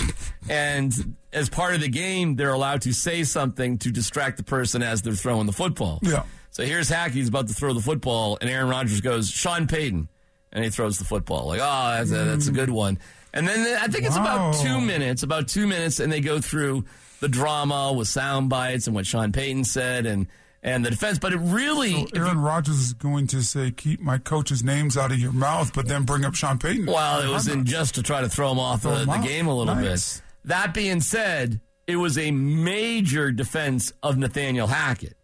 and 0.50 1.16
as 1.32 1.50
part 1.50 1.76
of 1.76 1.82
the 1.82 1.90
game, 1.90 2.36
they're 2.36 2.54
allowed 2.54 2.82
to 2.84 2.94
say 2.94 3.24
something 3.24 3.78
to 3.80 3.92
distract 3.92 4.38
the 4.38 4.44
person 4.44 4.82
as 4.82 5.02
they're 5.02 5.14
throwing 5.14 5.46
the 5.46 5.54
football. 5.54 6.00
Yeah. 6.02 6.24
So 6.52 6.64
here's 6.64 6.90
Hackett, 6.90 7.16
he's 7.16 7.30
about 7.30 7.48
to 7.50 7.54
throw 7.54 7.74
the 7.74 7.82
football, 7.82 8.38
and 8.40 8.50
Aaron 8.50 8.70
Rodgers 8.70 9.02
goes, 9.02 9.30
Sean 9.30 9.68
Payton. 9.68 10.08
And 10.52 10.64
he 10.64 10.70
throws 10.70 10.98
the 10.98 11.04
football. 11.04 11.48
Like, 11.48 11.60
oh, 11.62 11.90
that's 11.98 12.12
a, 12.12 12.24
that's 12.24 12.48
a 12.48 12.52
mm. 12.52 12.56
good 12.56 12.70
one. 12.70 12.98
And 13.34 13.46
then 13.46 13.78
I 13.78 13.88
think 13.88 14.06
it's 14.06 14.16
about 14.16 14.56
two 14.56 14.80
minutes, 14.80 15.22
about 15.22 15.50
two 15.50 15.68
minutes, 15.68 16.00
and 16.00 16.10
they 16.10 16.22
go 16.22 16.40
through 16.40 16.86
the 17.20 17.28
drama 17.28 17.92
with 17.92 18.08
sound 18.08 18.50
bites 18.50 18.88
and 18.88 18.96
what 18.96 19.06
Sean 19.06 19.34
Payton 19.34 19.66
said 19.66 20.06
and, 20.06 20.28
and 20.66 20.84
the 20.86 20.90
defense. 20.90 21.18
But 21.20 21.32
it 21.32 21.38
really, 21.38 21.94
So 21.94 22.08
Aaron 22.16 22.40
Rodgers 22.40 22.76
is 22.78 22.94
going 22.94 23.28
to 23.28 23.42
say, 23.42 23.72
"Keep 23.72 24.02
my 24.02 24.18
coach's 24.18 24.64
names 24.64 24.98
out 24.98 25.14
of 25.14 25.20
your 25.20 25.32
mouth," 25.32 25.72
but 25.74 25.88
then 25.88 26.04
bring 26.04 26.26
up 26.26 26.36
Sean 26.36 26.58
Payton. 26.58 26.88
well, 26.88 27.22
it 27.22 27.30
was 27.32 27.48
in 27.48 27.64
just 27.66 27.96
to 27.96 28.04
try 28.04 28.20
to 28.20 28.28
throw 28.28 28.52
him 28.52 28.60
off 28.60 28.82
Throw 28.82 28.92
the, 28.96 29.00
him 29.02 29.06
the 29.08 29.12
off. 29.14 29.24
game 29.26 29.48
a 29.48 29.56
little 29.56 29.74
Nice. 29.76 30.18
bit. 30.18 30.22
That 30.50 30.74
being 30.74 31.00
said, 31.00 31.62
it 31.88 31.96
was 31.96 32.18
a 32.18 32.32
major 32.32 33.32
defense 33.32 33.94
of 34.04 34.18
Nathaniel 34.18 34.68
Hackett. 34.68 35.16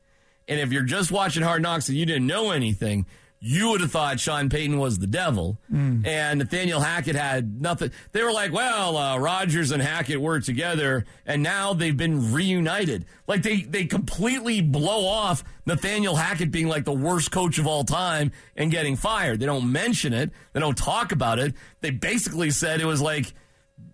And 0.48 0.60
if 0.60 0.72
you're 0.72 0.84
just 0.84 1.12
watching 1.12 1.44
Hard 1.44 1.62
Knocks 1.62 1.90
and 1.90 1.98
you 1.98 2.06
didn't 2.06 2.28
know 2.28 2.52
anything, 2.52 3.06
you 3.44 3.70
would 3.70 3.82
have 3.82 3.92
thought 3.92 4.20
Sean 4.20 4.50
Payton 4.50 4.78
was 4.78 5.00
the 5.00 5.08
devil. 5.08 5.58
Mm. 5.74 6.06
And 6.06 6.38
Nathaniel 6.38 6.80
Hackett 6.80 7.16
had 7.16 7.60
nothing. 7.60 7.92
They 8.12 8.22
were 8.22 8.32
like, 8.32 8.54
well, 8.54 8.96
uh, 8.96 9.18
Rodgers 9.18 9.72
and 9.72 9.82
Hackett 9.82 10.22
were 10.22 10.40
together, 10.40 11.06
and 11.26 11.42
now 11.42 11.74
they've 11.74 11.98
been 11.98 12.32
reunited. 12.32 13.06
Like 13.26 13.42
they, 13.42 13.62
they 13.64 13.86
completely 13.86 14.62
blow 14.62 15.08
off 15.08 15.44
Nathaniel 15.66 16.16
Hackett 16.16 16.52
being 16.52 16.68
like 16.68 16.86
the 16.86 16.94
worst 16.94 17.32
coach 17.32 17.58
of 17.58 17.66
all 17.66 17.84
time 17.84 18.32
and 18.56 18.70
getting 18.70 18.96
fired. 18.96 19.40
They 19.40 19.48
don't 19.48 19.72
mention 19.72 20.14
it. 20.14 20.30
They 20.54 20.60
don't 20.60 20.78
talk 20.78 21.12
about 21.12 21.40
it. 21.40 21.56
They 21.80 21.90
basically 21.90 22.52
said 22.52 22.80
it 22.80 22.86
was 22.86 23.02
like 23.02 23.34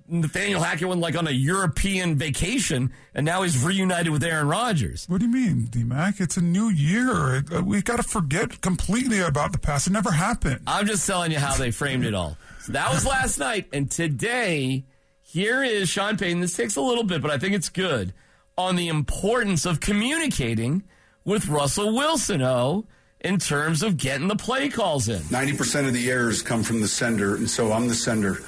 Nathaniel 0.09 0.61
Hackett 0.61 0.87
went 0.87 1.01
like 1.01 1.17
on 1.17 1.27
a 1.27 1.31
European 1.31 2.15
vacation, 2.15 2.93
and 3.13 3.25
now 3.25 3.41
he's 3.41 3.61
reunited 3.61 4.11
with 4.13 4.23
Aaron 4.23 4.47
Rodgers. 4.47 5.05
What 5.09 5.19
do 5.19 5.25
you 5.25 5.31
mean, 5.33 5.65
D-Mac? 5.65 6.21
It's 6.21 6.37
a 6.37 6.41
new 6.41 6.69
year. 6.69 7.43
Uh, 7.53 7.61
we 7.61 7.81
got 7.81 7.97
to 7.97 8.03
forget 8.03 8.61
completely 8.61 9.19
about 9.19 9.51
the 9.51 9.57
past. 9.57 9.87
It 9.87 9.91
never 9.91 10.11
happened. 10.11 10.61
I'm 10.65 10.87
just 10.87 11.05
telling 11.05 11.31
you 11.33 11.39
how 11.39 11.55
they 11.55 11.71
framed 11.71 12.05
it 12.05 12.13
all. 12.13 12.37
So 12.61 12.71
that 12.71 12.89
was 12.93 13.05
last 13.05 13.37
night, 13.37 13.67
and 13.73 13.91
today, 13.91 14.85
here 15.21 15.61
is 15.61 15.89
Sean 15.89 16.15
Payton. 16.15 16.39
This 16.39 16.55
takes 16.55 16.77
a 16.77 16.81
little 16.81 17.03
bit, 17.03 17.21
but 17.21 17.29
I 17.31 17.37
think 17.37 17.53
it's 17.53 17.69
good. 17.69 18.13
on 18.57 18.75
the 18.75 18.87
importance 18.87 19.65
of 19.65 19.79
communicating 19.79 20.83
with 21.23 21.47
Russell 21.47 21.93
Wilson, 21.95 22.41
oh, 22.41 22.85
in 23.21 23.37
terms 23.37 23.83
of 23.83 23.97
getting 23.97 24.27
the 24.27 24.35
play 24.35 24.69
calls 24.69 25.09
in. 25.09 25.19
90% 25.23 25.87
of 25.87 25.93
the 25.93 26.09
errors 26.09 26.41
come 26.41 26.63
from 26.63 26.81
the 26.81 26.87
sender, 26.87 27.35
and 27.35 27.49
so 27.49 27.71
I'm 27.71 27.87
the 27.87 27.93
sender. 27.93 28.39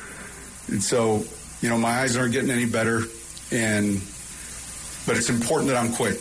And 0.72 0.84
so, 0.84 1.24
you 1.62 1.70
know, 1.70 1.78
my 1.78 2.02
eyes 2.02 2.16
aren't 2.16 2.34
getting 2.34 2.52
any 2.52 2.66
better, 2.66 3.04
and 3.52 4.02
but 5.06 5.18
it's 5.18 5.30
important 5.30 5.70
that 5.70 5.78
I'm 5.78 5.94
quick. 5.94 6.18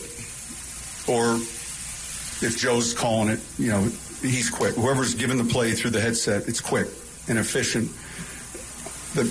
Or 1.07 1.35
if 2.41 2.57
Joe's 2.57 2.93
calling 2.93 3.29
it, 3.29 3.39
you 3.57 3.69
know, 3.69 3.83
he's 4.21 4.49
quick. 4.49 4.75
Whoever's 4.75 5.15
giving 5.15 5.37
the 5.37 5.43
play 5.43 5.73
through 5.73 5.91
the 5.91 6.01
headset, 6.01 6.47
it's 6.47 6.61
quick 6.61 6.87
and 7.27 7.37
efficient. 7.37 7.91
The 9.15 9.23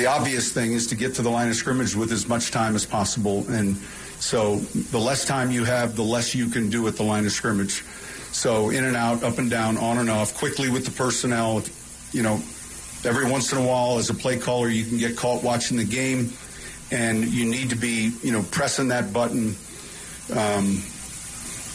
the 0.00 0.06
obvious 0.06 0.52
thing 0.52 0.72
is 0.72 0.86
to 0.88 0.94
get 0.94 1.14
to 1.14 1.22
the 1.22 1.30
line 1.30 1.48
of 1.48 1.56
scrimmage 1.56 1.94
with 1.94 2.12
as 2.12 2.28
much 2.28 2.50
time 2.50 2.74
as 2.74 2.84
possible, 2.84 3.44
and 3.48 3.76
so 4.18 4.56
the 4.56 4.98
less 4.98 5.24
time 5.24 5.50
you 5.50 5.64
have, 5.64 5.96
the 5.96 6.02
less 6.02 6.34
you 6.34 6.48
can 6.48 6.70
do 6.70 6.86
at 6.86 6.96
the 6.96 7.02
line 7.02 7.26
of 7.26 7.32
scrimmage. 7.32 7.82
So 8.32 8.70
in 8.70 8.84
and 8.84 8.96
out, 8.96 9.22
up 9.22 9.38
and 9.38 9.50
down, 9.50 9.78
on 9.78 9.98
and 9.98 10.10
off, 10.10 10.34
quickly 10.34 10.68
with 10.70 10.84
the 10.84 10.90
personnel. 10.90 11.62
You 12.12 12.22
know, 12.22 12.42
every 13.06 13.30
once 13.30 13.52
in 13.52 13.58
a 13.58 13.66
while, 13.66 13.98
as 13.98 14.10
a 14.10 14.14
play 14.14 14.38
caller, 14.38 14.68
you 14.68 14.84
can 14.84 14.98
get 14.98 15.16
caught 15.16 15.42
watching 15.42 15.76
the 15.76 15.84
game, 15.84 16.32
and 16.90 17.24
you 17.24 17.46
need 17.46 17.70
to 17.70 17.76
be, 17.76 18.12
you 18.22 18.32
know, 18.32 18.44
pressing 18.50 18.88
that 18.88 19.12
button 19.12 19.54
um, 20.36 20.82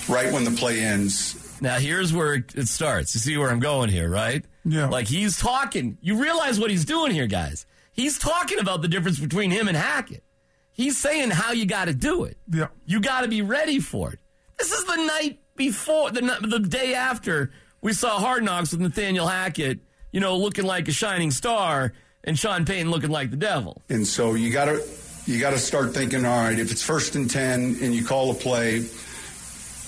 right 0.09 0.31
when 0.31 0.43
the 0.43 0.55
play 0.57 0.81
ends. 0.81 1.37
Now 1.61 1.77
here's 1.77 2.11
where 2.11 2.33
it 2.33 2.67
starts. 2.67 3.13
You 3.13 3.21
see 3.21 3.37
where 3.37 3.49
I'm 3.49 3.59
going 3.59 3.89
here, 3.89 4.09
right? 4.09 4.43
Yeah. 4.65 4.87
Like 4.87 5.07
he's 5.07 5.37
talking. 5.37 5.97
You 6.01 6.21
realize 6.21 6.59
what 6.59 6.71
he's 6.71 6.85
doing 6.85 7.11
here, 7.11 7.27
guys. 7.27 7.65
He's 7.93 8.17
talking 8.17 8.59
about 8.59 8.81
the 8.81 8.87
difference 8.87 9.19
between 9.19 9.51
him 9.51 9.67
and 9.67 9.77
Hackett. 9.77 10.23
He's 10.71 10.97
saying 10.97 11.29
how 11.29 11.51
you 11.51 11.65
got 11.65 11.85
to 11.85 11.93
do 11.93 12.23
it. 12.23 12.37
Yeah. 12.51 12.67
You 12.85 12.99
got 12.99 13.21
to 13.21 13.27
be 13.27 13.41
ready 13.41 13.79
for 13.79 14.11
it. 14.11 14.19
This 14.57 14.71
is 14.71 14.85
the 14.85 14.95
night 14.95 15.39
before, 15.55 16.11
the, 16.11 16.21
the 16.41 16.59
day 16.59 16.93
after 16.93 17.51
we 17.81 17.93
saw 17.93 18.19
Hard 18.19 18.43
Knocks 18.43 18.71
with 18.71 18.81
Nathaniel 18.81 19.27
Hackett, 19.27 19.79
you 20.11 20.19
know, 20.19 20.37
looking 20.37 20.65
like 20.65 20.87
a 20.87 20.91
shining 20.91 21.31
star, 21.31 21.93
and 22.23 22.37
Sean 22.37 22.65
Payton 22.65 22.91
looking 22.91 23.09
like 23.09 23.31
the 23.31 23.37
devil. 23.37 23.81
And 23.89 24.05
so 24.05 24.33
you 24.33 24.51
got 24.51 24.65
to 24.65 24.83
you 25.25 25.39
got 25.39 25.51
to 25.51 25.59
start 25.59 25.93
thinking. 25.93 26.25
All 26.25 26.43
right, 26.43 26.57
if 26.57 26.71
it's 26.71 26.83
first 26.83 27.15
and 27.15 27.29
ten 27.29 27.77
and 27.81 27.93
you 27.93 28.05
call 28.05 28.31
a 28.31 28.35
play, 28.35 28.85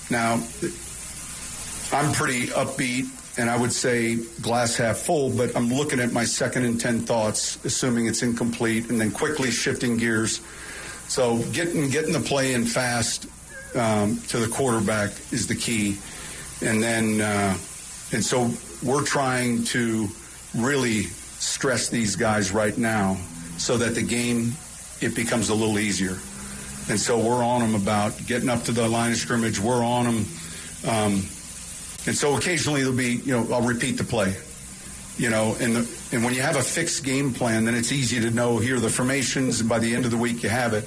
now 0.09 0.33
I'm 1.91 2.11
pretty 2.13 2.47
upbeat 2.47 3.05
and 3.37 3.49
I 3.49 3.57
would 3.57 3.71
say 3.71 4.17
glass 4.41 4.75
half 4.75 4.97
full, 4.97 5.29
but 5.35 5.55
I'm 5.55 5.69
looking 5.69 5.99
at 5.99 6.11
my 6.11 6.23
second 6.23 6.65
and 6.65 6.79
10 6.79 7.01
thoughts, 7.01 7.63
assuming 7.65 8.05
it's 8.05 8.21
incomplete, 8.21 8.89
and 8.89 9.01
then 9.01 9.11
quickly 9.11 9.49
shifting 9.49 9.97
gears. 9.97 10.39
So 11.07 11.39
getting, 11.51 11.89
getting 11.89 12.13
the 12.13 12.19
play 12.19 12.53
in 12.53 12.65
fast 12.65 13.25
um, 13.75 14.17
to 14.27 14.37
the 14.37 14.47
quarterback 14.47 15.09
is 15.31 15.47
the 15.47 15.55
key. 15.55 15.97
And 16.61 16.81
then, 16.81 17.21
uh, 17.21 17.57
and 18.11 18.23
so 18.23 18.51
we're 18.83 19.03
trying 19.03 19.63
to 19.65 20.07
really 20.55 21.03
stress 21.03 21.89
these 21.89 22.15
guys 22.15 22.51
right 22.51 22.77
now 22.77 23.17
so 23.57 23.77
that 23.77 23.95
the 23.95 24.01
game, 24.01 24.53
it 25.01 25.15
becomes 25.15 25.49
a 25.49 25.55
little 25.55 25.79
easier. 25.79 26.17
And 26.89 26.99
so 26.99 27.17
we're 27.17 27.43
on 27.43 27.61
them 27.61 27.75
about 27.81 28.25
getting 28.25 28.49
up 28.49 28.63
to 28.63 28.71
the 28.71 28.87
line 28.87 29.11
of 29.11 29.17
scrimmage. 29.17 29.59
We're 29.59 29.83
on 29.83 30.05
them. 30.05 30.25
Um, 30.85 31.11
and 32.05 32.15
so 32.15 32.35
occasionally 32.35 32.81
there'll 32.81 32.97
be, 32.97 33.15
you 33.15 33.31
know, 33.31 33.53
I'll 33.53 33.61
repeat 33.61 33.97
the 33.97 34.03
play. 34.03 34.35
You 35.15 35.29
know, 35.29 35.55
and 35.59 35.75
the, 35.75 35.99
and 36.11 36.23
when 36.23 36.33
you 36.33 36.41
have 36.41 36.55
a 36.55 36.63
fixed 36.63 37.03
game 37.03 37.33
plan, 37.33 37.65
then 37.65 37.75
it's 37.75 37.91
easy 37.91 38.19
to 38.21 38.31
know 38.31 38.57
here 38.57 38.79
the 38.79 38.89
formations, 38.89 39.59
and 39.59 39.69
by 39.69 39.77
the 39.77 39.95
end 39.95 40.05
of 40.05 40.11
the 40.11 40.17
week 40.17 40.41
you 40.41 40.49
have 40.49 40.73
it. 40.73 40.85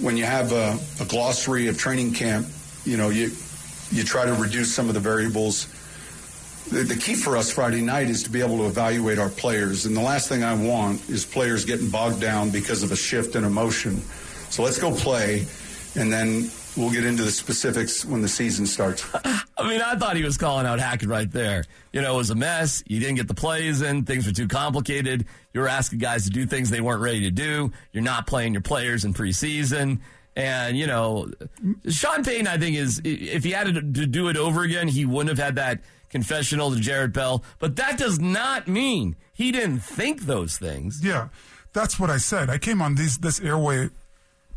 When 0.00 0.16
you 0.16 0.24
have 0.24 0.52
a, 0.52 0.78
a 1.00 1.04
glossary 1.04 1.66
of 1.66 1.76
training 1.76 2.12
camp, 2.12 2.46
you 2.84 2.96
know, 2.96 3.08
you 3.08 3.32
you 3.90 4.04
try 4.04 4.24
to 4.24 4.34
reduce 4.34 4.72
some 4.72 4.86
of 4.86 4.94
the 4.94 5.00
variables. 5.00 5.66
The, 6.68 6.96
key 7.00 7.14
for 7.14 7.36
us 7.36 7.50
Friday 7.50 7.80
night 7.80 8.10
is 8.10 8.24
to 8.24 8.30
be 8.30 8.40
able 8.40 8.58
to 8.58 8.66
evaluate 8.66 9.18
our 9.18 9.28
players, 9.28 9.86
and 9.86 9.96
the 9.96 10.00
last 10.00 10.28
thing 10.28 10.42
I 10.42 10.54
want 10.54 11.08
is 11.08 11.24
players 11.24 11.64
getting 11.64 11.90
bogged 11.90 12.20
down 12.20 12.50
because 12.50 12.82
of 12.82 12.90
a 12.90 12.96
shift 12.96 13.36
in 13.36 13.44
emotion. 13.44 14.00
So 14.50 14.62
let's 14.62 14.78
go 14.78 14.92
play, 14.92 15.46
and 15.94 16.12
then 16.12 16.50
we'll 16.76 16.90
get 16.90 17.04
into 17.04 17.22
the 17.22 17.30
specifics 17.30 18.04
when 18.04 18.20
the 18.20 18.28
season 18.28 18.66
starts. 18.66 19.06
I 19.56 19.68
mean, 19.68 19.80
I 19.80 19.96
thought 19.96 20.16
he 20.16 20.24
was 20.24 20.36
calling 20.36 20.66
out 20.66 20.80
Hackett 20.80 21.08
right 21.08 21.30
there. 21.30 21.64
You 21.92 22.02
know, 22.02 22.14
it 22.14 22.18
was 22.18 22.30
a 22.30 22.34
mess. 22.34 22.82
You 22.86 23.00
didn't 23.00 23.16
get 23.16 23.28
the 23.28 23.34
plays 23.34 23.80
in. 23.80 24.04
Things 24.04 24.26
were 24.26 24.32
too 24.32 24.48
complicated. 24.48 25.24
You 25.54 25.60
were 25.60 25.68
asking 25.68 26.00
guys 26.00 26.24
to 26.24 26.30
do 26.30 26.46
things 26.46 26.68
they 26.70 26.80
weren't 26.80 27.00
ready 27.00 27.22
to 27.22 27.30
do. 27.30 27.72
You're 27.92 28.02
not 28.02 28.26
playing 28.26 28.52
your 28.52 28.62
players 28.62 29.04
in 29.04 29.14
preseason. 29.14 30.00
And, 30.34 30.76
you 30.76 30.86
know, 30.86 31.30
Sean 31.88 32.22
Payton, 32.22 32.46
I 32.46 32.58
think, 32.58 32.76
is, 32.76 33.00
if 33.04 33.42
he 33.42 33.52
had 33.52 33.72
to 33.74 33.80
do 33.80 34.28
it 34.28 34.36
over 34.36 34.62
again, 34.62 34.86
he 34.86 35.06
wouldn't 35.06 35.30
have 35.30 35.44
had 35.44 35.54
that 35.54 35.80
confessional 36.16 36.70
to 36.70 36.80
Jarrett 36.80 37.12
Bell. 37.12 37.44
But 37.58 37.76
that 37.76 37.98
does 37.98 38.18
not 38.18 38.66
mean 38.66 39.16
he 39.34 39.52
didn't 39.52 39.80
think 39.80 40.22
those 40.22 40.56
things. 40.56 41.00
Yeah, 41.04 41.28
that's 41.74 42.00
what 42.00 42.08
I 42.08 42.16
said. 42.16 42.48
I 42.48 42.56
came 42.56 42.80
on 42.80 42.94
these 42.94 43.18
this 43.18 43.38
airway 43.38 43.90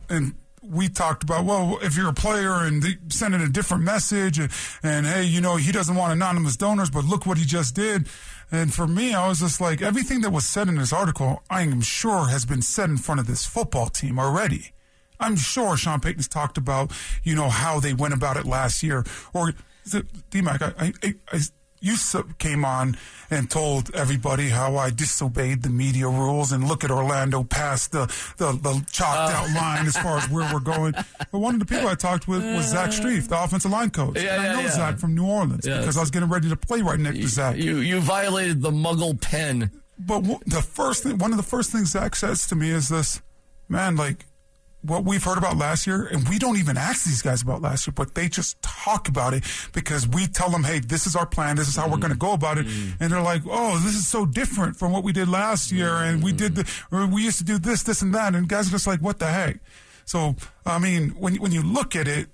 and 0.09 0.35
we 0.61 0.87
talked 0.87 1.23
about, 1.23 1.45
well, 1.45 1.77
if 1.81 1.97
you're 1.97 2.09
a 2.09 2.13
player 2.13 2.53
and 2.53 2.83
sending 3.09 3.41
a 3.41 3.49
different 3.49 3.83
message 3.83 4.39
and, 4.39 4.51
and, 4.83 5.05
hey, 5.05 5.23
you 5.23 5.41
know, 5.41 5.55
he 5.55 5.71
doesn't 5.71 5.95
want 5.95 6.13
anonymous 6.13 6.55
donors, 6.57 6.89
but 6.89 7.03
look 7.05 7.25
what 7.25 7.37
he 7.37 7.45
just 7.45 7.75
did. 7.75 8.07
And 8.51 8.73
for 8.73 8.87
me, 8.87 9.13
I 9.13 9.27
was 9.27 9.39
just 9.39 9.61
like, 9.61 9.81
everything 9.81 10.21
that 10.21 10.31
was 10.31 10.45
said 10.45 10.67
in 10.67 10.75
this 10.75 10.93
article, 10.93 11.43
I 11.49 11.61
am 11.61 11.81
sure 11.81 12.27
has 12.27 12.45
been 12.45 12.61
said 12.61 12.89
in 12.89 12.97
front 12.97 13.19
of 13.19 13.27
this 13.27 13.45
football 13.45 13.87
team 13.87 14.19
already. 14.19 14.71
I'm 15.19 15.35
sure 15.35 15.77
Sean 15.77 15.99
Payton's 15.99 16.27
talked 16.27 16.57
about, 16.57 16.91
you 17.23 17.35
know, 17.35 17.49
how 17.49 17.79
they 17.79 17.93
went 17.93 18.13
about 18.13 18.37
it 18.37 18.45
last 18.45 18.83
year. 18.83 19.05
Or, 19.33 19.53
D-Mac, 20.29 20.61
I, 20.61 20.93
I, 21.03 21.13
I 21.31 21.39
you 21.81 21.95
came 22.37 22.65
on 22.65 22.97
and 23.31 23.49
told 23.49 23.93
everybody 23.95 24.49
how 24.49 24.75
I 24.75 24.89
disobeyed 24.89 25.61
the 25.61 25.69
media 25.69 26.07
rules 26.07 26.51
and 26.51 26.67
look 26.67 26.83
at 26.83 26.91
Orlando 26.91 27.43
past 27.43 27.91
the, 27.91 28.05
the, 28.37 28.51
the 28.51 28.85
chalked 28.91 29.31
oh. 29.31 29.35
out 29.35 29.55
line 29.55 29.85
as 29.85 29.95
far 29.97 30.17
as 30.17 30.29
where 30.29 30.51
we're 30.53 30.59
going. 30.59 30.93
But 31.31 31.39
one 31.39 31.53
of 31.53 31.59
the 31.59 31.65
people 31.65 31.87
I 31.87 31.93
talked 31.93 32.27
with 32.27 32.43
was 32.43 32.69
Zach 32.69 32.89
uh. 32.89 32.91
Strief, 32.91 33.27
the 33.27 33.41
offensive 33.41 33.69
line 33.69 33.91
coach. 33.91 34.21
Yeah, 34.21 34.33
and 34.33 34.41
I 34.41 34.53
know 34.53 34.61
yeah. 34.61 34.71
Zach 34.71 34.97
from 34.97 35.13
New 35.13 35.25
Orleans 35.25 35.65
Yeah. 35.65 35.79
because 35.79 35.95
I 35.95 35.99
was 35.99 36.09
getting 36.09 36.29
ready 36.29 36.49
to 36.49 36.55
play 36.55 36.81
right 36.81 36.99
next 36.99 37.19
to 37.19 37.27
Zach. 37.27 37.57
You, 37.57 37.77
you 37.77 37.99
violated 37.99 38.61
the 38.61 38.71
muggle 38.71 39.19
pen. 39.19 39.69
But 39.99 40.21
w- 40.21 40.39
the 40.47 40.61
first 40.61 41.03
thing, 41.03 41.19
one 41.19 41.31
of 41.31 41.37
the 41.37 41.43
first 41.43 41.71
things 41.71 41.91
Zach 41.91 42.15
says 42.15 42.47
to 42.47 42.55
me 42.55 42.71
is 42.71 42.89
this, 42.89 43.21
man, 43.67 43.95
like 43.95 44.25
what 44.81 45.03
we've 45.03 45.23
heard 45.23 45.37
about 45.37 45.57
last 45.57 45.85
year, 45.85 46.05
and 46.05 46.27
we 46.29 46.39
don't 46.39 46.57
even 46.57 46.77
ask 46.77 47.05
these 47.05 47.21
guys 47.21 47.41
about 47.41 47.61
last 47.61 47.85
year, 47.85 47.93
but 47.95 48.15
they 48.15 48.29
just 48.29 48.61
talk 48.61 49.09
about 49.09 49.33
it 49.33 49.43
because 49.73 50.07
we 50.07 50.25
tell 50.25 50.49
them, 50.49 50.63
hey, 50.63 50.79
this 50.79 51.05
is 51.05 51.15
our 51.15 51.25
plan, 51.25 51.57
this 51.57 51.67
is 51.67 51.75
how 51.75 51.89
we're 51.89 51.97
mm. 51.97 52.01
going 52.01 52.13
to 52.13 52.17
go 52.17 52.33
about 52.33 52.57
it, 52.57 52.65
mm. 52.65 52.93
and 52.99 53.11
they're 53.11 53.21
like, 53.21 53.41
oh, 53.45 53.77
this 53.79 53.95
is 53.95 54.07
so 54.07 54.25
different 54.25 54.77
from 54.77 54.91
what 54.91 55.03
we 55.03 55.11
did 55.11 55.27
last 55.27 55.71
year, 55.71 55.95
and 55.95 56.23
we 56.23 56.31
did 56.31 56.55
the, 56.55 56.63
mm. 56.63 56.83
or 56.91 57.13
we 57.13 57.23
used 57.23 57.39
to 57.39 57.43
do 57.43 57.57
this, 57.59 57.83
this, 57.83 58.01
and 58.01 58.15
that, 58.15 58.35
and 58.35 58.47
guys 58.47 58.67
are 58.69 58.71
just 58.71 58.87
like, 58.87 59.01
what 59.01 59.19
the 59.19 59.27
heck? 59.27 59.59
So, 60.05 60.35
I 60.65 60.79
mean, 60.79 61.09
when 61.09 61.35
when 61.35 61.51
you 61.51 61.61
look 61.61 61.95
at 61.95 62.07
it, 62.07 62.29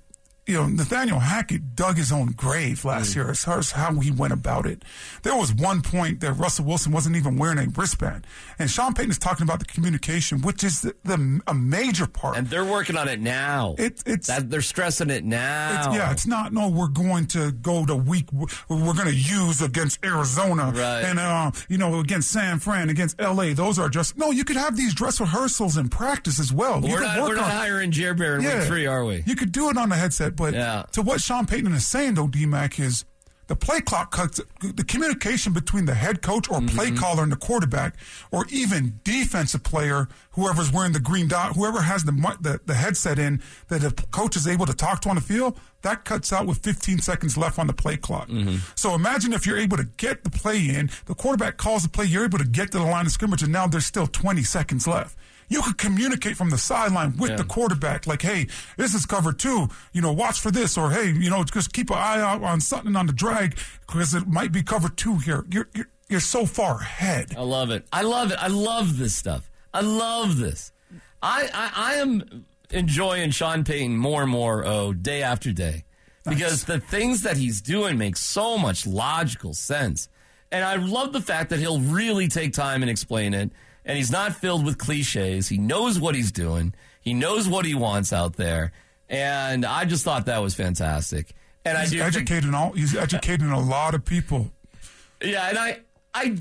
you 0.47 0.53
know, 0.53 0.67
Nathaniel 0.67 1.19
Hackett 1.19 1.75
dug 1.75 1.97
his 1.97 2.11
own 2.11 2.27
grave 2.33 2.85
last 2.85 3.15
year 3.15 3.29
as 3.31 3.43
far 3.43 3.57
as 3.59 3.71
how 3.71 3.93
he 3.99 4.11
went 4.11 4.31
about 4.33 4.65
it. 4.65 4.83
There 5.23 5.35
was 5.35 5.53
one 5.53 5.81
point 5.81 6.19
that 6.19 6.33
Russell 6.33 6.65
Wilson 6.65 6.91
wasn't 6.91 7.15
even 7.15 7.37
wearing 7.37 7.57
a 7.57 7.65
wristband. 7.69 8.27
And 8.59 8.69
Sean 8.69 8.93
Payton 8.93 9.11
is 9.11 9.17
talking 9.17 9.43
about 9.43 9.59
the 9.59 9.65
communication, 9.65 10.41
which 10.41 10.63
is 10.63 10.81
the, 10.81 10.95
the 11.03 11.41
a 11.47 11.53
major 11.53 12.05
part. 12.05 12.37
And 12.37 12.47
they're 12.47 12.63
working 12.65 12.95
on 12.95 13.07
it 13.07 13.19
now. 13.19 13.75
It- 13.79 14.03
it's- 14.05 14.27
that, 14.27 14.49
they're 14.49 14.61
stressing 14.61 15.09
it 15.09 15.23
now. 15.23 15.77
It's, 15.87 15.95
yeah, 15.97 16.11
it's 16.11 16.27
not. 16.27 16.53
No, 16.53 16.69
we're 16.69 16.87
going 16.89 17.25
to 17.27 17.51
go 17.51 17.85
to 17.85 17.95
week. 17.95 18.27
We're 18.33 18.93
going 18.93 19.07
to 19.07 19.15
use 19.15 19.61
against 19.61 20.03
Arizona 20.05 20.71
Right. 20.75 21.01
and 21.05 21.19
uh, 21.19 21.51
you 21.69 21.77
know 21.77 21.99
against 21.99 22.31
San 22.31 22.59
Fran, 22.59 22.89
against 22.89 23.19
L.A. 23.19 23.53
Those 23.53 23.79
are 23.79 23.89
just 23.89 24.17
no. 24.17 24.31
You 24.31 24.43
could 24.43 24.57
have 24.57 24.77
these 24.77 24.93
dress 24.93 25.19
rehearsals 25.19 25.77
and 25.77 25.91
practice 25.91 26.39
as 26.39 26.53
well. 26.53 26.81
We're 26.81 27.01
not, 27.01 27.21
we're 27.21 27.35
not 27.35 27.51
hiring 27.51 27.91
Jer 27.91 28.13
Bear 28.13 28.37
in 28.37 28.43
week 28.45 28.63
three, 28.63 28.85
are 28.85 29.03
we? 29.05 29.23
You 29.25 29.35
could 29.35 29.51
do 29.51 29.69
it 29.69 29.77
on 29.77 29.89
the 29.89 29.95
headset, 29.95 30.34
but 30.35 30.53
Yeah. 30.53 30.83
to 30.93 31.01
what 31.01 31.21
Sean 31.21 31.45
Payton 31.45 31.73
is 31.73 31.87
saying, 31.87 32.15
though, 32.15 32.27
DMAC, 32.27 32.79
is 32.79 33.05
the 33.47 33.55
play 33.55 33.79
clock 33.79 34.09
cuts, 34.11 34.41
the 34.59 34.83
communication 34.83 35.53
between 35.53 35.85
the 35.85 35.93
head 35.93 36.23
coach 36.23 36.49
or 36.49 36.59
play 36.61 36.87
Mm-hmm. 36.87 36.95
caller 36.97 37.21
and 37.21 37.31
the 37.31 37.35
quarterback, 37.35 37.95
or 38.31 38.47
even 38.49 38.99
defensive 39.03 39.61
player, 39.63 40.07
whoever's 40.31 40.71
wearing 40.71 40.93
the 40.93 40.99
green 40.99 41.27
dot, 41.27 41.55
whoever 41.55 41.81
has 41.83 42.05
the, 42.05 42.11
the, 42.41 42.59
the 42.65 42.73
headset 42.73 43.19
in 43.19 43.39
that 43.67 43.81
the 43.81 43.91
coach 44.09 44.35
is 44.35 44.47
able 44.47 44.65
to 44.65 44.73
talk 44.73 45.01
to 45.01 45.09
on 45.09 45.15
the 45.15 45.21
field, 45.21 45.59
that 45.83 46.05
cuts 46.05 46.33
out 46.33 46.47
with 46.47 46.57
15 46.63 46.97
seconds 46.99 47.37
left 47.37 47.59
on 47.59 47.67
the 47.67 47.73
play 47.73 47.97
clock. 47.97 48.29
Mm-hmm. 48.29 48.55
So 48.73 48.95
imagine 48.95 49.31
if 49.31 49.45
you're 49.45 49.59
able 49.59 49.77
to 49.77 49.85
get 49.97 50.23
the 50.23 50.31
play 50.31 50.57
in, 50.67 50.89
the 51.05 51.13
quarterback 51.13 51.57
calls 51.57 51.83
the 51.83 51.89
play, 51.89 52.05
you're 52.05 52.25
able 52.25 52.39
to 52.39 52.47
get 52.47 52.71
to 52.71 52.79
the 52.79 52.83
line 52.85 53.05
of 53.05 53.11
scrimmage, 53.11 53.43
and 53.43 53.51
now 53.51 53.67
there's 53.67 53.85
still 53.85 54.07
20 54.07 54.41
seconds 54.41 54.87
left. 54.87 55.15
You 55.47 55.61
could 55.61 55.77
communicate 55.77 56.37
from 56.37 56.49
the 56.49 56.57
sideline 56.57 57.17
with 57.17 57.31
Yeah. 57.31 57.35
the 57.37 57.43
quarterback, 57.43 58.07
like, 58.07 58.21
hey, 58.21 58.47
this 58.77 58.93
is 58.93 59.05
cover 59.05 59.31
two, 59.31 59.69
you 59.93 60.01
know, 60.01 60.11
watch 60.11 60.39
for 60.39 60.51
this, 60.51 60.77
or 60.77 60.91
hey, 60.91 61.11
you 61.11 61.29
know, 61.29 61.43
just 61.43 61.71
keep 61.73 61.89
an 61.91 61.97
eye 61.97 62.19
out 62.21 62.41
on 62.43 62.59
something 62.61 62.95
on 62.95 63.05
the 63.05 63.13
drag 63.13 63.57
because 63.87 64.13
it 64.13 64.27
might 64.27 64.51
be 64.51 64.63
cover 64.63 64.89
two 64.89 65.17
here. 65.17 65.45
You're, 65.49 65.69
you're, 65.73 65.89
you're 66.09 66.19
so 66.19 66.45
far 66.45 66.81
ahead. 66.81 67.35
I 67.37 67.41
love 67.41 67.69
it. 67.71 67.85
I 67.93 68.01
love 68.01 68.31
it. 68.31 68.37
I 68.39 68.47
love 68.47 68.97
this 68.97 69.15
stuff. 69.15 69.49
I 69.73 69.81
love 69.81 70.37
this. 70.37 70.71
I, 71.21 71.49
I, 71.53 71.71
I 71.75 71.93
am 71.95 72.45
enjoying 72.71 73.31
Sean 73.31 73.63
Payton 73.63 73.97
more 73.97 74.21
and 74.23 74.31
more, 74.31 74.65
oh, 74.65 74.93
day 74.93 75.21
after 75.21 75.51
day. 75.51 75.83
Because 76.27 76.63
the 76.63 76.79
things 76.79 77.21
that 77.21 77.37
he's 77.37 77.61
doing 77.61 77.99
make 77.99 78.17
so 78.17 78.57
much 78.57 78.87
logical 78.87 79.53
sense. 79.53 80.09
And 80.51 80.63
I 80.63 80.75
love 80.75 81.13
the 81.13 81.21
fact 81.21 81.51
that 81.51 81.59
he'll 81.59 81.79
really 81.79 82.27
take 82.27 82.51
time 82.53 82.81
and 82.81 82.89
explain 82.89 83.35
it. 83.35 83.51
And 83.85 83.97
he's 83.97 84.11
not 84.11 84.35
filled 84.35 84.65
with 84.65 84.77
cliches. 84.77 85.47
He 85.47 85.57
knows 85.57 85.99
what 85.99 86.15
he's 86.15 86.31
doing. 86.31 86.73
He 87.01 87.13
knows 87.13 87.47
what 87.47 87.65
he 87.65 87.75
wants 87.75 88.11
out 88.11 88.35
there. 88.35 88.71
And 89.09 89.63
I 89.65 89.85
just 89.85 90.03
thought 90.03 90.25
that 90.25 90.41
was 90.41 90.55
fantastic. 90.55 91.33
And 91.63 91.77
He's 91.77 91.89
I 91.89 91.91
do 91.91 91.97
think- 92.01 92.15
educating 92.15 92.53
all. 92.55 92.71
He's 92.71 92.95
educating 92.95 93.49
a 93.51 93.59
lot 93.59 93.93
of 93.93 94.03
people. 94.05 94.51
yeah, 95.23 95.49
and 95.49 95.57
I 95.57 95.79
I 96.13 96.37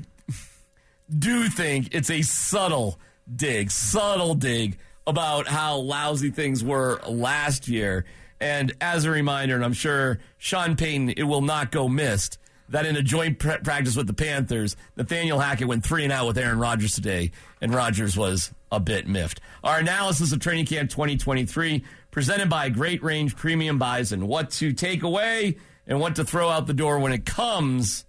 do 1.17 1.47
think 1.49 1.89
it's 1.93 2.09
a 2.09 2.21
subtle 2.23 2.99
dig, 3.33 3.69
subtle 3.71 4.35
dig 4.35 4.77
about 5.07 5.47
how 5.47 5.77
lousy 5.77 6.31
things 6.31 6.63
were 6.63 6.99
last 7.07 7.67
year. 7.67 8.05
And 8.39 8.73
as 8.81 9.05
a 9.05 9.11
reminder, 9.11 9.55
and 9.55 9.63
I'm 9.63 9.73
sure 9.73 10.19
Sean 10.37 10.75
Payton, 10.75 11.11
it 11.11 11.23
will 11.23 11.41
not 11.41 11.71
go 11.71 11.87
missed 11.87 12.37
that 12.69 12.85
in 12.85 12.95
a 12.95 13.01
joint 13.01 13.39
pra- 13.39 13.59
practice 13.59 13.95
with 13.95 14.07
the 14.07 14.13
Panthers, 14.13 14.75
Nathaniel 14.95 15.39
Hackett 15.39 15.67
went 15.67 15.85
three 15.85 16.03
and 16.03 16.11
out 16.11 16.27
with 16.27 16.37
Aaron 16.37 16.59
Rodgers 16.59 16.93
today, 16.93 17.31
and 17.61 17.73
Rodgers 17.73 18.17
was 18.17 18.51
a 18.71 18.79
bit 18.79 19.07
miffed. 19.07 19.39
Our 19.63 19.79
analysis 19.79 20.31
of 20.31 20.39
Training 20.39 20.65
Camp 20.65 20.89
2023, 20.89 21.83
presented 22.11 22.49
by 22.49 22.69
Great 22.69 23.03
Range 23.03 23.35
Premium 23.35 23.77
Bison. 23.77 24.27
What 24.27 24.51
to 24.51 24.73
take 24.73 25.03
away 25.03 25.57
and 25.87 25.99
what 25.99 26.15
to 26.15 26.23
throw 26.23 26.49
out 26.49 26.67
the 26.67 26.73
door 26.73 26.99
when 26.99 27.11
it 27.11 27.25
comes 27.25 28.05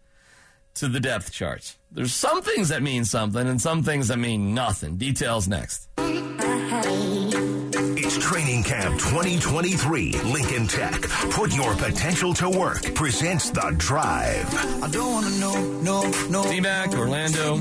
to 0.75 0.89
the 0.89 1.01
depth 1.01 1.33
charts. 1.33 1.79
There's 1.91 2.15
some 2.15 2.43
things 2.43 2.69
that 2.69 2.83
mean 2.83 3.05
something 3.05 3.47
and 3.47 3.61
some 3.61 3.83
things 3.83 4.09
that 4.09 4.19
mean 4.19 4.55
nothing. 4.55 4.97
Details 4.97 5.49
next. 5.49 5.89
It's 8.17 8.25
Training 8.25 8.63
Camp 8.63 8.99
2023. 8.99 10.13
Lincoln 10.13 10.67
Tech. 10.67 11.03
Put 11.33 11.55
your 11.55 11.75
potential 11.75 12.33
to 12.35 12.49
work. 12.49 12.95
Presents 12.95 13.51
The 13.51 13.75
Drive. 13.77 14.55
I 14.83 14.89
don't 14.89 15.13
wanna 15.13 15.31
know, 15.39 15.55
no, 15.83 16.11
no. 16.31 16.43
D-Mac, 16.51 16.95
Orlando, 16.95 17.57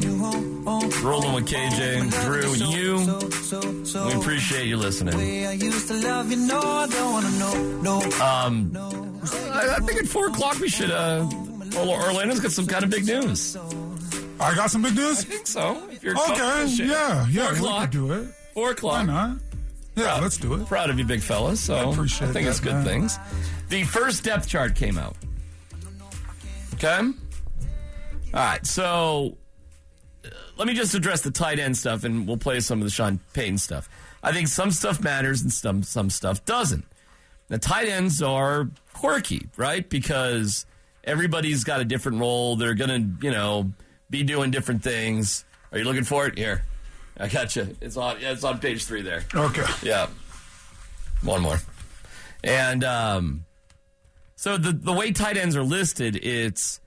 rolling 1.04 1.34
with 1.34 1.46
KJ, 1.48 2.10
Drew, 2.24 2.54
you. 2.54 4.06
We 4.08 4.14
appreciate 4.14 4.68
you 4.68 4.78
listening. 4.78 5.16
I 5.46 5.52
used 5.54 5.90
to 5.90 5.94
love 5.96 6.32
you, 6.32 6.38
no, 6.38 6.60
I 6.62 6.88
don't 6.88 7.12
wanna 7.12 7.32
know, 7.32 7.82
no. 7.82 7.98
Um, 8.24 8.72
I, 9.52 9.76
I 9.78 9.80
think 9.82 10.00
at 10.04 10.08
4 10.08 10.28
o'clock 10.28 10.60
we 10.60 10.70
should, 10.70 10.92
uh, 10.92 11.28
Orlando's 11.76 12.40
got 12.40 12.52
some 12.52 12.66
kind 12.68 12.84
of 12.86 12.90
big 12.90 13.06
news. 13.06 13.58
I 14.40 14.56
got 14.56 14.72
some 14.72 14.84
big 14.84 14.96
news? 14.96 15.20
I 15.20 15.24
think 15.24 15.48
so. 15.48 15.82
If 15.92 16.02
you're 16.04 16.14
Okay, 16.18 16.34
comfortable, 16.36 16.86
yeah, 16.90 17.28
yeah, 17.30 17.52
we 17.52 17.58
o'clock. 17.58 17.82
could 17.82 17.92
do 17.92 18.14
it. 18.14 18.28
4 18.54 18.72
o'clock. 18.72 18.94
Why 18.94 19.04
not? 19.04 19.38
Yeah, 19.96 20.20
let's 20.20 20.38
do 20.38 20.54
it. 20.56 20.66
Proud 20.68 20.90
of 20.90 21.00
you, 21.00 21.06
big 21.06 21.22
fellas. 21.22 21.62
So 21.62 21.76
I 21.76 21.84
I, 21.84 21.90
appreciate 21.92 22.32
think 22.32 22.48
it's 22.48 22.60
good 22.60 22.74
man. 22.74 22.86
things. 22.86 23.18
The 23.70 23.84
first 23.84 24.24
depth 24.24 24.48
chart 24.48 24.76
came 24.76 24.98
out. 24.98 25.16
Okay. 26.74 26.98
All 26.98 27.14
right. 28.34 28.66
So 28.66 29.38
uh, 30.26 30.30
let 30.58 30.68
me 30.68 30.74
just 30.74 30.94
address 30.96 31.22
the 31.22 31.32
tight 31.32 31.60
end 31.60 31.78
stuff, 31.78 32.04
and 32.04 32.28
we'll 32.28 32.38
play 32.38 32.60
some 32.60 32.80
of 32.80 32.84
the 32.84 32.92
Sean 32.92 33.20
Payton 33.34 33.58
stuff. 33.58 33.88
I 34.22 34.32
think 34.34 34.48
some 34.50 34.72
stuff 34.72 35.02
matters 35.02 35.42
and 35.42 35.52
some 35.52 35.84
some 35.84 36.10
stuff 36.10 36.44
doesn't. 36.46 36.86
The 37.48 37.58
tight 37.60 37.88
ends 37.88 38.22
are 38.22 38.68
quirky, 38.94 39.48
right? 39.56 39.88
Because 39.88 40.66
everybody's 41.04 41.64
got 41.64 41.80
a 41.80 41.86
different 41.86 42.20
role. 42.20 42.56
They're 42.56 42.74
gonna, 42.74 43.08
you 43.22 43.32
know, 43.32 43.72
be 44.10 44.24
doing 44.24 44.52
different 44.52 44.84
things. 44.84 45.46
Are 45.72 45.78
you 45.78 45.84
looking 45.86 46.04
for 46.04 46.26
it? 46.28 46.38
Here, 46.38 46.66
I 47.18 47.28
got 47.28 47.56
you. 47.56 47.76
It's 47.82 47.98
on. 47.98 48.20
Yeah, 48.20 48.32
it's 48.32 48.44
on 48.44 48.60
page 48.60 48.86
three 48.86 49.02
there. 49.02 49.24
Okay. 49.34 49.66
Yeah. 49.84 50.08
One 51.22 51.42
more. 51.42 51.58
And 52.44 52.84
um, 52.84 53.46
so 54.36 54.58
the 54.58 54.72
the 54.72 54.94
way 54.94 55.12
tight 55.12 55.38
ends 55.38 55.56
are 55.56 55.64
listed, 55.64 56.16
it's 56.18 56.80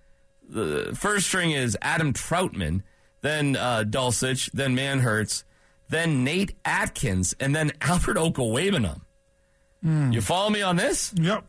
the 0.49 0.95
first 0.95 1.27
string 1.27 1.51
is 1.51 1.77
Adam 1.83 2.13
Trautman, 2.13 2.83
then 3.23 3.57
uh, 3.57 3.85
Dulcich, 3.87 4.51
then 4.53 4.77
Manhertz, 4.77 5.45
then 5.89 6.25
Nate 6.25 6.55
Atkins, 6.65 7.35
and 7.41 7.55
then 7.57 7.73
Albert 7.81 8.17
Okwuegbunam. 8.17 9.01
You 9.83 10.21
follow 10.21 10.51
me 10.51 10.61
on 10.61 10.77
this? 10.77 11.15
Yep. 11.17 11.45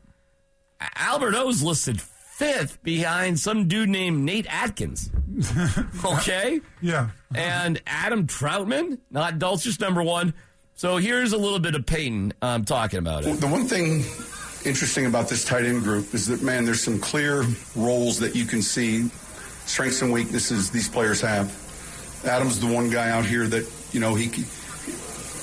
Albert 0.95 1.36
O's 1.36 1.61
listed 1.63 1.99
fifth 2.40 2.82
behind 2.84 3.38
some 3.38 3.68
dude 3.68 3.90
named 3.90 4.24
Nate 4.24 4.48
Atkins. 4.50 5.12
okay? 6.06 6.62
Yeah. 6.82 7.10
and 7.36 7.82
Adam 7.86 8.28
Trautman, 8.28 8.98
not 9.12 9.40
Dulcich 9.40 9.80
number 9.82 10.02
one. 10.02 10.34
So 10.76 10.96
here's 10.96 11.34
a 11.34 11.38
little 11.38 11.60
bit 11.60 11.76
of 11.76 11.86
Payton 11.86 12.34
um, 12.42 12.64
talking 12.64 13.00
about 13.00 13.26
it. 13.26 13.42
The 13.42 13.48
one 13.48 13.66
thing 13.66 14.06
interesting 14.66 15.06
about 15.06 15.28
this 15.28 15.44
tight 15.44 15.66
end 15.66 15.84
group 15.84 16.14
is 16.14 16.28
that, 16.28 16.42
man, 16.42 16.64
there's 16.64 16.82
some 16.82 16.98
clear 17.00 17.44
roles 17.76 18.20
that 18.20 18.38
you 18.38 18.46
can 18.46 18.62
see, 18.62 19.10
strengths 19.66 20.02
and 20.02 20.14
weaknesses 20.14 20.72
these 20.72 20.88
players 20.88 21.20
have. 21.20 21.48
Adam's 22.26 22.62
the 22.62 22.74
one 22.74 22.90
guy 22.90 23.10
out 23.10 23.26
here 23.26 23.48
that, 23.48 23.70
you 23.92 24.00
know, 24.00 24.16
he, 24.16 24.30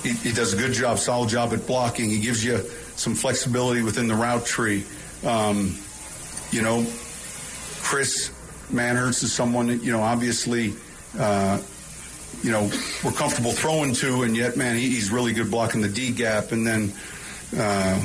he, 0.02 0.12
he 0.14 0.32
does 0.32 0.54
a 0.54 0.56
good 0.56 0.72
job, 0.72 0.98
solid 0.98 1.28
job 1.28 1.52
at 1.52 1.66
blocking. 1.66 2.08
He 2.08 2.20
gives 2.20 2.42
you 2.42 2.56
some 2.96 3.14
flexibility 3.14 3.82
within 3.82 4.08
the 4.08 4.14
route 4.14 4.46
tree. 4.46 4.86
Um, 5.26 5.76
you 6.50 6.62
know, 6.62 6.86
Chris 7.82 8.30
Manhertz 8.72 9.22
is 9.22 9.32
someone 9.32 9.68
that, 9.68 9.82
you 9.82 9.92
know, 9.92 10.02
obviously, 10.02 10.74
uh, 11.18 11.60
you 12.42 12.50
know, 12.50 12.70
we're 13.04 13.12
comfortable 13.12 13.52
throwing 13.52 13.94
to, 13.94 14.22
and 14.22 14.36
yet, 14.36 14.56
man, 14.56 14.76
he, 14.76 14.88
he's 14.88 15.10
really 15.10 15.32
good 15.32 15.50
blocking 15.50 15.80
the 15.80 15.88
D 15.88 16.10
gap. 16.12 16.52
And 16.52 16.66
then, 16.66 16.92
uh, 17.56 18.04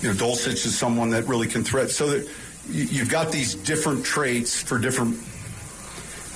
you 0.00 0.08
know, 0.08 0.14
Dulcich 0.14 0.66
is 0.66 0.76
someone 0.76 1.10
that 1.10 1.24
really 1.26 1.46
can 1.46 1.64
threat. 1.64 1.90
So 1.90 2.08
that 2.10 2.28
you- 2.68 2.84
you've 2.84 3.08
got 3.10 3.32
these 3.32 3.54
different 3.54 4.04
traits 4.04 4.60
for 4.60 4.78
different. 4.78 5.18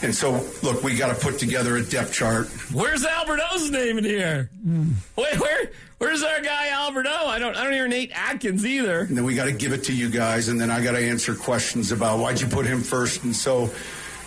And 0.01 0.15
so, 0.15 0.45
look, 0.63 0.85
we 0.85 0.95
got 0.95 1.15
to 1.15 1.21
put 1.21 1.41
together 1.41 1.77
a 1.77 1.83
depth 1.83 2.13
chart. 2.13 2.47
Where's 2.73 3.05
Albert 3.05 3.41
O's 3.51 3.69
name 3.71 3.99
in 3.99 4.05
here? 4.05 4.49
Hmm. 4.63 4.93
Wait, 5.17 5.41
where? 5.41 5.71
Where's 5.99 6.23
our 6.23 6.41
guy 6.41 6.69
Albert 6.69 7.07
O? 7.09 7.27
I 7.27 7.41
don't. 7.41 7.57
I 7.57 7.65
don't 7.65 7.73
hear 7.73 7.89
Nate 7.89 8.13
Atkins 8.15 8.65
either. 8.65 9.01
And 9.01 9.17
then 9.17 9.25
we 9.25 9.35
got 9.35 9.47
to 9.47 9.53
give 9.53 9.73
it 9.73 9.85
to 9.85 9.93
you 9.93 10.09
guys, 10.09 10.49
and 10.49 10.61
then 10.61 10.71
I 10.71 10.83
got 10.85 10.93
to 10.93 11.01
answer 11.01 11.35
questions 11.35 11.91
about 11.91 12.21
why'd 12.21 12.41
you 12.41 12.47
put 12.47 12.65
him 12.65 12.81
first. 12.81 13.25
And 13.25 13.35
so, 13.35 13.67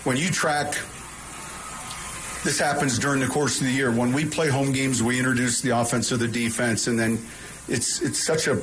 when 0.04 0.18
you 0.18 0.30
track, 0.30 0.74
this 2.44 2.60
happens 2.60 3.00
during 3.00 3.22
the 3.22 3.28
course 3.28 3.62
of 3.62 3.68
the 3.68 3.72
year. 3.72 3.92
When 3.92 4.12
we 4.12 4.26
play 4.26 4.50
home 4.50 4.74
games, 4.74 5.02
we 5.02 5.20
introduce 5.20 5.62
the 5.62 5.70
offense 5.70 6.12
or 6.12 6.18
the 6.18 6.28
defense, 6.28 6.88
and 6.88 7.00
then 7.00 7.18
it's 7.70 8.02
it's 8.02 8.22
such 8.22 8.48
a 8.48 8.62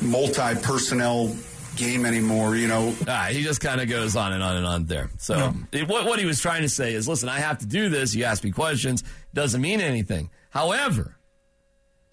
multi 0.00 0.54
personnel 0.62 1.34
game 1.76 2.04
anymore. 2.06 2.56
You 2.56 2.68
know, 2.68 2.94
Ah, 3.08 3.28
he 3.30 3.42
just 3.42 3.60
kind 3.60 3.80
of 3.80 3.88
goes 3.88 4.16
on 4.16 4.32
and 4.32 4.42
on 4.42 4.56
and 4.56 4.66
on 4.66 4.84
there. 4.86 5.10
So 5.18 5.54
it- 5.72 5.88
what 5.88 6.06
what 6.06 6.18
he 6.18 6.26
was 6.26 6.40
trying 6.40 6.62
to 6.62 6.68
say 6.68 6.94
is, 6.94 7.06
listen, 7.08 7.28
I 7.28 7.40
have 7.40 7.58
to 7.58 7.66
do 7.66 7.88
this. 7.88 8.14
You 8.14 8.24
ask 8.24 8.42
me 8.44 8.50
questions, 8.50 9.02
doesn't 9.32 9.60
mean 9.60 9.80
anything. 9.80 10.30
However, 10.50 11.16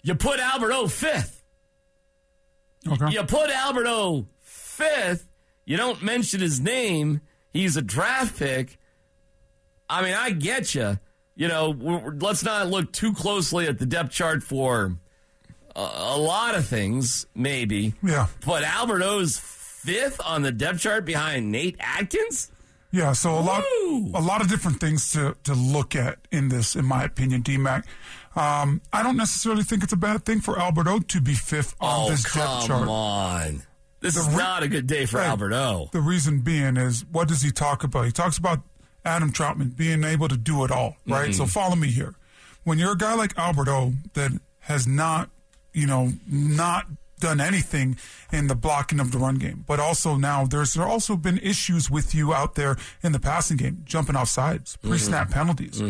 you 0.02 0.14
put 0.14 0.40
Albert 0.40 0.72
O 0.72 0.88
fifth. 0.88 1.42
Okay. 2.88 3.10
You 3.12 3.22
put 3.24 3.50
Albert 3.50 3.86
O 3.86 4.26
fifth. 4.40 5.28
You 5.64 5.76
don't 5.76 6.02
mention 6.02 6.40
his 6.40 6.60
name. 6.60 7.20
He's 7.52 7.76
a 7.76 7.82
draft 7.82 8.38
pick. 8.38 8.78
I 9.88 10.02
mean, 10.02 10.14
I 10.14 10.30
get 10.30 10.74
you. 10.74 10.98
You 11.36 11.48
know, 11.48 11.70
let's 12.20 12.42
not 12.44 12.68
look 12.68 12.92
too 12.92 13.12
closely 13.14 13.66
at 13.66 13.78
the 13.78 13.86
depth 13.86 14.10
chart 14.12 14.42
for 14.42 14.96
a, 15.76 16.16
lot 16.18 16.54
of 16.54 16.66
things, 16.66 17.26
maybe. 17.34 17.94
Yeah. 18.02 18.26
But 18.44 18.62
Albert 18.64 19.02
O's 19.02 19.38
fifth 19.38 20.20
on 20.24 20.42
the 20.42 20.52
depth 20.52 20.80
chart 20.80 21.04
behind 21.04 21.50
Nate 21.50 21.76
Atkins? 21.80 22.50
Yeah, 22.90 23.12
so 23.14 23.38
a 23.38 23.40
lot, 23.40 23.64
Woo! 23.82 24.10
a 24.14 24.20
lot 24.20 24.42
of 24.42 24.48
different 24.48 24.78
things 24.78 25.12
to, 25.12 25.34
to 25.44 25.54
look 25.54 25.96
at 25.96 26.18
in 26.30 26.48
this, 26.50 26.76
in 26.76 26.84
my 26.84 27.04
opinion, 27.04 27.42
DMAC. 27.42 27.84
Um, 28.36 28.82
I 28.92 29.02
don't 29.02 29.16
necessarily 29.16 29.62
think 29.62 29.82
it's 29.82 29.92
a 29.94 29.96
bad 29.96 30.24
thing 30.26 30.40
for 30.40 30.58
Albert 30.58 30.88
O 30.88 30.98
to 31.00 31.20
be 31.20 31.34
fifth 31.34 31.74
on 31.80 32.06
Oh, 32.06 32.10
this 32.10 32.22
depth 32.22 32.34
chart. 32.34 32.66
come 32.68 32.88
on. 32.90 33.62
This 34.00 34.14
The 34.14 34.20
is 34.22 34.28
re- 34.28 34.36
not 34.36 34.62
a 34.62 34.68
good 34.68 34.86
day 34.86 35.06
for 35.06 35.18
Right. 35.18 35.26
Albert 35.26 35.52
O. 35.54 35.88
The 35.92 36.00
reason 36.02 36.40
being 36.40 36.76
is, 36.76 37.04
what 37.10 37.28
does 37.28 37.40
he 37.40 37.50
talk 37.50 37.82
about? 37.84 38.04
He 38.04 38.12
talks 38.12 38.36
about 38.36 38.60
Adam 39.04 39.32
Trautman 39.32 39.74
being 39.76 40.04
able 40.04 40.28
to 40.28 40.36
do 40.36 40.62
it 40.64 40.70
all, 40.70 40.96
right? 41.06 41.30
Mm-hmm. 41.30 41.32
So 41.32 41.46
follow 41.46 41.76
me 41.76 41.88
here. 41.88 42.14
When 42.64 42.78
you're 42.78 42.92
a 42.92 42.96
guy 42.96 43.14
like 43.14 43.36
Albert 43.38 43.68
O 43.68 43.94
that 44.14 44.32
has 44.60 44.86
not, 44.86 45.30
you 45.72 45.86
know, 45.86 46.12
not 46.28 46.86
done 47.20 47.40
anything 47.40 47.96
in 48.32 48.48
the 48.48 48.54
blocking 48.56 48.98
of 48.98 49.12
the 49.12 49.18
run 49.18 49.36
game, 49.36 49.64
but 49.66 49.78
also 49.78 50.16
now 50.16 50.44
there's 50.44 50.74
there 50.74 50.86
also 50.86 51.14
been 51.16 51.38
issues 51.38 51.88
with 51.88 52.14
you 52.14 52.34
out 52.34 52.56
there 52.56 52.76
in 53.02 53.12
the 53.12 53.20
passing 53.20 53.56
game, 53.56 53.82
jumping 53.84 54.16
off 54.16 54.28
sides, 54.28 54.76
pre-snap 54.78 55.28
Mm-hmm. 55.28 55.34
penalties. 55.34 55.80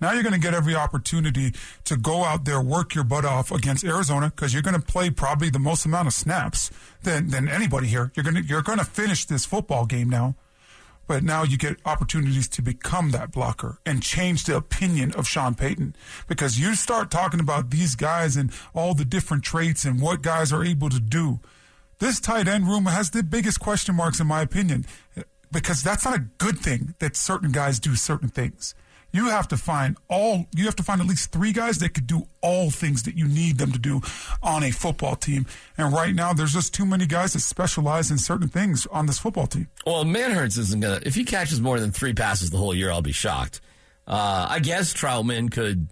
Now 0.00 0.12
you're 0.12 0.22
going 0.24 0.34
to 0.34 0.40
get 0.40 0.52
every 0.54 0.74
opportunity 0.74 1.52
to 1.84 1.96
go 1.96 2.24
out 2.24 2.44
there, 2.44 2.60
work 2.60 2.92
your 2.94 3.04
butt 3.04 3.24
off 3.24 3.52
against 3.52 3.84
Arizona 3.84 4.32
because 4.34 4.52
you're 4.52 4.62
going 4.62 4.74
to 4.74 4.82
play 4.84 5.10
probably 5.10 5.48
the 5.48 5.60
most 5.60 5.84
amount 5.84 6.08
of 6.08 6.12
snaps 6.12 6.70
than, 7.04 7.28
than 7.28 7.48
anybody 7.48 7.86
here. 7.86 8.10
You're 8.16 8.24
going 8.24 8.34
to 8.36 8.42
you're 8.42 8.62
going 8.62 8.78
to 8.78 8.84
finish 8.84 9.24
this 9.26 9.44
football 9.44 9.86
game 9.86 10.08
now. 10.10 10.34
But 11.12 11.24
now 11.24 11.42
you 11.42 11.58
get 11.58 11.76
opportunities 11.84 12.48
to 12.48 12.62
become 12.62 13.10
that 13.10 13.32
blocker 13.32 13.76
and 13.84 14.02
change 14.02 14.44
the 14.44 14.56
opinion 14.56 15.12
of 15.12 15.28
Sean 15.28 15.54
Payton 15.54 15.94
because 16.26 16.58
you 16.58 16.74
start 16.74 17.10
talking 17.10 17.38
about 17.38 17.68
these 17.68 17.94
guys 17.96 18.34
and 18.34 18.50
all 18.74 18.94
the 18.94 19.04
different 19.04 19.44
traits 19.44 19.84
and 19.84 20.00
what 20.00 20.22
guys 20.22 20.54
are 20.54 20.64
able 20.64 20.88
to 20.88 20.98
do. 20.98 21.40
This 21.98 22.18
tight 22.18 22.48
end 22.48 22.66
room 22.66 22.86
has 22.86 23.10
the 23.10 23.22
biggest 23.22 23.60
question 23.60 23.94
marks, 23.94 24.20
in 24.20 24.26
my 24.26 24.40
opinion, 24.40 24.86
because 25.52 25.82
that's 25.82 26.06
not 26.06 26.16
a 26.16 26.28
good 26.38 26.58
thing 26.58 26.94
that 26.98 27.14
certain 27.14 27.52
guys 27.52 27.78
do 27.78 27.94
certain 27.94 28.30
things. 28.30 28.74
You 29.12 29.26
have 29.26 29.46
to 29.48 29.56
find 29.56 29.96
all, 30.08 30.46
you 30.56 30.64
have 30.64 30.76
to 30.76 30.82
find 30.82 31.00
at 31.00 31.06
least 31.06 31.32
three 31.32 31.52
guys 31.52 31.78
that 31.78 31.90
could 31.94 32.06
do 32.06 32.26
all 32.40 32.70
things 32.70 33.02
that 33.02 33.16
you 33.16 33.28
need 33.28 33.58
them 33.58 33.70
to 33.72 33.78
do 33.78 34.00
on 34.42 34.64
a 34.64 34.70
football 34.70 35.16
team. 35.16 35.46
And 35.76 35.92
right 35.92 36.14
now, 36.14 36.32
there's 36.32 36.54
just 36.54 36.72
too 36.72 36.86
many 36.86 37.06
guys 37.06 37.34
that 37.34 37.40
specialize 37.40 38.10
in 38.10 38.18
certain 38.18 38.48
things 38.48 38.86
on 38.86 39.06
this 39.06 39.18
football 39.18 39.46
team. 39.46 39.68
Well, 39.86 40.04
Manhertz 40.04 40.56
isn't 40.58 40.80
going 40.80 41.00
to, 41.00 41.06
if 41.06 41.14
he 41.14 41.24
catches 41.24 41.60
more 41.60 41.78
than 41.78 41.92
three 41.92 42.14
passes 42.14 42.50
the 42.50 42.56
whole 42.56 42.74
year, 42.74 42.90
I'll 42.90 43.02
be 43.02 43.12
shocked. 43.12 43.60
Uh, 44.06 44.46
I 44.48 44.58
guess 44.58 44.94
Trautman 44.94 45.52
could, 45.52 45.88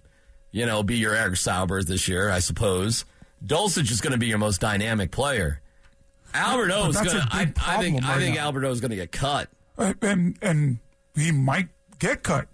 you 0.51 0.65
know, 0.65 0.83
be 0.83 0.97
your 0.97 1.15
Eric 1.15 1.35
Saubert 1.35 1.85
this 1.85 2.07
year, 2.07 2.29
I 2.29 2.39
suppose. 2.39 3.05
Dulcich 3.45 3.91
is 3.91 4.01
going 4.01 4.13
to 4.13 4.19
be 4.19 4.27
your 4.27 4.37
most 4.37 4.61
dynamic 4.61 5.11
player. 5.11 5.61
Albert 6.33 6.71
O 6.71 6.89
is 6.89 6.95
going 6.95 7.09
to. 7.09 7.27
I, 7.31 7.45
think, 7.45 7.55
problem 7.55 8.03
I 8.03 8.17
think 8.19 8.35
now. 8.35 8.43
Albert 8.43 8.65
O 8.65 8.71
is 8.71 8.81
going 8.81 8.91
to 8.91 8.97
get 8.97 9.11
cut. 9.11 9.49
Uh, 9.77 9.93
and 10.01 10.37
and 10.41 10.79
he 11.15 11.31
might 11.31 11.69
get 11.99 12.23
cut, 12.23 12.47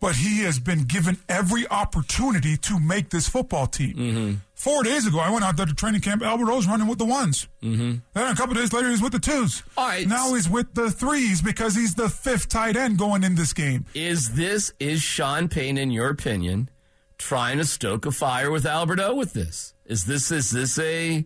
but 0.00 0.16
he 0.16 0.40
has 0.40 0.58
been 0.58 0.84
given 0.84 1.18
every 1.28 1.68
opportunity 1.68 2.56
to 2.56 2.80
make 2.80 3.10
this 3.10 3.28
football 3.28 3.66
team. 3.66 3.94
Mm-hmm. 3.96 4.34
Four 4.54 4.82
days 4.82 5.06
ago, 5.06 5.20
I 5.20 5.30
went 5.30 5.44
out 5.44 5.56
there 5.56 5.66
to 5.66 5.74
training 5.74 6.00
camp. 6.00 6.22
Albert 6.22 6.50
O's 6.50 6.66
running 6.66 6.86
with 6.86 6.98
the 6.98 7.04
ones. 7.04 7.48
Mm-hmm. 7.62 7.96
Then 8.14 8.32
a 8.32 8.34
couple 8.34 8.54
days 8.54 8.72
later, 8.72 8.90
he's 8.90 9.02
with 9.02 9.12
the 9.12 9.18
twos. 9.18 9.62
All 9.76 9.86
right. 9.86 10.06
Now 10.06 10.34
he's 10.34 10.48
with 10.48 10.74
the 10.74 10.90
threes 10.90 11.40
because 11.40 11.74
he's 11.74 11.94
the 11.94 12.08
fifth 12.08 12.48
tight 12.48 12.76
end 12.76 12.98
going 12.98 13.24
in 13.24 13.36
this 13.36 13.52
game. 13.52 13.86
Is 13.94 14.32
this, 14.34 14.72
is 14.80 15.02
Sean 15.02 15.48
Payne, 15.48 15.78
in 15.78 15.90
your 15.90 16.08
opinion, 16.08 16.68
trying 17.16 17.58
to 17.58 17.64
stoke 17.64 18.04
a 18.06 18.10
fire 18.10 18.50
with 18.50 18.66
Albert 18.66 19.00
O 19.00 19.14
with 19.14 19.32
this? 19.32 19.74
Is 19.86 20.04
this, 20.04 20.30
is 20.30 20.50
this 20.50 20.78
a, 20.78 21.24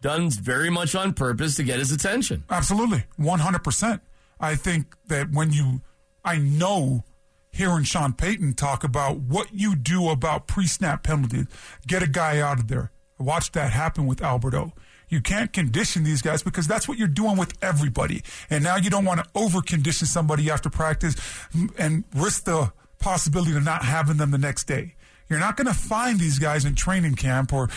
done 0.00 0.30
very 0.30 0.70
much 0.70 0.94
on 0.94 1.12
purpose 1.12 1.56
to 1.56 1.62
get 1.62 1.78
his 1.78 1.92
attention? 1.92 2.44
Absolutely, 2.50 3.04
one 3.16 3.38
hundred 3.38 3.62
percent. 3.62 4.02
I 4.40 4.56
think 4.56 4.96
that 5.06 5.30
when 5.30 5.52
you, 5.52 5.82
I 6.24 6.38
know, 6.38 7.04
hearing 7.52 7.84
Sean 7.84 8.14
Payton 8.14 8.54
talk 8.54 8.82
about 8.82 9.18
what 9.18 9.48
you 9.52 9.76
do 9.76 10.08
about 10.08 10.46
pre-snap 10.46 11.02
penalties, 11.02 11.46
get 11.86 12.02
a 12.02 12.08
guy 12.08 12.40
out 12.40 12.58
of 12.58 12.68
there. 12.68 12.90
Watch 13.18 13.52
that 13.52 13.72
happen 13.72 14.06
with 14.06 14.22
Albert 14.22 14.54
O. 14.54 14.72
You 15.08 15.20
can't 15.20 15.52
condition 15.52 16.04
these 16.04 16.22
guys 16.22 16.42
because 16.42 16.66
that's 16.66 16.88
what 16.88 16.96
you're 16.96 17.06
doing 17.06 17.36
with 17.36 17.52
everybody. 17.62 18.22
And 18.48 18.64
now 18.64 18.76
you 18.76 18.88
don't 18.88 19.04
want 19.04 19.22
to 19.22 19.26
over 19.34 19.60
condition 19.60 20.06
somebody 20.06 20.50
after 20.50 20.70
practice 20.70 21.14
and 21.78 22.04
risk 22.14 22.44
the 22.44 22.72
possibility 22.98 23.54
of 23.54 23.62
not 23.62 23.84
having 23.84 24.16
them 24.16 24.30
the 24.30 24.38
next 24.38 24.64
day. 24.64 24.94
You're 25.28 25.38
not 25.38 25.56
going 25.56 25.66
to 25.66 25.74
find 25.74 26.18
these 26.18 26.38
guys 26.38 26.64
in 26.64 26.74
training 26.74 27.14
camp 27.16 27.52
or 27.52 27.68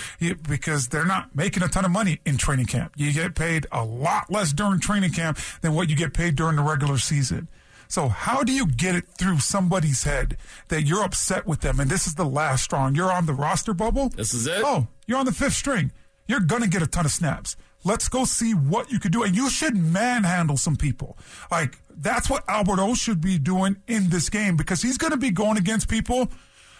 because 0.47 0.87
they're 0.87 1.05
not 1.05 1.35
making 1.35 1.63
a 1.63 1.67
ton 1.67 1.85
of 1.85 1.91
money 1.91 2.19
in 2.25 2.37
training 2.37 2.65
camp. 2.67 2.93
You 2.95 3.11
get 3.11 3.35
paid 3.35 3.67
a 3.71 3.83
lot 3.83 4.31
less 4.31 4.53
during 4.53 4.79
training 4.79 5.11
camp 5.11 5.37
than 5.61 5.73
what 5.73 5.89
you 5.89 5.95
get 5.95 6.13
paid 6.13 6.35
during 6.35 6.55
the 6.55 6.63
regular 6.63 6.97
season. 6.97 7.49
So 7.87 8.07
how 8.07 8.43
do 8.43 8.51
you 8.51 8.67
get 8.67 8.95
it 8.95 9.05
through 9.17 9.39
somebody's 9.39 10.03
head 10.03 10.37
that 10.69 10.83
you're 10.83 11.03
upset 11.03 11.45
with 11.45 11.61
them 11.61 11.79
and 11.79 11.89
this 11.89 12.07
is 12.07 12.15
the 12.15 12.25
last 12.25 12.63
straw 12.65 12.87
and 12.87 12.95
you're 12.95 13.11
on 13.11 13.25
the 13.25 13.33
roster 13.33 13.73
bubble? 13.73 14.09
This 14.09 14.33
is 14.33 14.47
it? 14.47 14.61
Oh, 14.63 14.87
you're 15.05 15.19
on 15.19 15.25
the 15.25 15.31
fifth 15.31 15.53
string. 15.53 15.91
You're 16.27 16.39
going 16.39 16.61
to 16.61 16.69
get 16.69 16.81
a 16.81 16.87
ton 16.87 17.05
of 17.05 17.11
snaps. 17.11 17.55
Let's 17.83 18.09
go 18.09 18.25
see 18.25 18.53
what 18.53 18.91
you 18.91 18.99
can 18.99 19.11
do. 19.11 19.23
And 19.23 19.35
you 19.35 19.49
should 19.49 19.77
manhandle 19.77 20.57
some 20.57 20.75
people. 20.75 21.17
Like, 21.51 21.77
that's 21.95 22.29
what 22.29 22.43
Albert 22.49 22.79
O 22.79 22.95
should 22.95 23.21
be 23.21 23.37
doing 23.37 23.77
in 23.87 24.09
this 24.09 24.29
game 24.29 24.57
because 24.57 24.81
he's 24.81 24.97
going 24.97 25.11
to 25.11 25.17
be 25.17 25.29
going 25.29 25.57
against 25.57 25.87
people 25.87 26.29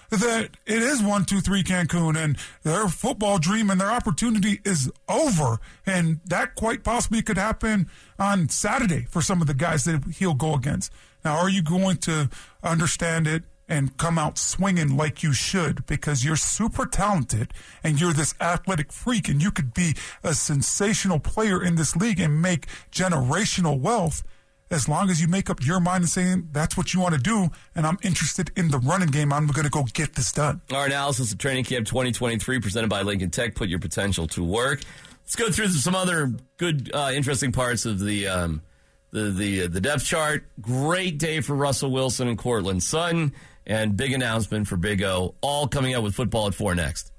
that 0.10 0.50
it 0.66 0.82
is 0.82 1.02
one, 1.02 1.26
two, 1.26 1.42
three 1.42 1.64
Cancun 1.64 2.16
and 2.16 2.38
their 2.64 2.88
football 2.88 3.40
dream 3.40 3.70
and 3.70 3.80
their 3.80 3.92
opportunity 3.92 4.62
is 4.64 4.92
over. 5.10 5.60
And 5.86 6.20
that 6.26 6.56
quite 6.56 6.84
possibly 6.84 7.22
could 7.22 7.38
happen 7.38 7.90
on 8.20 8.50
Saturday 8.50 9.06
for 9.10 9.22
some 9.22 9.42
of 9.42 9.48
the 9.48 9.54
guys 9.54 9.84
that 9.86 10.04
he'll 10.18 10.34
go 10.34 10.54
against. 10.54 10.92
Now, 11.24 11.38
are 11.38 11.50
you 11.50 11.64
going 11.64 11.98
to 11.98 12.30
understand 12.64 13.28
it 13.28 13.44
and 13.68 13.98
come 13.98 14.20
out 14.20 14.38
swinging 14.38 14.96
like 14.96 15.24
you 15.24 15.34
should 15.34 15.86
because 15.88 16.24
you're 16.24 16.36
super 16.36 16.86
talented 16.86 17.52
and 17.84 18.00
you're 18.00 18.14
this 18.14 18.36
athletic 18.40 18.92
freak 18.92 19.28
and 19.28 19.42
you 19.42 19.50
could 19.50 19.74
be 19.74 19.96
a 20.24 20.36
sensational 20.36 21.20
player 21.20 21.64
in 21.64 21.76
this 21.76 21.96
league 21.96 22.20
and 22.20 22.42
make 22.42 22.68
generational 22.92 23.80
wealth? 23.80 24.24
As 24.72 24.90
long 24.90 25.12
as 25.12 25.22
you 25.22 25.28
make 25.28 25.50
up 25.50 25.64
your 25.64 25.80
mind 25.80 26.04
and 26.04 26.10
saying 26.10 26.50
that's 26.52 26.76
what 26.76 26.94
you 26.94 27.00
want 27.00 27.14
to 27.14 27.22
do, 27.22 27.50
and 27.76 27.86
I'm 27.86 28.00
interested 28.02 28.52
in 28.56 28.70
the 28.70 28.80
running 28.80 29.10
game, 29.10 29.32
I'm 29.32 29.46
going 29.48 29.66
to 29.66 29.70
go 29.70 29.84
get 29.94 30.16
this 30.16 30.32
done. 30.32 30.62
Our 30.74 30.88
analysis 30.88 31.32
of 31.32 31.38
Training 31.38 31.66
Camp 31.66 31.86
2023 31.86 32.60
presented 32.60 32.90
by 32.90 33.04
Lincoln 33.04 33.30
Tech. 33.30 33.54
Put 33.54 33.70
your 33.70 33.80
potential 33.80 34.28
to 34.30 34.44
work. 34.44 34.82
Let's 35.24 35.36
go 35.36 35.52
through 35.52 35.68
some 35.70 35.94
other 35.94 36.34
good, 36.58 36.90
uh, 36.94 37.12
interesting 37.14 37.52
parts 37.52 37.86
of 37.86 38.00
the 38.00 38.28
um, 38.28 38.62
the 39.12 39.32
the, 39.32 39.64
uh, 39.64 39.68
the 39.68 39.82
depth 39.82 40.06
chart. 40.06 40.46
Great 40.60 41.20
day 41.20 41.42
for 41.42 41.56
Russell 41.56 41.92
Wilson 41.92 42.28
and 42.28 42.38
Courtland 42.38 42.82
Sutton, 42.84 43.34
and 43.66 43.96
big 43.96 44.14
announcement 44.14 44.68
for 44.68 44.78
Big 44.78 45.02
O. 45.04 45.36
All 45.42 45.68
coming 45.68 45.94
up 45.94 46.04
with 46.04 46.16
football 46.16 46.48
at 46.48 46.54
four 46.56 46.74
next. 46.76 47.12